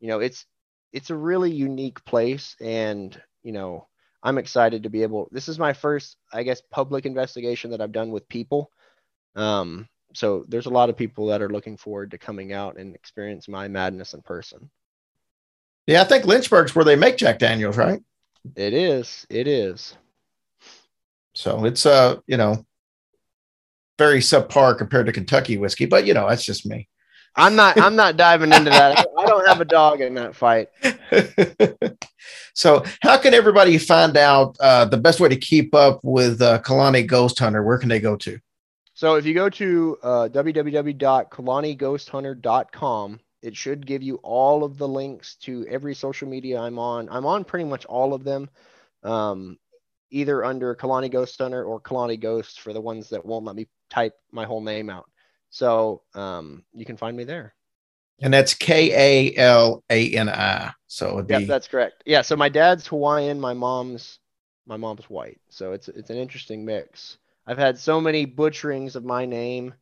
You 0.00 0.08
know, 0.08 0.18
it's 0.18 0.44
it's 0.92 1.10
a 1.10 1.16
really 1.16 1.52
unique 1.52 2.04
place, 2.04 2.56
and 2.60 3.20
you 3.44 3.52
know, 3.52 3.86
I'm 4.22 4.38
excited 4.38 4.82
to 4.82 4.90
be 4.90 5.02
able. 5.02 5.28
This 5.30 5.48
is 5.48 5.58
my 5.58 5.72
first, 5.72 6.16
I 6.32 6.42
guess, 6.42 6.60
public 6.70 7.06
investigation 7.06 7.70
that 7.70 7.80
I've 7.80 7.92
done 7.92 8.10
with 8.10 8.28
people. 8.28 8.70
Um, 9.36 9.88
so 10.14 10.44
there's 10.48 10.66
a 10.66 10.70
lot 10.70 10.90
of 10.90 10.96
people 10.96 11.26
that 11.26 11.40
are 11.40 11.48
looking 11.48 11.76
forward 11.76 12.10
to 12.10 12.18
coming 12.18 12.52
out 12.52 12.76
and 12.76 12.94
experience 12.94 13.48
my 13.48 13.68
madness 13.68 14.14
in 14.14 14.22
person. 14.22 14.70
Yeah, 15.86 16.02
I 16.02 16.04
think 16.04 16.26
Lynchburg's 16.26 16.74
where 16.74 16.84
they 16.84 16.96
make 16.96 17.16
Jack 17.16 17.38
Daniels, 17.38 17.76
right? 17.76 18.00
It 18.56 18.74
is. 18.74 19.26
It 19.30 19.46
is. 19.46 19.96
So 21.34 21.64
it's 21.64 21.86
uh, 21.86 22.16
you 22.26 22.36
know, 22.36 22.64
very 23.98 24.20
subpar 24.20 24.76
compared 24.76 25.06
to 25.06 25.12
Kentucky 25.12 25.58
whiskey, 25.58 25.86
but 25.86 26.06
you 26.06 26.14
know, 26.14 26.28
that's 26.28 26.44
just 26.44 26.66
me. 26.66 26.88
I'm 27.34 27.56
not. 27.56 27.80
I'm 27.80 27.96
not 27.96 28.16
diving 28.16 28.52
into 28.52 28.70
that. 28.70 29.06
I 29.18 29.26
don't 29.26 29.44
have 29.46 29.60
a 29.60 29.64
dog 29.64 30.00
in 30.00 30.14
that 30.14 30.36
fight. 30.36 30.68
so, 32.54 32.84
how 33.00 33.16
can 33.16 33.32
everybody 33.32 33.78
find 33.78 34.16
out 34.16 34.56
uh, 34.60 34.84
the 34.84 34.98
best 34.98 35.18
way 35.18 35.30
to 35.30 35.36
keep 35.36 35.74
up 35.74 36.00
with 36.02 36.42
uh, 36.42 36.60
Kalani 36.60 37.06
Ghost 37.06 37.38
Hunter? 37.38 37.62
Where 37.62 37.78
can 37.78 37.88
they 37.88 38.00
go 38.00 38.16
to? 38.16 38.38
So, 38.94 39.14
if 39.14 39.24
you 39.24 39.32
go 39.32 39.48
to 39.48 39.98
uh, 40.02 40.28
www.kalanighosthunter.com, 40.30 43.20
it 43.40 43.56
should 43.56 43.86
give 43.86 44.02
you 44.02 44.16
all 44.16 44.62
of 44.62 44.76
the 44.76 44.88
links 44.88 45.36
to 45.36 45.66
every 45.68 45.94
social 45.94 46.28
media 46.28 46.60
I'm 46.60 46.78
on. 46.78 47.08
I'm 47.08 47.24
on 47.24 47.44
pretty 47.44 47.64
much 47.64 47.86
all 47.86 48.12
of 48.12 48.24
them, 48.24 48.50
um, 49.04 49.58
either 50.10 50.44
under 50.44 50.74
Kalani 50.74 51.10
Ghost 51.10 51.38
Hunter 51.38 51.64
or 51.64 51.80
Kalani 51.80 52.20
Ghost 52.20 52.60
for 52.60 52.74
the 52.74 52.80
ones 52.80 53.08
that 53.08 53.24
won't 53.24 53.46
let 53.46 53.56
me 53.56 53.68
type 53.88 54.12
my 54.30 54.44
whole 54.44 54.60
name 54.60 54.90
out. 54.90 55.06
So 55.52 56.00
um, 56.14 56.64
you 56.72 56.86
can 56.86 56.96
find 56.96 57.14
me 57.14 57.24
there. 57.24 57.54
And 58.22 58.32
that's 58.32 58.54
K 58.54 58.92
A 58.92 59.36
L 59.36 59.84
A 59.90 60.10
N 60.16 60.28
I. 60.28 60.72
So 60.86 61.14
it'd 61.14 61.26
be... 61.26 61.34
yeah, 61.34 61.46
that's 61.46 61.68
correct. 61.68 62.02
Yeah. 62.06 62.22
So 62.22 62.36
my 62.36 62.48
dad's 62.48 62.86
Hawaiian, 62.86 63.38
my 63.38 63.52
mom's 63.52 64.18
my 64.66 64.76
mom's 64.76 65.08
white. 65.10 65.40
So 65.50 65.72
it's 65.72 65.88
it's 65.88 66.10
an 66.10 66.16
interesting 66.16 66.64
mix. 66.64 67.18
I've 67.46 67.58
had 67.58 67.78
so 67.78 68.00
many 68.00 68.26
butcherings 68.26 68.96
of 68.96 69.04
my 69.04 69.26
name 69.26 69.74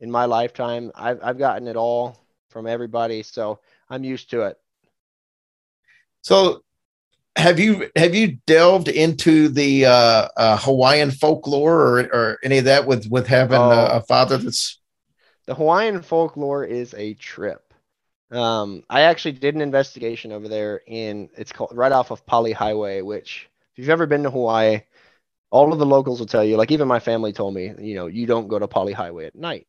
in 0.00 0.10
my 0.10 0.26
lifetime. 0.26 0.92
I've 0.94 1.18
I've 1.22 1.38
gotten 1.38 1.66
it 1.66 1.76
all 1.76 2.24
from 2.50 2.66
everybody, 2.66 3.22
so 3.22 3.58
I'm 3.90 4.04
used 4.04 4.30
to 4.30 4.42
it. 4.42 4.58
So 6.22 6.62
have 7.36 7.58
you 7.58 7.90
have 7.96 8.14
you 8.14 8.38
delved 8.46 8.88
into 8.88 9.48
the 9.48 9.86
uh, 9.86 10.28
uh, 10.36 10.56
Hawaiian 10.58 11.10
folklore 11.10 11.80
or, 11.80 11.98
or 12.12 12.38
any 12.44 12.58
of 12.58 12.66
that 12.66 12.86
with 12.86 13.08
with 13.08 13.26
having 13.26 13.58
oh. 13.58 13.70
a, 13.70 13.86
a 13.96 14.00
father 14.02 14.36
that's 14.36 14.78
the 15.46 15.54
Hawaiian 15.54 16.02
folklore 16.02 16.64
is 16.64 16.94
a 16.94 17.14
trip. 17.14 17.72
Um, 18.30 18.82
I 18.88 19.02
actually 19.02 19.32
did 19.32 19.54
an 19.54 19.60
investigation 19.60 20.32
over 20.32 20.48
there 20.48 20.80
in 20.86 21.28
it's 21.36 21.52
called 21.52 21.72
right 21.74 21.92
off 21.92 22.10
of 22.10 22.26
Pali 22.26 22.52
Highway, 22.52 23.02
which 23.02 23.48
if 23.72 23.78
you've 23.78 23.90
ever 23.90 24.06
been 24.06 24.22
to 24.24 24.30
Hawaii, 24.30 24.82
all 25.50 25.72
of 25.72 25.78
the 25.78 25.86
locals 25.86 26.18
will 26.18 26.26
tell 26.26 26.44
you, 26.44 26.56
like 26.56 26.72
even 26.72 26.88
my 26.88 27.00
family 27.00 27.32
told 27.32 27.54
me, 27.54 27.72
you 27.78 27.94
know, 27.94 28.06
you 28.06 28.26
don't 28.26 28.48
go 28.48 28.58
to 28.58 28.66
Pali 28.66 28.92
Highway 28.92 29.26
at 29.26 29.36
night 29.36 29.66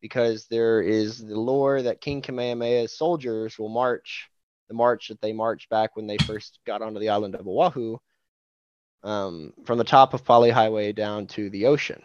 because 0.00 0.46
there 0.46 0.80
is 0.80 1.18
the 1.18 1.38
lore 1.38 1.82
that 1.82 2.00
King 2.00 2.22
Kamehameha's 2.22 2.96
soldiers 2.96 3.58
will 3.58 3.68
march 3.68 4.28
the 4.68 4.74
march 4.74 5.08
that 5.08 5.20
they 5.20 5.32
marched 5.32 5.70
back 5.70 5.96
when 5.96 6.06
they 6.06 6.18
first 6.18 6.58
got 6.66 6.82
onto 6.82 7.00
the 7.00 7.08
island 7.08 7.34
of 7.34 7.48
Oahu 7.48 7.96
um, 9.02 9.52
from 9.64 9.78
the 9.78 9.84
top 9.84 10.14
of 10.14 10.24
Pali 10.24 10.50
Highway 10.50 10.92
down 10.92 11.26
to 11.28 11.48
the 11.50 11.66
ocean. 11.66 12.02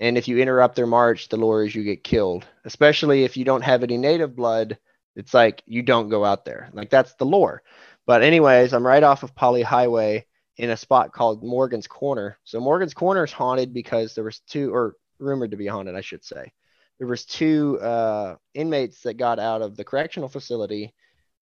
And 0.00 0.18
if 0.18 0.28
you 0.28 0.38
interrupt 0.38 0.76
their 0.76 0.86
march, 0.86 1.28
the 1.28 1.36
lore 1.36 1.64
is 1.64 1.74
you 1.74 1.84
get 1.84 2.04
killed. 2.04 2.46
Especially 2.64 3.24
if 3.24 3.36
you 3.36 3.44
don't 3.44 3.62
have 3.62 3.82
any 3.82 3.96
native 3.96 4.34
blood, 4.34 4.78
it's 5.16 5.32
like 5.32 5.62
you 5.66 5.82
don't 5.82 6.08
go 6.08 6.24
out 6.24 6.44
there. 6.44 6.68
Like 6.72 6.90
that's 6.90 7.14
the 7.14 7.26
lore. 7.26 7.62
But 8.06 8.22
anyways, 8.22 8.72
I'm 8.72 8.86
right 8.86 9.02
off 9.02 9.22
of 9.22 9.34
Pali 9.34 9.62
Highway 9.62 10.26
in 10.56 10.70
a 10.70 10.76
spot 10.76 11.12
called 11.12 11.42
Morgan's 11.42 11.86
Corner. 11.86 12.38
So 12.44 12.60
Morgan's 12.60 12.94
Corner 12.94 13.24
is 13.24 13.32
haunted 13.32 13.72
because 13.72 14.14
there 14.14 14.24
was 14.24 14.40
two, 14.40 14.72
or 14.74 14.96
rumored 15.18 15.52
to 15.52 15.56
be 15.56 15.66
haunted, 15.66 15.94
I 15.94 16.00
should 16.00 16.24
say. 16.24 16.52
There 16.98 17.08
was 17.08 17.24
two 17.24 17.78
uh, 17.80 18.36
inmates 18.52 19.00
that 19.02 19.14
got 19.14 19.38
out 19.38 19.62
of 19.62 19.76
the 19.76 19.84
correctional 19.84 20.28
facility 20.28 20.94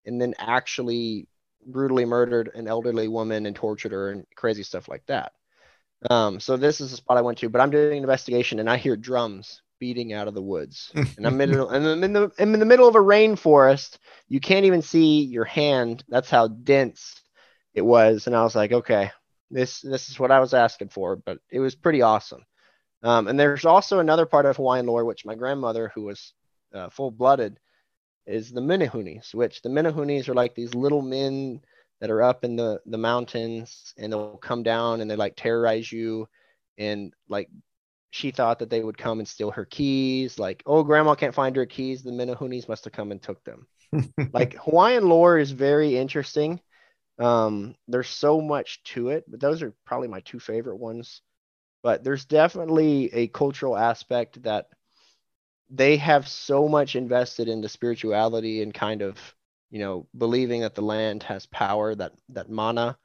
and 0.06 0.20
then 0.20 0.34
actually 0.38 1.28
brutally 1.66 2.04
murdered 2.04 2.50
an 2.54 2.66
elderly 2.66 3.08
woman 3.08 3.46
and 3.46 3.54
tortured 3.54 3.92
her 3.92 4.10
and 4.10 4.24
crazy 4.34 4.62
stuff 4.62 4.88
like 4.88 5.04
that. 5.06 5.32
Um, 6.10 6.40
so 6.40 6.56
this 6.56 6.80
is 6.80 6.90
the 6.90 6.96
spot 6.96 7.16
I 7.16 7.22
went 7.22 7.38
to, 7.38 7.48
but 7.48 7.60
I'm 7.60 7.70
doing 7.70 7.98
an 7.98 8.04
investigation 8.04 8.58
and 8.58 8.68
I 8.68 8.76
hear 8.76 8.96
drums 8.96 9.62
beating 9.78 10.12
out 10.12 10.28
of 10.28 10.34
the 10.34 10.42
woods. 10.42 10.92
and 10.94 11.26
I'm 11.26 11.40
in, 11.40 11.54
and 11.54 11.86
I'm 11.86 12.04
in 12.04 12.12
the 12.12 12.30
I'm 12.38 12.54
in 12.54 12.60
the 12.60 12.66
middle 12.66 12.88
of 12.88 12.94
a 12.94 13.00
rainforest. 13.00 13.98
You 14.28 14.40
can't 14.40 14.66
even 14.66 14.82
see 14.82 15.22
your 15.24 15.44
hand. 15.44 16.04
That's 16.08 16.30
how 16.30 16.48
dense 16.48 17.20
it 17.74 17.82
was. 17.82 18.26
And 18.26 18.36
I 18.36 18.42
was 18.42 18.54
like, 18.54 18.72
okay, 18.72 19.10
this 19.50 19.80
this 19.80 20.08
is 20.08 20.18
what 20.18 20.30
I 20.30 20.40
was 20.40 20.54
asking 20.54 20.88
for, 20.88 21.16
but 21.16 21.38
it 21.50 21.60
was 21.60 21.74
pretty 21.74 22.02
awesome. 22.02 22.44
Um, 23.02 23.26
and 23.28 23.38
there's 23.38 23.64
also 23.64 23.98
another 23.98 24.26
part 24.26 24.46
of 24.46 24.56
Hawaiian 24.56 24.86
lore, 24.86 25.04
which 25.04 25.26
my 25.26 25.34
grandmother, 25.34 25.90
who 25.94 26.02
was 26.02 26.32
uh, 26.72 26.88
full 26.88 27.10
blooded, 27.10 27.58
is 28.26 28.52
the 28.52 28.60
Menehunes, 28.60 29.34
which 29.34 29.62
the 29.62 29.68
Menehunes 29.68 30.28
are 30.28 30.34
like 30.34 30.54
these 30.54 30.74
little 30.74 31.02
men 31.02 31.60
that 32.02 32.10
are 32.10 32.20
up 32.20 32.44
in 32.44 32.56
the 32.56 32.80
the 32.84 32.98
mountains 32.98 33.94
and 33.96 34.12
they'll 34.12 34.36
come 34.36 34.64
down 34.64 35.00
and 35.00 35.08
they 35.08 35.14
like 35.14 35.36
terrorize 35.36 35.90
you. 35.90 36.28
And 36.76 37.14
like 37.28 37.48
she 38.10 38.32
thought 38.32 38.58
that 38.58 38.70
they 38.70 38.82
would 38.82 38.98
come 38.98 39.20
and 39.20 39.28
steal 39.28 39.52
her 39.52 39.64
keys. 39.64 40.36
Like 40.36 40.64
oh 40.66 40.82
grandma 40.82 41.14
can't 41.14 41.34
find 41.34 41.54
her 41.54 41.64
keys. 41.64 42.02
The 42.02 42.10
Menehunes 42.10 42.68
must 42.68 42.84
have 42.84 42.92
come 42.92 43.12
and 43.12 43.22
took 43.22 43.42
them. 43.44 43.68
Like 44.32 44.54
hawaiian 44.54 45.08
lore 45.08 45.38
is 45.38 45.52
very 45.52 45.96
interesting. 45.96 46.60
Um 47.20 47.76
there's 47.86 48.08
so 48.08 48.40
much 48.40 48.82
to 48.94 49.10
it 49.10 49.24
but 49.28 49.38
those 49.38 49.62
are 49.62 49.72
probably 49.86 50.08
my 50.08 50.20
two 50.20 50.40
favorite 50.40 50.78
ones. 50.78 51.22
But 51.84 52.02
there's 52.02 52.24
definitely 52.24 53.14
a 53.14 53.28
cultural 53.28 53.76
aspect 53.76 54.42
that 54.42 54.66
they 55.70 55.98
have 55.98 56.26
so 56.26 56.66
much 56.68 56.96
invested 56.96 57.46
into 57.46 57.68
spirituality 57.68 58.60
and 58.60 58.74
kind 58.74 59.02
of 59.02 59.18
you 59.72 59.80
know 59.80 60.06
believing 60.16 60.62
that 60.62 60.76
the 60.76 60.82
land 60.82 61.24
has 61.24 61.46
power 61.46 61.96
that 61.96 62.12
that 62.30 62.50
mana. 62.50 62.98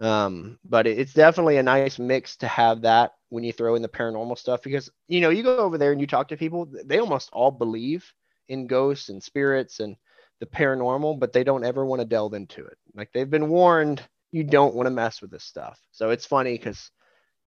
Um 0.00 0.58
but 0.64 0.88
it's 0.88 1.14
definitely 1.14 1.58
a 1.58 1.62
nice 1.62 1.98
mix 2.00 2.36
to 2.38 2.48
have 2.48 2.82
that 2.82 3.12
when 3.30 3.44
you 3.44 3.52
throw 3.52 3.76
in 3.76 3.82
the 3.82 3.88
paranormal 3.88 4.38
stuff 4.38 4.62
because 4.62 4.90
you 5.08 5.20
know 5.20 5.30
you 5.30 5.44
go 5.44 5.58
over 5.58 5.78
there 5.78 5.92
and 5.92 6.00
you 6.00 6.08
talk 6.08 6.28
to 6.28 6.36
people 6.36 6.68
they 6.84 6.98
almost 6.98 7.30
all 7.32 7.52
believe 7.52 8.12
in 8.48 8.66
ghosts 8.66 9.10
and 9.10 9.22
spirits 9.22 9.80
and 9.80 9.96
the 10.40 10.46
paranormal 10.46 11.20
but 11.20 11.32
they 11.32 11.44
don't 11.44 11.64
ever 11.64 11.86
want 11.86 12.00
to 12.00 12.06
delve 12.06 12.34
into 12.34 12.66
it. 12.66 12.78
Like 12.94 13.10
they've 13.12 13.30
been 13.30 13.48
warned 13.48 14.02
you 14.32 14.44
don't 14.44 14.74
want 14.74 14.88
to 14.88 14.90
mess 14.90 15.22
with 15.22 15.30
this 15.30 15.44
stuff. 15.44 15.78
So 15.92 16.10
it's 16.10 16.26
funny 16.26 16.58
because 16.58 16.90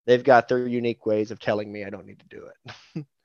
they've 0.09 0.24
got 0.24 0.47
their 0.47 0.67
unique 0.67 1.05
ways 1.05 1.32
of 1.32 1.39
telling 1.39 1.72
me 1.72 1.86
i 1.86 1.89
don't 1.89 2.07
need 2.07 2.20
to 2.20 2.28
do 2.28 2.47
it 2.47 3.05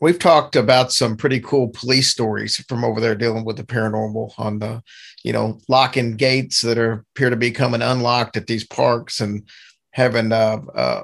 We've 0.00 0.18
talked 0.18 0.56
about 0.56 0.92
some 0.92 1.18
pretty 1.18 1.40
cool 1.40 1.68
police 1.68 2.10
stories 2.10 2.56
from 2.68 2.84
over 2.84 3.00
there 3.00 3.14
dealing 3.14 3.44
with 3.44 3.58
the 3.58 3.64
paranormal 3.64 4.32
on 4.38 4.58
the, 4.58 4.82
you 5.22 5.32
know, 5.32 5.58
locking 5.68 6.16
gates 6.16 6.62
that 6.62 6.78
are 6.78 7.04
appear 7.14 7.28
to 7.28 7.36
be 7.36 7.50
coming 7.50 7.82
unlocked 7.82 8.38
at 8.38 8.46
these 8.46 8.66
parks 8.66 9.20
and 9.20 9.46
having 9.90 10.32
uh, 10.32 10.60
uh, 10.74 11.02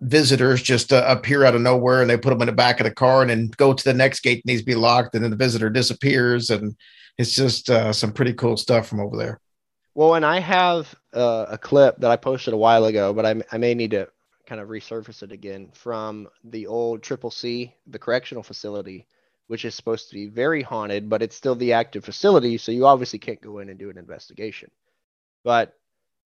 visitors 0.00 0.62
just 0.62 0.92
uh, 0.92 1.04
appear 1.06 1.44
out 1.44 1.54
of 1.54 1.60
nowhere 1.60 2.00
and 2.00 2.10
they 2.10 2.16
put 2.16 2.30
them 2.30 2.42
in 2.42 2.46
the 2.46 2.52
back 2.52 2.80
of 2.80 2.84
the 2.84 2.90
car 2.90 3.22
and 3.22 3.30
then 3.30 3.50
go 3.56 3.72
to 3.72 3.84
the 3.84 3.94
next 3.94 4.20
gate 4.20 4.44
needs 4.46 4.62
to 4.62 4.66
be 4.66 4.74
locked 4.74 5.14
and 5.14 5.22
then 5.22 5.30
the 5.30 5.36
visitor 5.36 5.68
disappears 5.68 6.50
and 6.50 6.74
it's 7.18 7.34
just 7.34 7.68
uh, 7.68 7.92
some 7.92 8.12
pretty 8.12 8.32
cool 8.32 8.56
stuff 8.56 8.88
from 8.88 8.98
over 8.98 9.16
there. 9.16 9.40
well 9.94 10.14
and 10.14 10.24
i 10.24 10.40
have 10.40 10.94
uh, 11.12 11.44
a 11.50 11.58
clip 11.58 11.98
that 11.98 12.10
i 12.10 12.16
posted 12.16 12.54
a 12.54 12.56
while 12.56 12.86
ago 12.86 13.12
but 13.12 13.26
I, 13.26 13.42
I 13.52 13.58
may 13.58 13.74
need 13.74 13.90
to 13.90 14.08
kind 14.50 14.60
of 14.60 14.68
resurface 14.68 15.22
it 15.22 15.30
again 15.30 15.68
from 15.74 16.26
the 16.42 16.66
old 16.66 17.04
triple 17.04 17.30
c 17.30 17.72
the 17.86 18.00
correctional 18.00 18.42
facility 18.42 19.06
which 19.46 19.64
is 19.64 19.76
supposed 19.76 20.08
to 20.08 20.14
be 20.16 20.26
very 20.26 20.60
haunted 20.60 21.08
but 21.08 21.22
it's 21.22 21.36
still 21.36 21.54
the 21.54 21.72
active 21.72 22.04
facility 22.04 22.58
so 22.58 22.72
you 22.72 22.84
obviously 22.84 23.20
can't 23.20 23.40
go 23.40 23.60
in 23.60 23.68
and 23.68 23.78
do 23.78 23.90
an 23.90 23.96
investigation. 23.96 24.68
But 25.44 25.76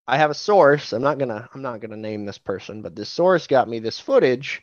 i 0.10 0.18
have 0.18 0.30
a 0.30 0.34
source. 0.34 0.92
I'm 0.92 1.02
not 1.02 1.20
gonna 1.20 1.48
i'm 1.54 1.62
not 1.62 1.80
gonna 1.80 1.96
name 1.96 2.26
this 2.26 2.38
person 2.38 2.82
but 2.82 2.98
this 2.98 3.08
source 3.08 3.48
got 3.48 3.70
me 3.70 3.80
this 3.80 3.98
footage 3.98 4.62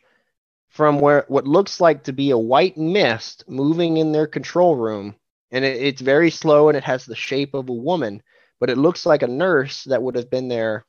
from 0.69 1.01
where 1.01 1.25
what 1.29 1.49
looks 1.49 1.81
like 1.81 2.05
to 2.05 2.13
be 2.13 2.33
a 2.33 2.37
white 2.53 2.77
mist 2.77 3.45
moving 3.49 3.97
in 3.97 4.13
their 4.13 4.27
control 4.27 4.77
room. 4.77 5.15
And 5.53 5.65
it, 5.65 5.83
it's 5.83 6.03
very 6.03 6.31
slow 6.31 6.69
and 6.69 6.77
it 6.77 6.85
has 6.85 7.07
the 7.07 7.17
shape 7.17 7.55
of 7.55 7.71
a 7.71 7.73
woman 7.91 8.23
but 8.61 8.69
it 8.69 8.77
looks 8.77 9.07
like 9.07 9.23
a 9.23 9.27
nurse 9.27 9.85
that 9.85 10.03
would 10.03 10.17
have 10.17 10.29
been 10.29 10.49
there 10.49 10.85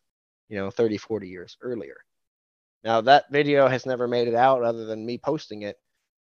you 0.49 0.57
know 0.57 0.69
30 0.69 0.97
40 0.97 1.29
years 1.29 1.57
earlier 1.61 1.95
now 2.83 3.01
that 3.01 3.25
video 3.31 3.67
has 3.67 3.85
never 3.85 4.07
made 4.07 4.27
it 4.27 4.35
out 4.35 4.63
other 4.63 4.85
than 4.85 5.05
me 5.05 5.17
posting 5.17 5.63
it 5.63 5.77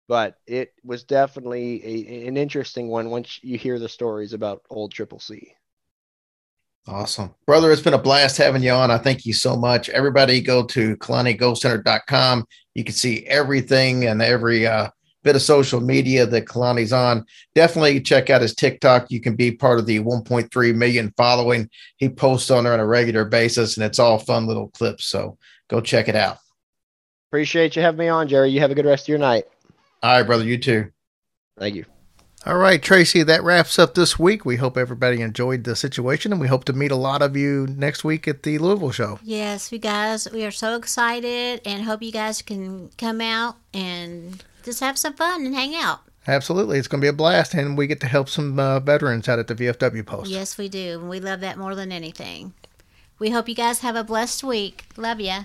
but 0.06 0.36
it 0.46 0.74
was 0.84 1.04
definitely 1.04 1.82
a, 1.84 2.28
an 2.28 2.36
interesting 2.36 2.88
one 2.88 3.10
once 3.10 3.40
you 3.42 3.56
hear 3.56 3.78
the 3.78 3.88
stories 3.88 4.32
about 4.32 4.62
old 4.70 4.92
triple 4.92 5.20
c 5.20 5.54
Awesome. 6.86 7.34
Brother, 7.46 7.72
it's 7.72 7.80
been 7.80 7.94
a 7.94 7.98
blast 7.98 8.36
having 8.36 8.62
you 8.62 8.70
on. 8.70 8.90
I 8.90 8.98
thank 8.98 9.24
you 9.24 9.32
so 9.32 9.56
much. 9.56 9.88
Everybody 9.88 10.42
go 10.42 10.64
to 10.66 10.96
KalaniGhostHunter.com. 10.98 12.44
You 12.74 12.84
can 12.84 12.94
see 12.94 13.24
everything 13.24 14.04
and 14.04 14.20
every 14.20 14.66
uh, 14.66 14.90
bit 15.22 15.34
of 15.34 15.40
social 15.40 15.80
media 15.80 16.26
that 16.26 16.44
Kalani's 16.44 16.92
on. 16.92 17.24
Definitely 17.54 18.02
check 18.02 18.28
out 18.28 18.42
his 18.42 18.54
TikTok. 18.54 19.10
You 19.10 19.20
can 19.20 19.34
be 19.34 19.50
part 19.50 19.78
of 19.78 19.86
the 19.86 20.00
1.3 20.00 20.74
million 20.74 21.12
following. 21.16 21.70
He 21.96 22.10
posts 22.10 22.50
on 22.50 22.64
there 22.64 22.74
on 22.74 22.80
a 22.80 22.86
regular 22.86 23.24
basis, 23.24 23.76
and 23.76 23.84
it's 23.84 23.98
all 23.98 24.18
fun 24.18 24.46
little 24.46 24.68
clips. 24.68 25.06
So 25.06 25.38
go 25.70 25.80
check 25.80 26.08
it 26.08 26.16
out. 26.16 26.36
Appreciate 27.34 27.74
you 27.74 27.82
having 27.82 27.98
me 27.98 28.06
on 28.06 28.28
jerry 28.28 28.48
you 28.48 28.60
have 28.60 28.70
a 28.70 28.76
good 28.76 28.86
rest 28.86 29.06
of 29.06 29.08
your 29.08 29.18
night 29.18 29.44
All 30.04 30.12
right, 30.16 30.22
brother. 30.22 30.44
You 30.44 30.56
too. 30.56 30.92
thank 31.58 31.74
you 31.74 31.84
All 32.46 32.58
right, 32.58 32.80
Tracy, 32.80 33.24
that 33.24 33.42
wraps 33.42 33.76
up 33.76 33.94
this 33.94 34.18
week. 34.18 34.44
We 34.44 34.56
hope 34.56 34.76
everybody 34.76 35.20
enjoyed 35.22 35.64
the 35.64 35.74
situation, 35.74 36.30
and 36.30 36.40
we 36.40 36.46
hope 36.46 36.64
to 36.66 36.74
meet 36.74 36.90
a 36.92 36.96
lot 36.96 37.22
of 37.22 37.36
you 37.36 37.66
next 37.66 38.04
week 38.04 38.28
at 38.28 38.42
the 38.42 38.58
Louisville 38.58 38.92
show. 38.92 39.18
Yes, 39.22 39.70
we 39.72 39.78
guys, 39.78 40.30
we 40.30 40.44
are 40.44 40.50
so 40.50 40.76
excited 40.76 41.62
and 41.64 41.84
hope 41.84 42.02
you 42.02 42.12
guys 42.12 42.42
can 42.42 42.90
come 42.98 43.22
out 43.22 43.56
and 43.72 44.44
just 44.62 44.80
have 44.80 44.98
some 44.98 45.14
fun 45.14 45.46
and 45.46 45.54
hang 45.54 45.74
out. 45.74 46.00
Absolutely. 46.28 46.78
It's 46.78 46.86
going 46.86 47.00
to 47.00 47.04
be 47.04 47.08
a 47.08 47.14
blast, 47.14 47.54
and 47.54 47.78
we 47.78 47.86
get 47.86 48.00
to 48.00 48.06
help 48.06 48.28
some 48.28 48.60
uh, 48.60 48.78
veterans 48.80 49.26
out 49.26 49.38
at 49.38 49.46
the 49.46 49.54
VFW 49.54 50.04
post. 50.04 50.30
Yes, 50.30 50.58
we 50.58 50.68
do. 50.68 51.00
And 51.00 51.08
we 51.08 51.18
love 51.18 51.40
that 51.40 51.56
more 51.56 51.74
than 51.74 51.90
anything. 51.90 52.52
We 53.18 53.30
hope 53.30 53.48
you 53.48 53.54
guys 53.54 53.80
have 53.80 53.96
a 53.96 54.04
blessed 54.04 54.44
week. 54.44 54.84
Love 54.98 55.18
ya. 55.20 55.44